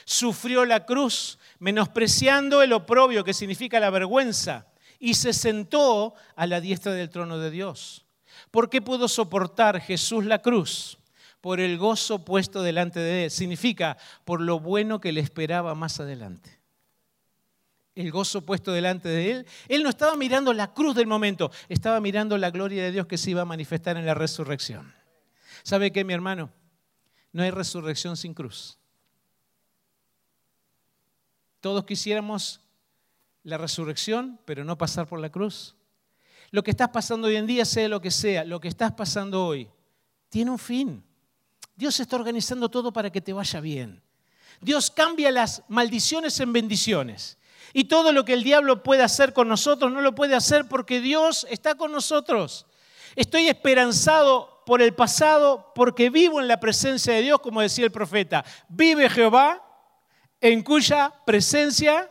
sufrió 0.04 0.64
la 0.64 0.84
cruz 0.84 1.38
menospreciando 1.58 2.62
el 2.62 2.72
oprobio, 2.72 3.24
que 3.24 3.34
significa 3.34 3.80
la 3.80 3.90
vergüenza, 3.90 4.66
y 4.98 5.14
se 5.14 5.32
sentó 5.32 6.14
a 6.36 6.46
la 6.46 6.60
diestra 6.60 6.92
del 6.92 7.10
trono 7.10 7.38
de 7.38 7.50
Dios. 7.50 8.04
¿Por 8.50 8.70
qué 8.70 8.80
pudo 8.80 9.08
soportar 9.08 9.80
Jesús 9.80 10.24
la 10.24 10.40
cruz? 10.40 10.98
Por 11.40 11.60
el 11.60 11.76
gozo 11.76 12.24
puesto 12.24 12.62
delante 12.62 13.00
de 13.00 13.24
él. 13.24 13.30
Significa 13.30 13.98
por 14.24 14.40
lo 14.40 14.60
bueno 14.60 15.00
que 15.00 15.12
le 15.12 15.20
esperaba 15.20 15.74
más 15.74 16.00
adelante. 16.00 16.60
El 17.94 18.10
gozo 18.10 18.46
puesto 18.46 18.72
delante 18.72 19.08
de 19.08 19.30
él. 19.30 19.46
Él 19.68 19.82
no 19.82 19.88
estaba 19.88 20.16
mirando 20.16 20.52
la 20.52 20.72
cruz 20.72 20.94
del 20.94 21.06
momento, 21.06 21.50
estaba 21.68 22.00
mirando 22.00 22.38
la 22.38 22.50
gloria 22.50 22.82
de 22.82 22.92
Dios 22.92 23.06
que 23.06 23.18
se 23.18 23.30
iba 23.30 23.42
a 23.42 23.46
manifestar 23.46 23.96
en 23.96 24.06
la 24.06 24.14
resurrección. 24.14 24.94
¿Sabe 25.62 25.92
qué, 25.92 26.04
mi 26.04 26.12
hermano? 26.12 26.50
No 27.32 27.42
hay 27.42 27.50
resurrección 27.50 28.16
sin 28.16 28.34
cruz. 28.34 28.78
Todos 31.64 31.86
quisiéramos 31.86 32.60
la 33.42 33.56
resurrección, 33.56 34.38
pero 34.44 34.64
no 34.64 34.76
pasar 34.76 35.06
por 35.06 35.18
la 35.18 35.30
cruz. 35.30 35.74
Lo 36.50 36.62
que 36.62 36.70
estás 36.70 36.90
pasando 36.90 37.28
hoy 37.28 37.36
en 37.36 37.46
día, 37.46 37.64
sea 37.64 37.88
lo 37.88 38.02
que 38.02 38.10
sea, 38.10 38.44
lo 38.44 38.60
que 38.60 38.68
estás 38.68 38.92
pasando 38.92 39.46
hoy, 39.46 39.70
tiene 40.28 40.50
un 40.50 40.58
fin. 40.58 41.02
Dios 41.74 41.98
está 42.00 42.16
organizando 42.16 42.68
todo 42.68 42.92
para 42.92 43.08
que 43.08 43.22
te 43.22 43.32
vaya 43.32 43.60
bien. 43.60 44.02
Dios 44.60 44.90
cambia 44.90 45.30
las 45.30 45.62
maldiciones 45.68 46.38
en 46.38 46.52
bendiciones. 46.52 47.38
Y 47.72 47.84
todo 47.84 48.12
lo 48.12 48.26
que 48.26 48.34
el 48.34 48.44
diablo 48.44 48.82
puede 48.82 49.02
hacer 49.02 49.32
con 49.32 49.48
nosotros 49.48 49.90
no 49.90 50.02
lo 50.02 50.14
puede 50.14 50.34
hacer 50.34 50.68
porque 50.68 51.00
Dios 51.00 51.46
está 51.48 51.76
con 51.76 51.92
nosotros. 51.92 52.66
Estoy 53.16 53.48
esperanzado 53.48 54.62
por 54.66 54.82
el 54.82 54.92
pasado 54.92 55.72
porque 55.74 56.10
vivo 56.10 56.42
en 56.42 56.48
la 56.48 56.60
presencia 56.60 57.14
de 57.14 57.22
Dios, 57.22 57.40
como 57.40 57.62
decía 57.62 57.86
el 57.86 57.90
profeta. 57.90 58.44
Vive 58.68 59.08
Jehová 59.08 59.63
en 60.44 60.62
cuya 60.62 61.10
presencia, 61.24 62.10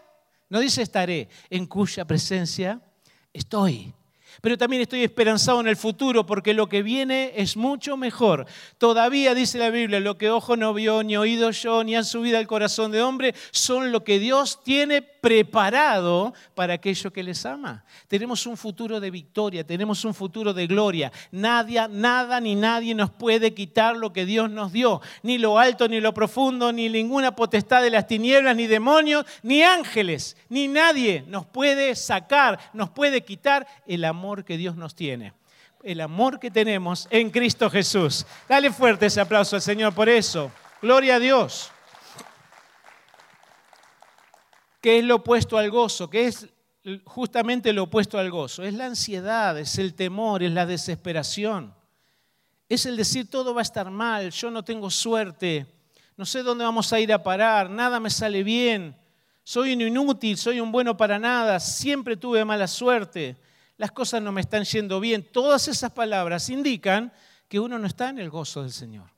no 0.49 0.59
dice 0.59 0.81
estaré, 0.81 1.29
en 1.51 1.67
cuya 1.67 2.03
presencia 2.03 2.81
estoy 3.31 3.93
pero 4.43 4.57
también 4.57 4.81
estoy 4.81 5.03
esperanzado 5.03 5.61
en 5.61 5.69
el 5.69 5.77
futuro 5.77 6.25
porque 6.25 6.53
lo 6.53 6.67
que 6.67 6.83
viene 6.83 7.31
es 7.37 7.55
mucho 7.55 7.95
mejor. 7.95 8.45
Todavía 8.77 9.33
dice 9.33 9.57
la 9.57 9.69
Biblia, 9.69 10.01
lo 10.01 10.17
que 10.17 10.29
ojo 10.29 10.57
no 10.57 10.73
vio, 10.73 11.01
ni 11.01 11.15
oído 11.15 11.51
yo, 11.51 11.81
ni 11.85 11.95
han 11.95 12.03
subido 12.03 12.37
al 12.37 12.45
corazón 12.45 12.91
de 12.91 13.01
hombre, 13.01 13.33
son 13.51 13.93
lo 13.93 14.03
que 14.03 14.19
Dios 14.19 14.61
tiene 14.61 15.01
preparado 15.01 16.33
para 16.55 16.73
aquello 16.73 17.13
que 17.13 17.23
les 17.23 17.45
ama. 17.45 17.85
Tenemos 18.09 18.45
un 18.45 18.57
futuro 18.57 18.99
de 18.99 19.11
victoria, 19.11 19.65
tenemos 19.65 20.03
un 20.03 20.13
futuro 20.13 20.53
de 20.53 20.67
gloria. 20.67 21.09
Nadie, 21.31 21.87
nada 21.89 22.41
ni 22.41 22.55
nadie 22.55 22.93
nos 22.93 23.11
puede 23.11 23.53
quitar 23.53 23.95
lo 23.95 24.11
que 24.11 24.25
Dios 24.25 24.49
nos 24.49 24.73
dio, 24.73 24.99
ni 25.21 25.37
lo 25.37 25.57
alto, 25.57 25.87
ni 25.87 26.01
lo 26.01 26.13
profundo, 26.13 26.73
ni 26.73 26.89
ninguna 26.89 27.33
potestad 27.33 27.81
de 27.81 27.91
las 27.91 28.07
tinieblas, 28.07 28.57
ni 28.57 28.67
demonios, 28.67 29.25
ni 29.41 29.63
ángeles, 29.63 30.35
ni 30.49 30.67
nadie 30.67 31.23
nos 31.29 31.45
puede 31.45 31.95
sacar, 31.95 32.59
nos 32.73 32.89
puede 32.89 33.23
quitar 33.23 33.65
el 33.87 34.03
amor 34.03 34.32
que 34.41 34.57
Dios 34.57 34.75
nos 34.75 34.95
tiene, 34.95 35.33
el 35.83 36.01
amor 36.01 36.39
que 36.39 36.49
tenemos 36.49 37.07
en 37.11 37.29
Cristo 37.29 37.69
Jesús. 37.69 38.25
Dale 38.49 38.71
fuerte 38.71 39.05
ese 39.05 39.21
aplauso 39.21 39.55
al 39.55 39.61
Señor 39.61 39.93
por 39.93 40.09
eso. 40.09 40.51
Gloria 40.81 41.15
a 41.15 41.19
Dios. 41.19 41.71
¿Qué 44.81 44.99
es 44.99 45.05
lo 45.05 45.17
opuesto 45.17 45.57
al 45.57 45.69
gozo? 45.69 46.09
¿Qué 46.09 46.25
es 46.27 46.47
justamente 47.05 47.71
lo 47.71 47.83
opuesto 47.83 48.17
al 48.17 48.31
gozo? 48.31 48.63
Es 48.63 48.73
la 48.73 48.87
ansiedad, 48.87 49.57
es 49.57 49.77
el 49.77 49.93
temor, 49.93 50.43
es 50.43 50.51
la 50.51 50.65
desesperación. 50.65 51.73
Es 52.67 52.85
el 52.85 52.97
decir 52.97 53.29
todo 53.29 53.53
va 53.53 53.61
a 53.61 53.69
estar 53.69 53.89
mal, 53.91 54.31
yo 54.31 54.49
no 54.49 54.63
tengo 54.63 54.89
suerte, 54.89 55.67
no 56.17 56.25
sé 56.25 56.43
dónde 56.43 56.63
vamos 56.63 56.91
a 56.91 56.99
ir 56.99 57.13
a 57.13 57.21
parar, 57.21 57.69
nada 57.69 57.99
me 57.99 58.09
sale 58.09 58.41
bien, 58.41 58.95
soy 59.43 59.73
un 59.73 59.81
inútil, 59.81 60.37
soy 60.37 60.59
un 60.59 60.71
bueno 60.71 60.97
para 60.97 61.19
nada, 61.19 61.59
siempre 61.59 62.17
tuve 62.17 62.43
mala 62.43 62.67
suerte 62.67 63.37
las 63.83 63.91
cosas 63.91 64.21
no 64.21 64.31
me 64.31 64.39
están 64.39 64.63
yendo 64.63 65.01
bien. 65.01 65.29
Todas 65.29 65.67
esas 65.67 65.91
palabras 65.91 66.47
indican 66.47 67.11
que 67.49 67.59
uno 67.59 67.77
no 67.77 67.85
está 67.85 68.07
en 68.07 68.17
el 68.17 68.29
gozo 68.29 68.61
del 68.61 68.71
Señor. 68.71 69.09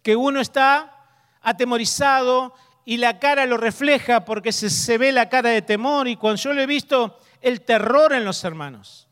Que 0.00 0.14
uno 0.14 0.40
está 0.40 1.08
atemorizado 1.40 2.54
y 2.84 2.98
la 2.98 3.18
cara 3.18 3.46
lo 3.46 3.56
refleja 3.56 4.24
porque 4.24 4.52
se, 4.52 4.96
ve 4.96 5.10
la 5.10 5.28
cara 5.28 5.50
de 5.50 5.60
temor 5.60 6.06
y 6.06 6.14
cuando 6.14 6.40
yo 6.40 6.52
lo 6.52 6.62
he 6.62 6.66
visto 6.66 7.18
el 7.40 7.62
terror 7.62 8.12
en 8.12 8.24
los 8.24 8.44
hermanos. 8.44 9.08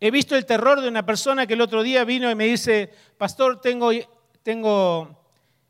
He 0.00 0.10
visto 0.10 0.34
el 0.34 0.44
terror 0.44 0.80
de 0.80 0.88
una 0.88 1.06
persona 1.06 1.46
que 1.46 1.54
el 1.54 1.60
otro 1.60 1.84
día 1.84 2.02
vino 2.02 2.28
y 2.28 2.34
me 2.34 2.46
dice, 2.46 2.92
pastor, 3.18 3.60
tengo, 3.60 3.92
tengo 4.42 5.16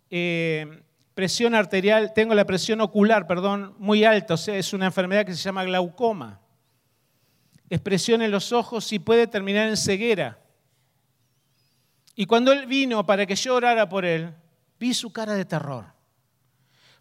eh, 0.08 0.82
presión 1.12 1.54
arterial, 1.54 2.14
tengo 2.14 2.34
la 2.34 2.46
presión 2.46 2.80
ocular, 2.80 3.26
perdón, 3.26 3.74
muy 3.78 4.04
alta, 4.04 4.32
o 4.32 4.38
sea, 4.38 4.56
es 4.56 4.72
una 4.72 4.86
enfermedad 4.86 5.26
que 5.26 5.34
se 5.34 5.42
llama 5.42 5.64
glaucoma 5.64 6.41
expresión 7.74 8.20
en 8.20 8.30
los 8.30 8.52
ojos 8.52 8.92
y 8.92 8.98
puede 8.98 9.26
terminar 9.26 9.66
en 9.68 9.78
ceguera. 9.78 10.38
Y 12.14 12.26
cuando 12.26 12.52
él 12.52 12.66
vino 12.66 13.06
para 13.06 13.24
que 13.24 13.34
yo 13.34 13.54
orara 13.54 13.88
por 13.88 14.04
él, 14.04 14.34
vi 14.78 14.92
su 14.92 15.10
cara 15.10 15.34
de 15.34 15.46
terror. 15.46 15.86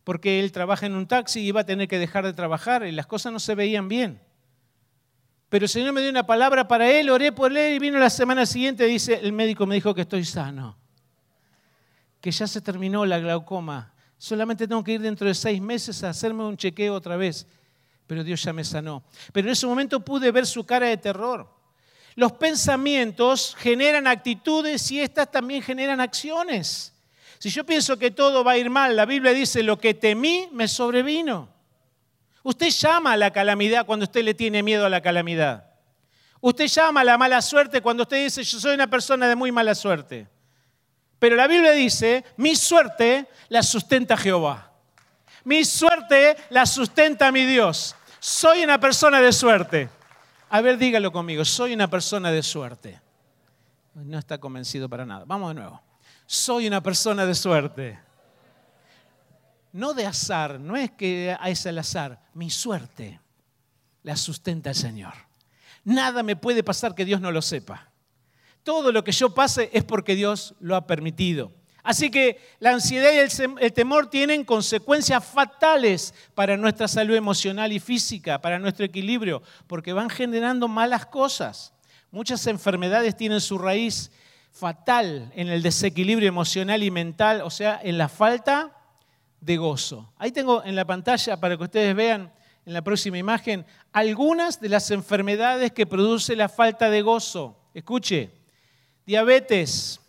Porque 0.06 0.40
él 0.40 0.54
trabaja 0.54 0.86
en 0.86 0.96
un 0.96 1.08
taxi 1.08 1.42
y 1.42 1.48
iba 1.48 1.62
a 1.62 1.66
tener 1.66 1.90
que 1.90 2.00
dejar 2.00 2.26
de 2.26 2.32
trabajar 2.32 2.86
y 2.88 2.94
las 2.94 3.06
cosas 3.06 3.34
no 3.34 3.40
se 3.40 3.54
veían 3.54 3.90
bien. 3.90 4.22
Pero 5.50 5.66
el 5.66 5.70
Señor 5.70 5.92
me 5.92 6.00
dio 6.00 6.10
una 6.10 6.26
palabra 6.26 6.66
para 6.70 6.90
él, 6.90 7.10
oré 7.10 7.34
por 7.34 7.56
él 7.56 7.74
y 7.74 7.80
vino 7.80 8.00
la 8.00 8.10
semana 8.10 8.46
siguiente 8.46 8.86
dice, 8.86 9.20
el 9.22 9.34
médico 9.34 9.66
me 9.66 9.76
dijo 9.76 9.94
que 9.94 10.02
estoy 10.02 10.24
sano, 10.24 10.78
que 12.22 12.32
ya 12.32 12.48
se 12.48 12.62
terminó 12.62 13.06
la 13.06 13.20
glaucoma. 13.20 13.94
Solamente 14.18 14.70
tengo 14.70 14.86
que 14.86 14.94
ir 14.94 15.02
dentro 15.02 15.28
de 15.28 15.36
seis 15.36 15.62
meses 15.62 16.02
a 16.06 16.10
hacerme 16.12 16.46
un 16.46 16.56
chequeo 16.56 16.94
otra 16.94 17.18
vez 17.18 17.46
pero 18.12 18.26
Dios 18.26 18.44
ya 18.44 18.52
me 18.52 18.66
sanó. 18.66 19.06
Pero 19.32 19.48
en 19.48 19.54
ese 19.54 19.66
momento 19.66 20.02
pude 20.02 20.32
ver 20.32 20.46
su 20.46 20.66
cara 20.66 20.88
de 20.88 20.98
terror. 20.98 21.48
Los 22.16 22.34
pensamientos 22.34 23.56
generan 23.58 24.06
actitudes 24.06 24.92
y 24.92 25.00
estas 25.00 25.32
también 25.32 25.62
generan 25.62 26.02
acciones. 26.02 26.94
Si 27.40 27.50
yo 27.50 27.66
pienso 27.66 27.98
que 27.98 28.12
todo 28.12 28.44
va 28.44 28.52
a 28.52 28.58
ir 28.58 28.70
mal, 28.70 28.98
la 28.98 29.06
Biblia 29.06 29.32
dice, 29.32 29.64
lo 29.64 29.80
que 29.80 29.94
temí 29.94 30.50
me 30.52 30.68
sobrevino. 30.68 31.48
Usted 32.44 32.68
llama 32.72 33.14
a 33.14 33.18
la 33.18 33.32
calamidad 33.32 33.86
cuando 33.86 34.04
usted 34.04 34.26
le 34.26 34.34
tiene 34.34 34.62
miedo 34.62 34.86
a 34.86 34.90
la 34.90 35.00
calamidad. 35.00 35.72
Usted 36.42 36.68
llama 36.68 37.00
a 37.00 37.06
la 37.06 37.18
mala 37.18 37.42
suerte 37.42 37.80
cuando 37.80 38.04
usted 38.04 38.26
dice, 38.26 38.44
yo 38.44 38.60
soy 38.60 38.74
una 38.74 38.88
persona 38.88 39.26
de 39.30 39.38
muy 39.38 39.54
mala 39.54 39.74
suerte. 39.74 40.28
Pero 41.18 41.38
la 41.38 41.48
Biblia 41.48 41.72
dice, 41.72 42.26
mi 42.36 42.58
suerte 42.58 43.30
la 43.48 43.64
sustenta 43.64 44.18
Jehová. 44.18 44.68
Mi 45.44 45.66
suerte 45.66 46.38
la 46.50 46.66
sustenta 46.66 47.32
mi 47.32 47.46
Dios. 47.46 47.96
Soy 48.24 48.64
una 48.64 48.80
persona 48.80 49.20
de 49.20 49.34
suerte. 49.34 49.90
A 50.52 50.62
ver, 50.62 50.78
dígalo 50.78 51.12
conmigo, 51.12 51.44
soy 51.44 51.74
una 51.74 51.90
persona 51.90 52.32
de 52.32 52.44
suerte. 52.44 53.02
No 53.96 54.20
está 54.20 54.38
convencido 54.38 54.88
para 54.88 55.08
nada. 55.08 55.26
Vamos 55.26 55.50
de 55.50 55.56
nuevo. 55.56 55.82
Soy 56.28 56.68
una 56.68 56.84
persona 56.84 57.26
de 57.26 57.34
suerte. 57.34 58.00
No 59.74 59.96
de 59.96 60.06
azar, 60.06 60.60
no 60.60 60.78
es 60.78 60.92
que 60.92 61.36
es 61.48 61.66
el 61.66 61.80
azar. 61.80 62.22
Mi 62.36 62.52
suerte 62.52 63.20
la 64.04 64.16
sustenta 64.16 64.70
el 64.70 64.76
Señor. 64.76 65.14
Nada 65.84 66.22
me 66.22 66.36
puede 66.36 66.64
pasar 66.64 66.94
que 66.94 67.06
Dios 67.06 67.22
no 67.22 67.32
lo 67.32 67.42
sepa. 67.42 67.90
Todo 68.62 68.92
lo 68.92 69.04
que 69.04 69.14
yo 69.14 69.34
pase 69.34 69.72
es 69.74 69.84
porque 69.84 70.14
Dios 70.14 70.54
lo 70.60 70.76
ha 70.76 70.86
permitido. 70.86 71.52
Así 71.84 72.12
que 72.12 72.40
la 72.60 72.72
ansiedad 72.72 73.12
y 73.12 73.64
el 73.64 73.74
temor 73.74 74.10
tienen 74.10 74.44
consecuencias 74.44 75.26
fatales 75.26 76.14
para 76.36 76.58
nuestra 76.58 76.88
salud 76.88 77.16
emocional 77.16 77.72
y 77.72 77.80
física, 77.80 78.40
para 78.40 78.60
nuestro 78.60 78.86
equilibrio, 78.86 79.42
porque 79.68 79.94
van 79.94 80.10
generando 80.10 80.68
malas 80.68 81.06
cosas. 81.06 81.74
Muchas 82.12 82.46
enfermedades 82.48 83.16
tienen 83.16 83.42
su 83.42 83.58
raíz 83.58 84.12
fatal 84.52 85.32
en 85.36 85.48
el 85.48 85.64
desequilibrio 85.64 86.28
emocional 86.28 86.84
y 86.84 86.92
mental, 86.92 87.42
o 87.42 87.50
sea, 87.50 87.80
en 87.82 87.98
la 87.98 88.10
falta 88.10 88.78
de 89.40 89.58
gozo. 89.58 90.14
Ahí 90.18 90.32
tengo 90.32 90.64
en 90.64 90.76
la 90.76 90.86
pantalla 90.86 91.40
para 91.40 91.58
que 91.58 91.64
ustedes 91.64 91.96
vean 91.96 92.32
en 92.66 92.74
la 92.74 92.82
próxima 92.84 93.18
imagen 93.18 93.66
algunas 93.94 94.60
de 94.60 94.70
las 94.70 94.92
enfermedades 94.92 95.72
que 95.72 95.88
produce 95.88 96.36
la 96.36 96.50
falta 96.50 96.90
de 96.90 97.02
gozo. 97.02 97.58
Escuche, 97.74 98.30
diabetes, 99.06 100.01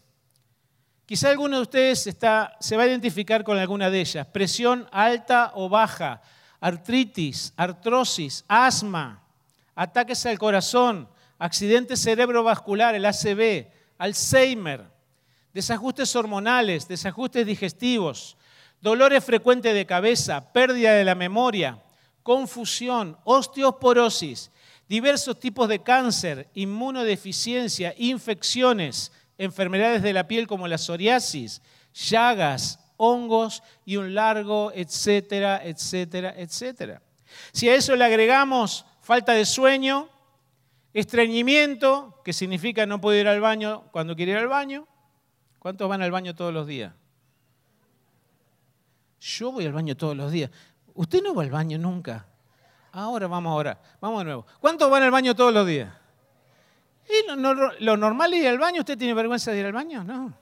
Quizá 1.13 1.29
alguno 1.29 1.57
de 1.57 1.63
ustedes 1.65 2.07
está, 2.07 2.57
se 2.59 2.75
va 2.75 2.85
a 2.85 2.87
identificar 2.87 3.45
con 3.45 3.59
alguna 3.59 3.91
de 3.91 4.01
ellas. 4.01 4.27
Presión 4.29 4.89
alta 4.91 5.53
o 5.55 5.69
baja, 5.69 6.23
artritis, 6.59 7.53
artrosis, 7.55 8.47
asma, 8.49 9.23
ataques 9.75 10.25
al 10.25 10.39
corazón, 10.39 11.07
accidente 11.39 11.99
cerebrovascular, 11.99 12.95
el 12.95 13.05
ACV, 13.05 13.67
Alzheimer, 13.99 14.87
desajustes 15.53 16.17
hormonales, 16.17 16.89
desajustes 16.89 17.45
digestivos, 17.45 18.39
dolores 18.81 19.23
frecuentes 19.23 19.75
de 19.75 19.85
cabeza, 19.85 20.51
pérdida 20.51 20.95
de 20.95 21.05
la 21.05 21.15
memoria, 21.15 21.79
confusión, 22.23 23.19
osteoporosis, 23.25 24.51
diversos 24.89 25.39
tipos 25.39 25.69
de 25.69 25.83
cáncer, 25.83 26.49
inmunodeficiencia, 26.55 27.95
infecciones, 27.99 29.13
enfermedades 29.45 30.03
de 30.03 30.13
la 30.13 30.29
piel 30.29 30.47
como 30.47 30.69
la 30.69 30.79
psoriasis, 30.79 31.63
llagas, 31.93 32.79
hongos 32.97 33.63
y 33.85 33.97
un 33.97 34.15
largo, 34.15 34.73
etcétera, 34.75 35.61
etcétera, 35.65 36.35
etcétera. 36.37 37.03
Si 37.53 37.69
a 37.69 37.75
eso 37.75 37.97
le 37.97 38.05
agregamos 38.05 38.87
falta 39.01 39.33
de 39.33 39.45
sueño, 39.45 40.09
estreñimiento, 40.93 42.21
que 42.25 42.33
significa 42.33 42.87
no 42.87 43.01
puedo 43.01 43.19
ir 43.19 43.27
al 43.27 43.41
baño 43.41 43.85
cuando 43.91 44.15
quiero 44.15 44.33
ir 44.33 44.39
al 44.39 44.49
baño, 44.49 44.87
¿cuántos 45.59 45.89
van 45.89 46.03
al 46.03 46.11
baño 46.11 46.35
todos 46.35 46.53
los 46.53 46.67
días? 46.67 46.93
Yo 49.21 49.53
voy 49.53 49.67
al 49.67 49.73
baño 49.73 49.97
todos 49.97 50.17
los 50.17 50.31
días. 50.31 50.51
Usted 50.95 51.23
no 51.23 51.35
va 51.35 51.43
al 51.43 51.51
baño 51.51 51.79
nunca. 51.79 52.27
Ahora 52.93 53.27
vamos 53.27 53.51
ahora. 53.51 53.81
Vamos 54.01 54.21
de 54.21 54.25
nuevo. 54.27 54.47
¿Cuántos 54.61 54.91
van 54.91 55.03
al 55.03 55.11
baño 55.11 55.35
todos 55.35 55.53
los 55.53 55.67
días? 55.67 56.02
¿Y 57.09 57.27
lo, 57.85 57.97
normal 57.97 58.33
es 58.35 58.41
ir 58.41 58.49
al 58.49 58.59
baño? 58.59 58.81
¿Usted 58.81 58.97
tiene 58.97 59.15
vergüenza 59.15 59.51
de 59.51 59.61
ir 59.61 59.67
al 59.67 59.73
baño? 59.73 60.05
No. 60.05 60.33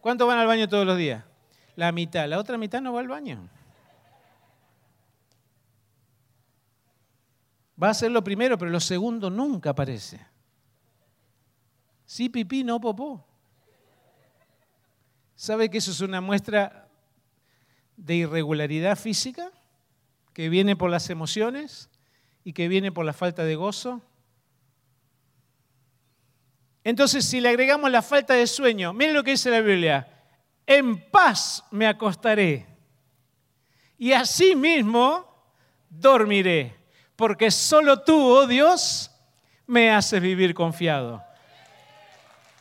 ¿Cuántos 0.00 0.26
van 0.26 0.38
al 0.38 0.46
baño 0.46 0.68
todos 0.68 0.86
los 0.86 0.96
días? 0.96 1.24
La 1.76 1.92
mitad. 1.92 2.28
La 2.28 2.38
otra 2.38 2.58
mitad 2.58 2.80
no 2.80 2.92
va 2.92 3.00
al 3.00 3.08
baño. 3.08 3.48
Va 7.82 7.90
a 7.90 7.94
ser 7.94 8.10
lo 8.10 8.22
primero, 8.22 8.58
pero 8.58 8.70
lo 8.70 8.80
segundo 8.80 9.30
nunca 9.30 9.70
aparece. 9.70 10.24
Sí, 12.04 12.28
pipí, 12.28 12.62
no 12.62 12.80
popó. 12.80 13.24
¿Sabe 15.34 15.70
que 15.70 15.78
eso 15.78 15.90
es 15.90 16.00
una 16.00 16.20
muestra 16.20 16.88
de 17.96 18.16
irregularidad 18.16 18.96
física? 18.96 19.50
que 20.32 20.48
viene 20.48 20.76
por 20.76 20.90
las 20.90 21.10
emociones 21.10 21.90
y 22.44 22.52
que 22.52 22.68
viene 22.68 22.90
por 22.90 23.04
la 23.04 23.12
falta 23.12 23.44
de 23.44 23.56
gozo. 23.56 24.02
Entonces, 26.84 27.24
si 27.24 27.40
le 27.40 27.48
agregamos 27.48 27.90
la 27.90 28.02
falta 28.02 28.34
de 28.34 28.46
sueño, 28.46 28.92
miren 28.92 29.14
lo 29.14 29.22
que 29.22 29.32
dice 29.32 29.50
la 29.50 29.60
Biblia, 29.60 30.08
en 30.66 31.10
paz 31.10 31.64
me 31.70 31.86
acostaré 31.86 32.66
y 33.98 34.12
así 34.12 34.56
mismo 34.56 35.26
dormiré, 35.88 36.76
porque 37.14 37.50
solo 37.50 38.00
tú, 38.00 38.20
oh 38.20 38.46
Dios, 38.46 39.10
me 39.66 39.90
haces 39.90 40.20
vivir 40.20 40.54
confiado. 40.54 41.22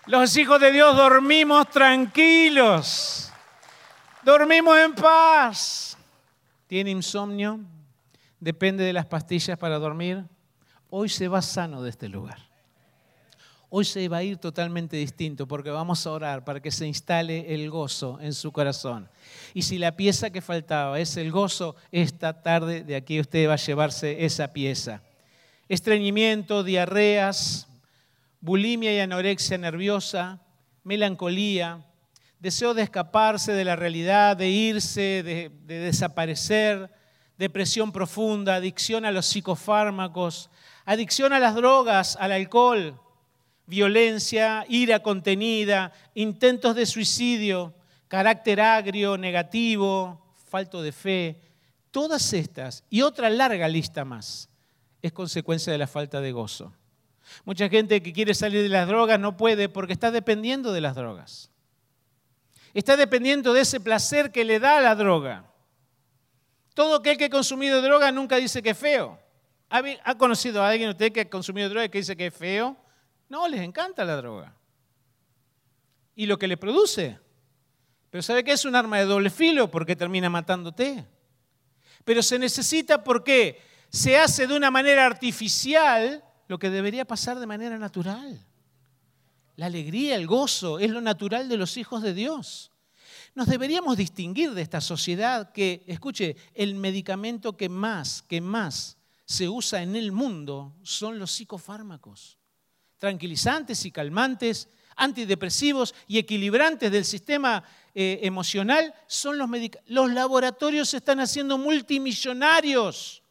Los 0.05 0.35
hijos 0.37 0.59
de 0.59 0.71
Dios 0.71 0.95
dormimos 0.95 1.69
tranquilos, 1.69 3.31
dormimos 4.23 4.77
en 4.77 4.93
paz 4.93 5.91
tiene 6.71 6.91
insomnio, 6.91 7.59
depende 8.39 8.85
de 8.85 8.93
las 8.93 9.05
pastillas 9.05 9.57
para 9.57 9.77
dormir, 9.77 10.23
hoy 10.89 11.09
se 11.09 11.27
va 11.27 11.41
sano 11.41 11.83
de 11.83 11.89
este 11.89 12.07
lugar. 12.07 12.50
Hoy 13.73 13.85
se 13.85 14.09
va 14.09 14.17
a 14.17 14.23
ir 14.23 14.35
totalmente 14.35 14.97
distinto 14.97 15.47
porque 15.47 15.69
vamos 15.69 16.05
a 16.05 16.11
orar 16.11 16.43
para 16.43 16.59
que 16.59 16.71
se 16.71 16.85
instale 16.85 17.53
el 17.53 17.69
gozo 17.69 18.19
en 18.19 18.33
su 18.33 18.51
corazón. 18.51 19.09
Y 19.53 19.61
si 19.61 19.77
la 19.77 19.95
pieza 19.95 20.29
que 20.29 20.41
faltaba 20.41 20.99
es 20.99 21.15
el 21.15 21.31
gozo, 21.31 21.77
esta 21.89 22.41
tarde 22.41 22.83
de 22.83 22.97
aquí 22.97 23.17
usted 23.21 23.47
va 23.47 23.53
a 23.53 23.55
llevarse 23.55 24.25
esa 24.25 24.51
pieza. 24.51 25.01
Estreñimiento, 25.69 26.65
diarreas, 26.65 27.69
bulimia 28.41 28.93
y 28.93 28.99
anorexia 28.99 29.57
nerviosa, 29.57 30.41
melancolía, 30.83 31.85
deseo 32.41 32.73
de 32.73 32.81
escaparse 32.81 33.53
de 33.53 33.63
la 33.63 33.77
realidad, 33.77 34.35
de 34.35 34.49
irse, 34.49 35.23
de, 35.23 35.49
desaparecer, 35.65 36.91
depresión 37.37 37.93
profunda, 37.93 38.55
adicción 38.55 39.05
a 39.05 39.11
los 39.11 39.27
psicofármacos, 39.27 40.49
adicción 40.83 41.31
a 41.31 41.39
las 41.39 41.55
drogas, 41.55 42.17
al 42.19 42.33
alcohol, 42.33 42.99
violencia, 43.71 44.65
ira 44.67 44.99
contenida, 44.99 45.93
intentos 46.13 46.75
de 46.75 46.85
suicidio, 46.85 47.73
carácter 48.09 48.59
agrio, 48.59 49.17
negativo, 49.17 50.35
falto 50.49 50.81
de 50.81 50.91
fe, 50.91 51.39
todas 51.89 52.33
estas 52.33 52.83
y 52.89 53.01
otra 53.01 53.29
larga 53.29 53.69
lista 53.69 54.03
más 54.03 54.49
es 55.01 55.13
consecuencia 55.13 55.71
de 55.71 55.79
la 55.79 55.87
falta 55.87 56.19
de 56.19 56.33
gozo. 56.33 56.73
Mucha 57.45 57.69
gente 57.69 58.03
que 58.03 58.11
quiere 58.11 58.33
salir 58.33 58.61
de 58.61 58.67
las 58.67 58.89
drogas 58.89 59.17
no 59.17 59.37
puede 59.37 59.69
porque 59.69 59.93
está 59.93 60.11
dependiendo 60.11 60.73
de 60.73 60.81
las 60.81 60.93
drogas. 60.93 61.49
Está 62.73 62.97
dependiendo 62.97 63.53
de 63.53 63.61
ese 63.61 63.79
placer 63.79 64.33
que 64.33 64.43
le 64.43 64.59
da 64.59 64.81
la 64.81 64.95
droga. 64.95 65.45
Todo 66.73 66.97
aquel 66.97 67.17
que 67.17 67.25
ha 67.25 67.29
consumido 67.29 67.81
droga 67.81 68.11
nunca 68.11 68.35
dice 68.35 68.61
que 68.61 68.71
es 68.71 68.77
feo. 68.77 69.17
¿Ha 69.69 70.17
conocido 70.17 70.61
a 70.61 70.67
alguien 70.67 70.89
usted 70.89 71.13
que 71.13 71.21
ha 71.21 71.29
consumido 71.29 71.69
droga 71.69 71.85
y 71.85 71.89
que 71.89 71.99
dice 71.99 72.17
que 72.17 72.27
es 72.27 72.33
feo? 72.33 72.75
No, 73.31 73.47
les 73.47 73.61
encanta 73.61 74.03
la 74.03 74.17
droga. 74.17 74.53
Y 76.17 76.25
lo 76.25 76.37
que 76.37 76.49
le 76.49 76.57
produce. 76.57 77.17
Pero 78.09 78.21
¿sabe 78.21 78.43
qué? 78.43 78.51
Es 78.51 78.65
un 78.65 78.75
arma 78.75 78.97
de 78.97 79.05
doble 79.05 79.29
filo 79.29 79.71
porque 79.71 79.95
termina 79.95 80.29
matándote. 80.29 81.07
Pero 82.03 82.21
se 82.23 82.37
necesita 82.37 83.05
porque 83.05 83.61
se 83.89 84.17
hace 84.17 84.47
de 84.47 84.53
una 84.53 84.69
manera 84.69 85.05
artificial 85.05 86.21
lo 86.49 86.59
que 86.59 86.69
debería 86.69 87.05
pasar 87.05 87.39
de 87.39 87.47
manera 87.47 87.77
natural. 87.77 88.45
La 89.55 89.67
alegría, 89.67 90.17
el 90.17 90.27
gozo 90.27 90.79
es 90.79 90.89
lo 90.89 90.99
natural 90.99 91.47
de 91.47 91.55
los 91.55 91.77
hijos 91.77 92.03
de 92.03 92.13
Dios. 92.13 92.73
Nos 93.33 93.47
deberíamos 93.47 93.95
distinguir 93.95 94.51
de 94.51 94.61
esta 94.61 94.81
sociedad 94.81 95.53
que, 95.53 95.85
escuche, 95.87 96.35
el 96.53 96.75
medicamento 96.75 97.55
que 97.55 97.69
más, 97.69 98.23
que 98.23 98.41
más 98.41 98.97
se 99.23 99.47
usa 99.47 99.83
en 99.83 99.95
el 99.95 100.11
mundo 100.11 100.75
son 100.83 101.17
los 101.17 101.31
psicofármacos. 101.31 102.40
Tranquilizantes 103.01 103.83
y 103.85 103.91
calmantes, 103.91 104.69
antidepresivos 104.95 105.95
y 106.05 106.19
equilibrantes 106.19 106.91
del 106.91 107.03
sistema 107.03 107.63
eh, 107.95 108.19
emocional 108.21 108.93
son 109.07 109.39
los 109.39 109.49
medicamentos. 109.49 109.91
Los 109.91 110.11
laboratorios 110.11 110.89
se 110.89 110.97
están 110.97 111.19
haciendo 111.19 111.57
multimillonarios 111.57 113.23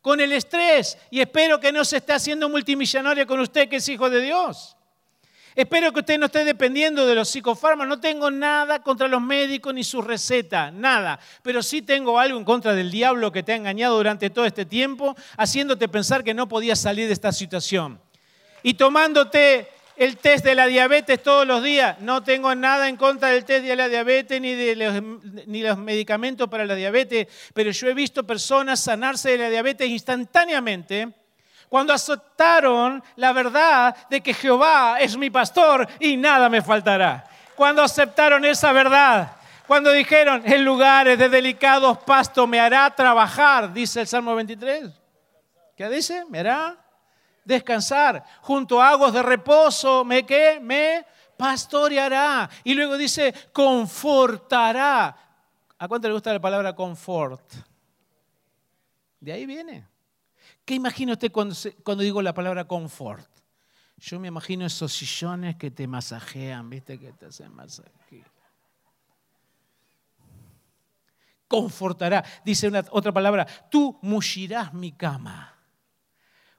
con 0.00 0.18
el 0.22 0.32
estrés 0.32 0.96
y 1.10 1.20
espero 1.20 1.60
que 1.60 1.72
no 1.72 1.84
se 1.84 1.98
esté 1.98 2.14
haciendo 2.14 2.48
multimillonario 2.48 3.26
con 3.26 3.38
usted 3.40 3.68
que 3.68 3.76
es 3.76 3.88
hijo 3.90 4.08
de 4.08 4.22
Dios. 4.22 4.78
Espero 5.54 5.92
que 5.92 6.00
usted 6.00 6.18
no 6.18 6.24
esté 6.24 6.46
dependiendo 6.46 7.06
de 7.06 7.14
los 7.14 7.28
psicofármacos. 7.28 7.86
No 7.86 8.00
tengo 8.00 8.30
nada 8.30 8.82
contra 8.82 9.08
los 9.08 9.20
médicos 9.20 9.74
ni 9.74 9.84
su 9.84 10.00
receta, 10.00 10.70
nada. 10.70 11.20
Pero 11.42 11.62
sí 11.62 11.82
tengo 11.82 12.18
algo 12.18 12.38
en 12.38 12.46
contra 12.46 12.74
del 12.74 12.90
diablo 12.90 13.30
que 13.30 13.42
te 13.42 13.52
ha 13.52 13.56
engañado 13.56 13.98
durante 13.98 14.30
todo 14.30 14.46
este 14.46 14.64
tiempo, 14.64 15.14
haciéndote 15.36 15.86
pensar 15.86 16.24
que 16.24 16.32
no 16.32 16.48
podías 16.48 16.80
salir 16.80 17.08
de 17.08 17.12
esta 17.12 17.30
situación. 17.30 18.00
Y 18.62 18.74
tomándote 18.74 19.68
el 19.98 20.16
test 20.16 20.44
de 20.44 20.54
la 20.54 20.66
diabetes 20.66 21.22
todos 21.22 21.46
los 21.46 21.62
días. 21.62 22.00
No 22.00 22.22
tengo 22.22 22.54
nada 22.54 22.88
en 22.88 22.96
contra 22.96 23.30
del 23.30 23.44
test 23.44 23.64
de 23.64 23.76
la 23.76 23.88
diabetes 23.88 24.40
ni 24.40 24.54
de 24.54 24.76
los, 24.76 25.02
ni 25.46 25.62
los 25.62 25.76
medicamentos 25.76 26.48
para 26.48 26.64
la 26.64 26.74
diabetes, 26.74 27.26
pero 27.52 27.70
yo 27.72 27.88
he 27.88 27.94
visto 27.94 28.24
personas 28.24 28.80
sanarse 28.80 29.32
de 29.32 29.38
la 29.38 29.50
diabetes 29.50 29.88
instantáneamente 29.88 31.12
cuando 31.68 31.92
aceptaron 31.92 33.02
la 33.16 33.32
verdad 33.32 33.94
de 34.08 34.20
que 34.20 34.32
Jehová 34.32 34.98
es 35.00 35.16
mi 35.16 35.30
pastor 35.30 35.86
y 36.00 36.16
nada 36.16 36.48
me 36.48 36.62
faltará. 36.62 37.24
Cuando 37.56 37.82
aceptaron 37.82 38.44
esa 38.44 38.72
verdad, 38.72 39.32
cuando 39.66 39.92
dijeron, 39.92 40.42
en 40.46 40.64
lugares 40.64 41.18
de 41.18 41.28
delicados 41.28 41.98
pastos 41.98 42.48
me 42.48 42.60
hará 42.60 42.88
trabajar, 42.94 43.72
dice 43.72 44.00
el 44.00 44.06
Salmo 44.06 44.34
23. 44.34 44.90
¿Qué 45.76 45.88
dice? 45.88 46.24
Me 46.30 46.38
hará 46.38 46.76
descansar. 47.48 48.22
Junto 48.42 48.80
a 48.80 48.90
aguas 48.90 49.12
de 49.12 49.22
reposo, 49.22 50.04
¿me 50.04 50.24
qué? 50.24 50.60
Me 50.60 51.04
pastoreará. 51.36 52.48
Y 52.62 52.74
luego 52.74 52.96
dice, 52.96 53.34
confortará. 53.52 55.16
¿A 55.78 55.88
cuánto 55.88 56.08
le 56.08 56.14
gusta 56.14 56.32
la 56.32 56.40
palabra 56.40 56.74
confort? 56.74 57.50
De 59.18 59.32
ahí 59.32 59.46
viene. 59.46 59.88
¿Qué 60.64 60.74
imagina 60.74 61.14
usted 61.14 61.32
cuando, 61.32 61.56
cuando 61.82 62.04
digo 62.04 62.20
la 62.20 62.34
palabra 62.34 62.66
confort? 62.66 63.26
Yo 63.96 64.20
me 64.20 64.28
imagino 64.28 64.66
esos 64.66 64.92
sillones 64.92 65.56
que 65.56 65.70
te 65.70 65.86
masajean, 65.86 66.68
¿viste? 66.68 67.00
Que 67.00 67.12
te 67.12 67.26
hacen 67.26 67.52
masaje. 67.52 68.24
Confortará. 71.48 72.22
Dice 72.44 72.68
una, 72.68 72.84
otra 72.90 73.10
palabra, 73.10 73.46
tú 73.70 73.98
mullirás 74.02 74.74
mi 74.74 74.92
cama. 74.92 75.57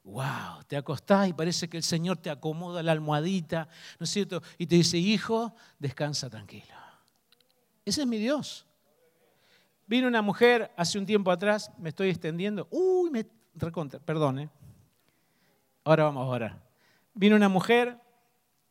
Wow, 0.09 0.63
te 0.67 0.75
acostás 0.75 1.29
y 1.29 1.33
parece 1.33 1.69
que 1.69 1.77
el 1.77 1.83
Señor 1.83 2.17
te 2.17 2.31
acomoda 2.31 2.81
la 2.81 2.93
almohadita, 2.93 3.67
¿no 3.99 4.05
es 4.05 4.09
cierto? 4.09 4.41
Y 4.57 4.65
te 4.65 4.75
dice, 4.75 4.97
hijo, 4.97 5.53
descansa 5.77 6.31
tranquilo. 6.31 6.73
Ese 7.85 8.01
es 8.01 8.07
mi 8.07 8.17
Dios. 8.17 8.65
Vino 9.85 10.07
una 10.07 10.23
mujer 10.23 10.71
hace 10.77 10.97
un 10.97 11.05
tiempo 11.05 11.29
atrás, 11.29 11.71
me 11.77 11.89
estoy 11.89 12.09
extendiendo. 12.09 12.67
Uy, 12.71 13.11
me 13.11 13.27
recontra, 13.53 13.99
perdón. 13.99 14.39
¿eh? 14.39 14.49
Ahora 15.83 16.05
vamos 16.05 16.25
a 16.25 16.29
orar. 16.29 16.59
Vino 17.13 17.35
una 17.35 17.49
mujer 17.49 17.99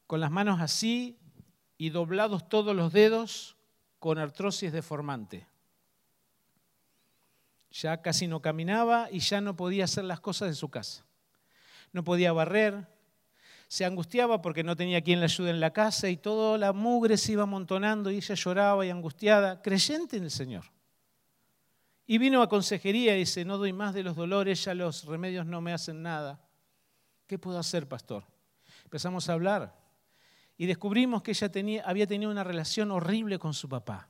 con 0.09 0.21
las 0.21 0.33
manos 0.33 0.61
así 0.61 1.21
y 1.77 1.91
doblados 1.91 2.49
todos 2.49 2.75
los 2.75 2.93
dedos 2.93 3.57
con 4.01 4.19
artrosis 4.19 4.73
deformante. 4.73 5.47
Ya 7.71 8.03
casi 8.03 8.27
no 8.27 8.43
caminaba 8.43 9.09
y 9.13 9.21
ya 9.21 9.41
no 9.41 9.55
podía 9.55 9.85
hacer 9.85 10.03
las 10.03 10.19
cosas 10.19 10.49
de 10.49 10.55
su 10.57 10.69
casa. 10.69 11.05
No 11.93 12.05
podía 12.05 12.33
barrer, 12.33 12.87
se 13.69 13.85
angustiaba 13.85 14.41
porque 14.41 14.65
no 14.65 14.77
tenía 14.77 15.03
quien 15.03 15.21
le 15.21 15.27
ayude 15.27 15.51
en 15.51 15.61
la 15.61 15.75
casa 15.75 16.09
y 16.09 16.17
toda 16.17 16.57
la 16.57 16.73
mugre 16.73 17.19
se 17.19 17.33
iba 17.33 17.43
amontonando 17.43 18.11
y 18.11 18.17
ella 18.17 18.35
lloraba 18.35 18.87
y 18.87 18.91
angustiada, 18.91 19.61
creyente 19.61 20.17
en 20.17 20.25
el 20.25 20.31
Señor. 20.31 20.65
Y 22.07 22.17
vino 22.17 22.41
a 22.41 22.49
consejería 22.49 23.15
y 23.15 23.21
dice, 23.21 23.45
no 23.45 23.59
doy 23.59 23.75
más 23.75 23.93
de 23.93 24.03
los 24.03 24.17
dolores, 24.17 24.65
ya 24.65 24.73
los 24.73 25.05
remedios 25.05 25.45
no 25.45 25.61
me 25.61 25.75
hacen 25.75 26.03
nada. 26.03 26.41
¿Qué 27.27 27.39
puedo 27.39 27.59
hacer, 27.59 27.87
pastor? 27.87 28.25
Empezamos 28.85 29.29
a 29.29 29.35
hablar 29.35 29.77
y 30.57 30.65
descubrimos 30.65 31.23
que 31.23 31.33
ella 31.33 31.53
tenía, 31.53 31.83
había 31.85 32.07
tenido 32.07 32.31
una 32.31 32.45
relación 32.45 32.91
horrible 32.91 33.39
con 33.39 33.53
su 33.53 33.69
papá. 33.69 34.09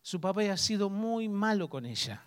Su 0.00 0.18
papá 0.18 0.40
había 0.40 0.56
sido 0.56 0.88
muy 0.88 1.28
malo 1.28 1.68
con 1.68 1.84
ella. 1.84 2.24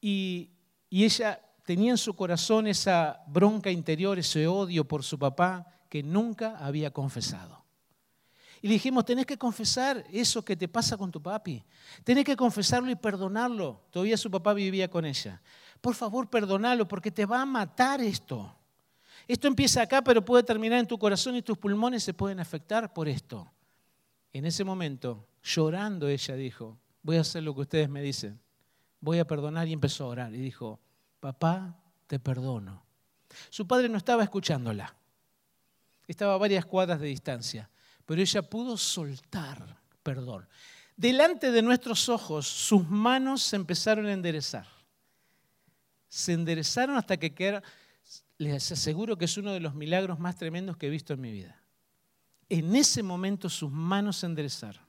Y, 0.00 0.50
y 0.90 1.04
ella 1.04 1.45
tenía 1.66 1.90
en 1.90 1.98
su 1.98 2.14
corazón 2.14 2.68
esa 2.68 3.24
bronca 3.26 3.70
interior, 3.70 4.18
ese 4.18 4.46
odio 4.46 4.86
por 4.86 5.02
su 5.02 5.18
papá 5.18 5.66
que 5.90 6.02
nunca 6.02 6.56
había 6.58 6.92
confesado. 6.92 7.64
Y 8.62 8.68
le 8.68 8.74
dijimos, 8.74 9.04
tenés 9.04 9.26
que 9.26 9.36
confesar 9.36 10.04
eso 10.12 10.44
que 10.44 10.56
te 10.56 10.68
pasa 10.68 10.96
con 10.96 11.10
tu 11.10 11.20
papi. 11.20 11.62
Tenés 12.04 12.24
que 12.24 12.36
confesarlo 12.36 12.90
y 12.90 12.94
perdonarlo. 12.94 13.82
Todavía 13.90 14.16
su 14.16 14.30
papá 14.30 14.54
vivía 14.54 14.88
con 14.88 15.04
ella. 15.04 15.42
Por 15.80 15.94
favor, 15.94 16.30
perdonalo 16.30 16.86
porque 16.86 17.10
te 17.10 17.26
va 17.26 17.42
a 17.42 17.46
matar 17.46 18.00
esto. 18.00 18.56
Esto 19.26 19.48
empieza 19.48 19.82
acá, 19.82 20.02
pero 20.02 20.24
puede 20.24 20.44
terminar 20.44 20.78
en 20.78 20.86
tu 20.86 20.98
corazón 20.98 21.34
y 21.34 21.42
tus 21.42 21.58
pulmones 21.58 22.04
se 22.04 22.14
pueden 22.14 22.38
afectar 22.38 22.94
por 22.94 23.08
esto. 23.08 23.50
En 24.32 24.46
ese 24.46 24.62
momento, 24.62 25.26
llorando, 25.42 26.08
ella 26.08 26.36
dijo, 26.36 26.78
voy 27.02 27.16
a 27.16 27.22
hacer 27.22 27.42
lo 27.42 27.54
que 27.54 27.62
ustedes 27.62 27.88
me 27.88 28.02
dicen. 28.02 28.40
Voy 29.00 29.18
a 29.18 29.26
perdonar 29.26 29.66
y 29.66 29.72
empezó 29.72 30.04
a 30.04 30.08
orar. 30.08 30.34
Y 30.34 30.38
dijo, 30.38 30.80
papá, 31.20 31.76
te 32.06 32.18
perdono. 32.18 32.84
Su 33.50 33.66
padre 33.66 33.88
no 33.88 33.98
estaba 33.98 34.22
escuchándola, 34.22 34.94
estaba 36.06 36.34
a 36.34 36.38
varias 36.38 36.64
cuadras 36.64 37.00
de 37.00 37.08
distancia, 37.08 37.68
pero 38.04 38.20
ella 38.20 38.42
pudo 38.42 38.76
soltar 38.76 39.76
perdón. 40.06 40.46
Delante 40.96 41.50
de 41.50 41.62
nuestros 41.62 42.08
ojos, 42.08 42.46
sus 42.46 42.88
manos 42.88 43.42
se 43.42 43.56
empezaron 43.56 44.06
a 44.06 44.12
enderezar. 44.12 44.68
Se 46.08 46.32
enderezaron 46.32 46.96
hasta 46.96 47.16
que 47.16 47.34
quedaron, 47.34 47.64
les 48.38 48.70
aseguro 48.70 49.18
que 49.18 49.24
es 49.24 49.36
uno 49.36 49.52
de 49.52 49.58
los 49.58 49.74
milagros 49.74 50.20
más 50.20 50.36
tremendos 50.36 50.76
que 50.76 50.86
he 50.86 50.90
visto 50.90 51.12
en 51.12 51.20
mi 51.20 51.32
vida. 51.32 51.60
En 52.48 52.76
ese 52.76 53.02
momento 53.02 53.50
sus 53.50 53.72
manos 53.72 54.18
se 54.18 54.26
enderezaron. 54.26 54.84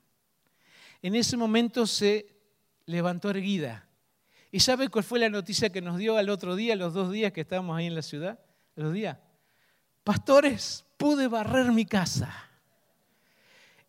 En 1.02 1.16
ese 1.16 1.36
momento 1.36 1.88
se 1.88 2.28
levantó 2.86 3.32
erguida 3.32 3.87
¿Y 4.52 4.60
sabe 4.60 4.90
cuál 4.90 5.04
fue 5.04 5.20
la 5.20 5.30
noticia 5.30 5.70
que 5.70 5.82
nos 5.82 5.98
dio 5.98 6.18
al 6.18 6.30
otro 6.30 6.56
día, 6.56 6.76
los 6.76 6.94
dos 6.94 7.12
días 7.12 7.34
que 7.34 7.42
estábamos 7.42 7.78
ahí 7.78 7.88
en 7.88 7.96
la 7.96 8.02
ciudad? 8.02 8.40
Los 8.76 8.94
días. 8.94 9.18
Pastores, 10.04 10.86
pude 10.98 11.28
barrer 11.28 11.72
mi 11.72 11.86
casa. 11.86 12.34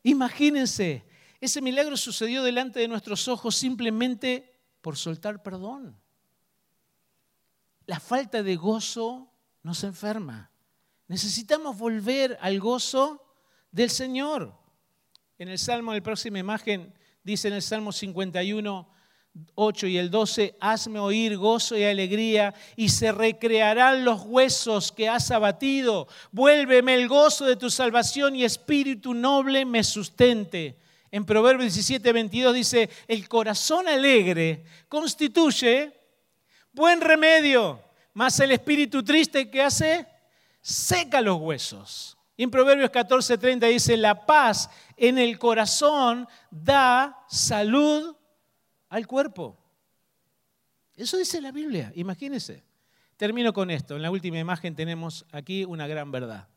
Imagínense, 0.02 1.04
ese 1.40 1.60
milagro 1.60 1.96
sucedió 1.96 2.42
delante 2.42 2.80
de 2.80 2.88
nuestros 2.88 3.28
ojos 3.28 3.54
simplemente 3.54 4.52
por 4.80 4.96
soltar 4.96 5.42
perdón. 5.42 5.96
La 7.86 8.00
falta 8.00 8.42
de 8.42 8.56
gozo 8.56 9.30
nos 9.62 9.84
enferma. 9.84 10.50
Necesitamos 11.06 11.78
volver 11.78 12.36
al 12.40 12.58
gozo 12.60 13.24
del 13.70 13.90
Señor. 13.90 14.58
En 15.38 15.48
el 15.48 15.58
Salmo, 15.58 15.92
en 15.92 15.98
la 15.98 16.02
próxima 16.02 16.38
imagen, 16.38 16.92
dice 17.22 17.48
en 17.48 17.54
el 17.54 17.62
Salmo 17.62 17.92
51, 17.92 18.90
8 19.54 19.86
y 19.86 19.98
el 19.98 20.10
12, 20.10 20.56
hazme 20.60 20.98
oír 20.98 21.36
gozo 21.36 21.76
y 21.76 21.84
alegría 21.84 22.54
y 22.76 22.88
se 22.88 23.12
recrearán 23.12 24.04
los 24.04 24.22
huesos 24.22 24.92
que 24.92 25.08
has 25.08 25.30
abatido. 25.30 26.08
Vuélveme 26.32 26.94
el 26.94 27.08
gozo 27.08 27.44
de 27.44 27.56
tu 27.56 27.70
salvación 27.70 28.36
y 28.36 28.44
espíritu 28.44 29.14
noble 29.14 29.64
me 29.64 29.82
sustente. 29.84 30.78
En 31.10 31.24
Proverbios 31.24 31.74
17, 31.74 32.12
22 32.12 32.54
dice, 32.54 32.90
el 33.06 33.28
corazón 33.28 33.88
alegre 33.88 34.64
constituye 34.88 35.92
buen 36.72 37.00
remedio, 37.00 37.82
mas 38.14 38.38
el 38.40 38.52
espíritu 38.52 39.02
triste 39.02 39.50
que 39.50 39.62
hace 39.62 40.06
seca 40.60 41.20
los 41.20 41.40
huesos. 41.40 42.16
Y 42.36 42.44
en 42.44 42.50
Proverbios 42.50 42.90
14, 42.90 43.38
30 43.38 43.66
dice, 43.66 43.96
la 43.96 44.26
paz 44.26 44.70
en 44.96 45.18
el 45.18 45.38
corazón 45.38 46.28
da 46.50 47.24
salud 47.28 48.14
al 48.88 49.06
cuerpo. 49.06 49.58
Eso 50.96 51.16
dice 51.16 51.40
la 51.40 51.52
Biblia, 51.52 51.92
imagínense. 51.94 52.64
Termino 53.16 53.52
con 53.52 53.70
esto. 53.70 53.96
En 53.96 54.02
la 54.02 54.10
última 54.10 54.38
imagen 54.38 54.74
tenemos 54.74 55.26
aquí 55.32 55.64
una 55.64 55.86
gran 55.86 56.10
verdad. 56.10 56.48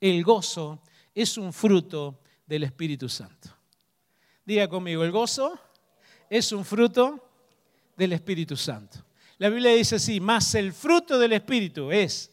El 0.00 0.22
gozo 0.24 0.82
es 1.14 1.38
un 1.38 1.52
fruto 1.52 2.20
del 2.46 2.64
Espíritu 2.64 3.08
Santo. 3.08 3.48
Diga 4.44 4.68
conmigo, 4.68 5.02
el 5.04 5.10
gozo 5.10 5.58
es 6.28 6.52
un 6.52 6.64
fruto 6.64 7.30
del 7.96 8.12
Espíritu 8.12 8.56
Santo. 8.56 9.04
La 9.38 9.48
Biblia 9.48 9.72
dice 9.72 9.96
así, 9.96 10.20
más 10.20 10.54
el 10.54 10.72
fruto 10.72 11.18
del 11.18 11.32
Espíritu 11.32 11.90
es, 11.90 12.30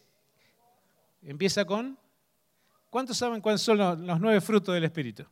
empieza 1.22 1.66
con, 1.66 1.98
¿cuántos 2.90 3.18
saben 3.18 3.42
cuáles 3.42 3.62
son 3.62 3.78
los, 3.78 3.98
los 4.00 4.20
nueve 4.20 4.42
frutos 4.42 4.74
del 4.74 4.84
Espíritu? 4.84 5.26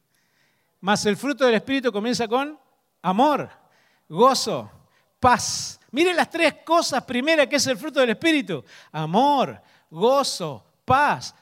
Más 0.79 1.05
el 1.05 1.17
fruto 1.17 1.45
del 1.45 1.55
Espíritu 1.55 1.91
comienza 1.91 2.27
con 2.27 2.57
amor, 3.01 3.49
gozo, 4.11 4.69
paz. 5.19 5.79
Miren 5.91 6.15
las 6.15 6.29
tres 6.29 6.55
cosas 6.65 7.03
primeras 7.03 7.47
que 7.47 7.55
es 7.55 7.67
el 7.67 7.77
fruto 7.77 7.99
del 7.99 8.11
Espíritu. 8.11 8.63
Amor, 8.91 9.61
gozo, 9.89 10.65
paz, 10.85 11.33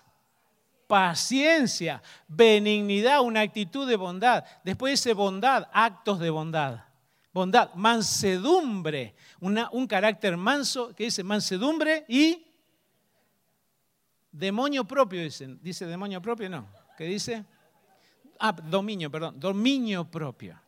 paciencia, 0.88 2.02
benignidad, 2.28 3.22
una 3.22 3.42
actitud 3.42 3.88
de 3.88 3.96
bondad. 3.96 4.44
Después 4.64 4.94
dice 4.94 5.14
bondad, 5.14 5.68
actos 5.74 6.20
de 6.20 6.30
bondad. 6.30 6.84
Bondad, 7.32 7.74
mansedumbre, 7.76 9.16
un 9.40 9.88
carácter 9.88 10.36
manso 10.36 10.94
que 10.96 11.06
dice 11.06 11.24
mansedumbre 11.24 12.06
y 12.08 12.46
demonio 14.32 14.84
propio, 14.84 15.22
dicen. 15.22 15.60
¿Dice 15.62 15.86
demonio 15.86 16.22
propio? 16.22 16.50
No. 16.50 16.68
¿Qué 16.98 17.06
dice? 17.06 17.46
Ah, 18.40 18.52
dominio, 18.52 19.12
perdón, 19.12 19.40
dominio 19.40 20.10
propio. 20.10 20.60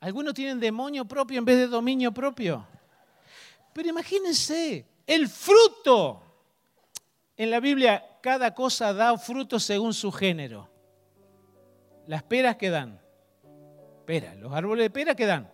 Algunos 0.00 0.34
tienen 0.34 0.60
demonio 0.60 1.04
propio 1.04 1.38
en 1.38 1.44
vez 1.44 1.56
de 1.56 1.66
dominio 1.66 2.12
propio. 2.12 2.66
Pero 3.72 3.88
imagínense, 3.88 4.86
el 5.06 5.28
fruto. 5.28 6.22
En 7.36 7.50
la 7.50 7.60
Biblia 7.60 8.04
cada 8.20 8.54
cosa 8.54 8.92
da 8.92 9.16
fruto 9.18 9.58
según 9.58 9.94
su 9.94 10.10
género. 10.10 10.68
Las 12.06 12.22
peras 12.22 12.56
que 12.56 12.70
dan. 12.70 13.00
Pera, 14.06 14.34
los 14.34 14.52
árboles 14.52 14.84
de 14.84 14.90
pera 14.90 15.14
que 15.14 15.26
dan. 15.26 15.50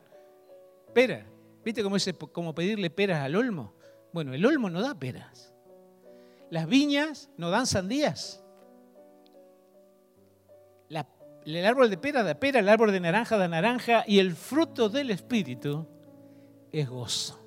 Pera. 0.92 1.26
¿Viste 1.64 1.82
cómo 1.82 1.96
es 1.96 2.10
como 2.32 2.54
pedirle 2.54 2.90
peras 2.90 3.22
al 3.22 3.36
olmo? 3.36 3.74
Bueno, 4.12 4.34
el 4.34 4.44
olmo 4.44 4.68
no 4.70 4.80
da 4.80 4.94
peras. 4.94 5.52
Las 6.50 6.66
viñas 6.66 7.30
no 7.36 7.50
dan 7.50 7.66
sandías 7.66 8.43
el 11.44 11.66
árbol 11.66 11.90
de 11.90 11.96
pera 11.96 12.22
da 12.22 12.34
pera, 12.34 12.60
el 12.60 12.68
árbol 12.68 12.92
de 12.92 13.00
naranja 13.00 13.36
da 13.36 13.48
naranja 13.48 14.04
y 14.06 14.18
el 14.18 14.34
fruto 14.34 14.88
del 14.88 15.10
Espíritu 15.10 15.86
es 16.72 16.88
gozo. 16.88 17.38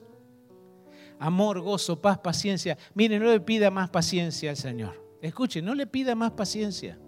Amor, 1.20 1.62
gozo, 1.62 2.00
paz, 2.00 2.20
paciencia. 2.20 2.78
Mire, 2.94 3.20
no 3.20 3.26
le 3.26 3.40
pida 3.40 3.72
más 3.72 3.90
paciencia 3.90 4.52
al 4.52 4.58
Señor. 4.58 5.04
Escuche, 5.22 5.62
no 5.62 5.74
le 5.74 5.88
pida 5.88 6.14
más 6.14 6.32
paciencia. 6.32 7.00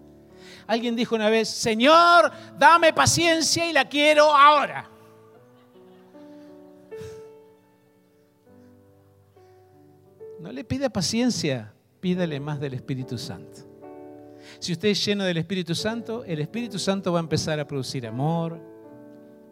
Alguien 0.66 0.96
dijo 0.96 1.14
una 1.14 1.30
vez, 1.30 1.48
Señor, 1.48 2.32
dame 2.58 2.92
paciencia 2.92 3.68
y 3.68 3.72
la 3.72 3.88
quiero 3.88 4.24
ahora. 4.34 4.90
No 10.40 10.50
le 10.50 10.64
pida 10.64 10.88
paciencia, 10.88 11.72
pídale 12.00 12.40
más 12.40 12.58
del 12.58 12.74
Espíritu 12.74 13.18
Santo. 13.18 13.69
Si 14.60 14.72
usted 14.72 14.88
es 14.88 15.02
lleno 15.02 15.24
del 15.24 15.38
Espíritu 15.38 15.74
Santo, 15.74 16.22
el 16.24 16.38
Espíritu 16.38 16.78
Santo 16.78 17.12
va 17.12 17.18
a 17.18 17.22
empezar 17.22 17.58
a 17.58 17.66
producir 17.66 18.06
amor, 18.06 18.60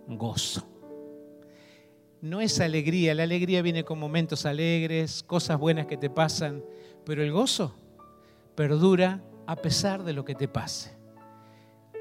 gozo. 0.06 0.68
No 2.20 2.42
es 2.42 2.60
alegría, 2.60 3.14
la 3.14 3.22
alegría 3.22 3.62
viene 3.62 3.84
con 3.84 3.98
momentos 3.98 4.44
alegres, 4.44 5.22
cosas 5.22 5.58
buenas 5.58 5.86
que 5.86 5.96
te 5.96 6.10
pasan, 6.10 6.62
pero 7.06 7.22
el 7.22 7.32
gozo 7.32 7.74
perdura 8.54 9.24
a 9.46 9.56
pesar 9.56 10.04
de 10.04 10.12
lo 10.12 10.26
que 10.26 10.34
te 10.34 10.46
pase. 10.46 10.94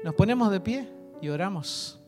Nos 0.04 0.14
ponemos 0.14 0.50
de 0.50 0.60
pie 0.60 0.92
y 1.22 1.30
oramos. 1.30 1.98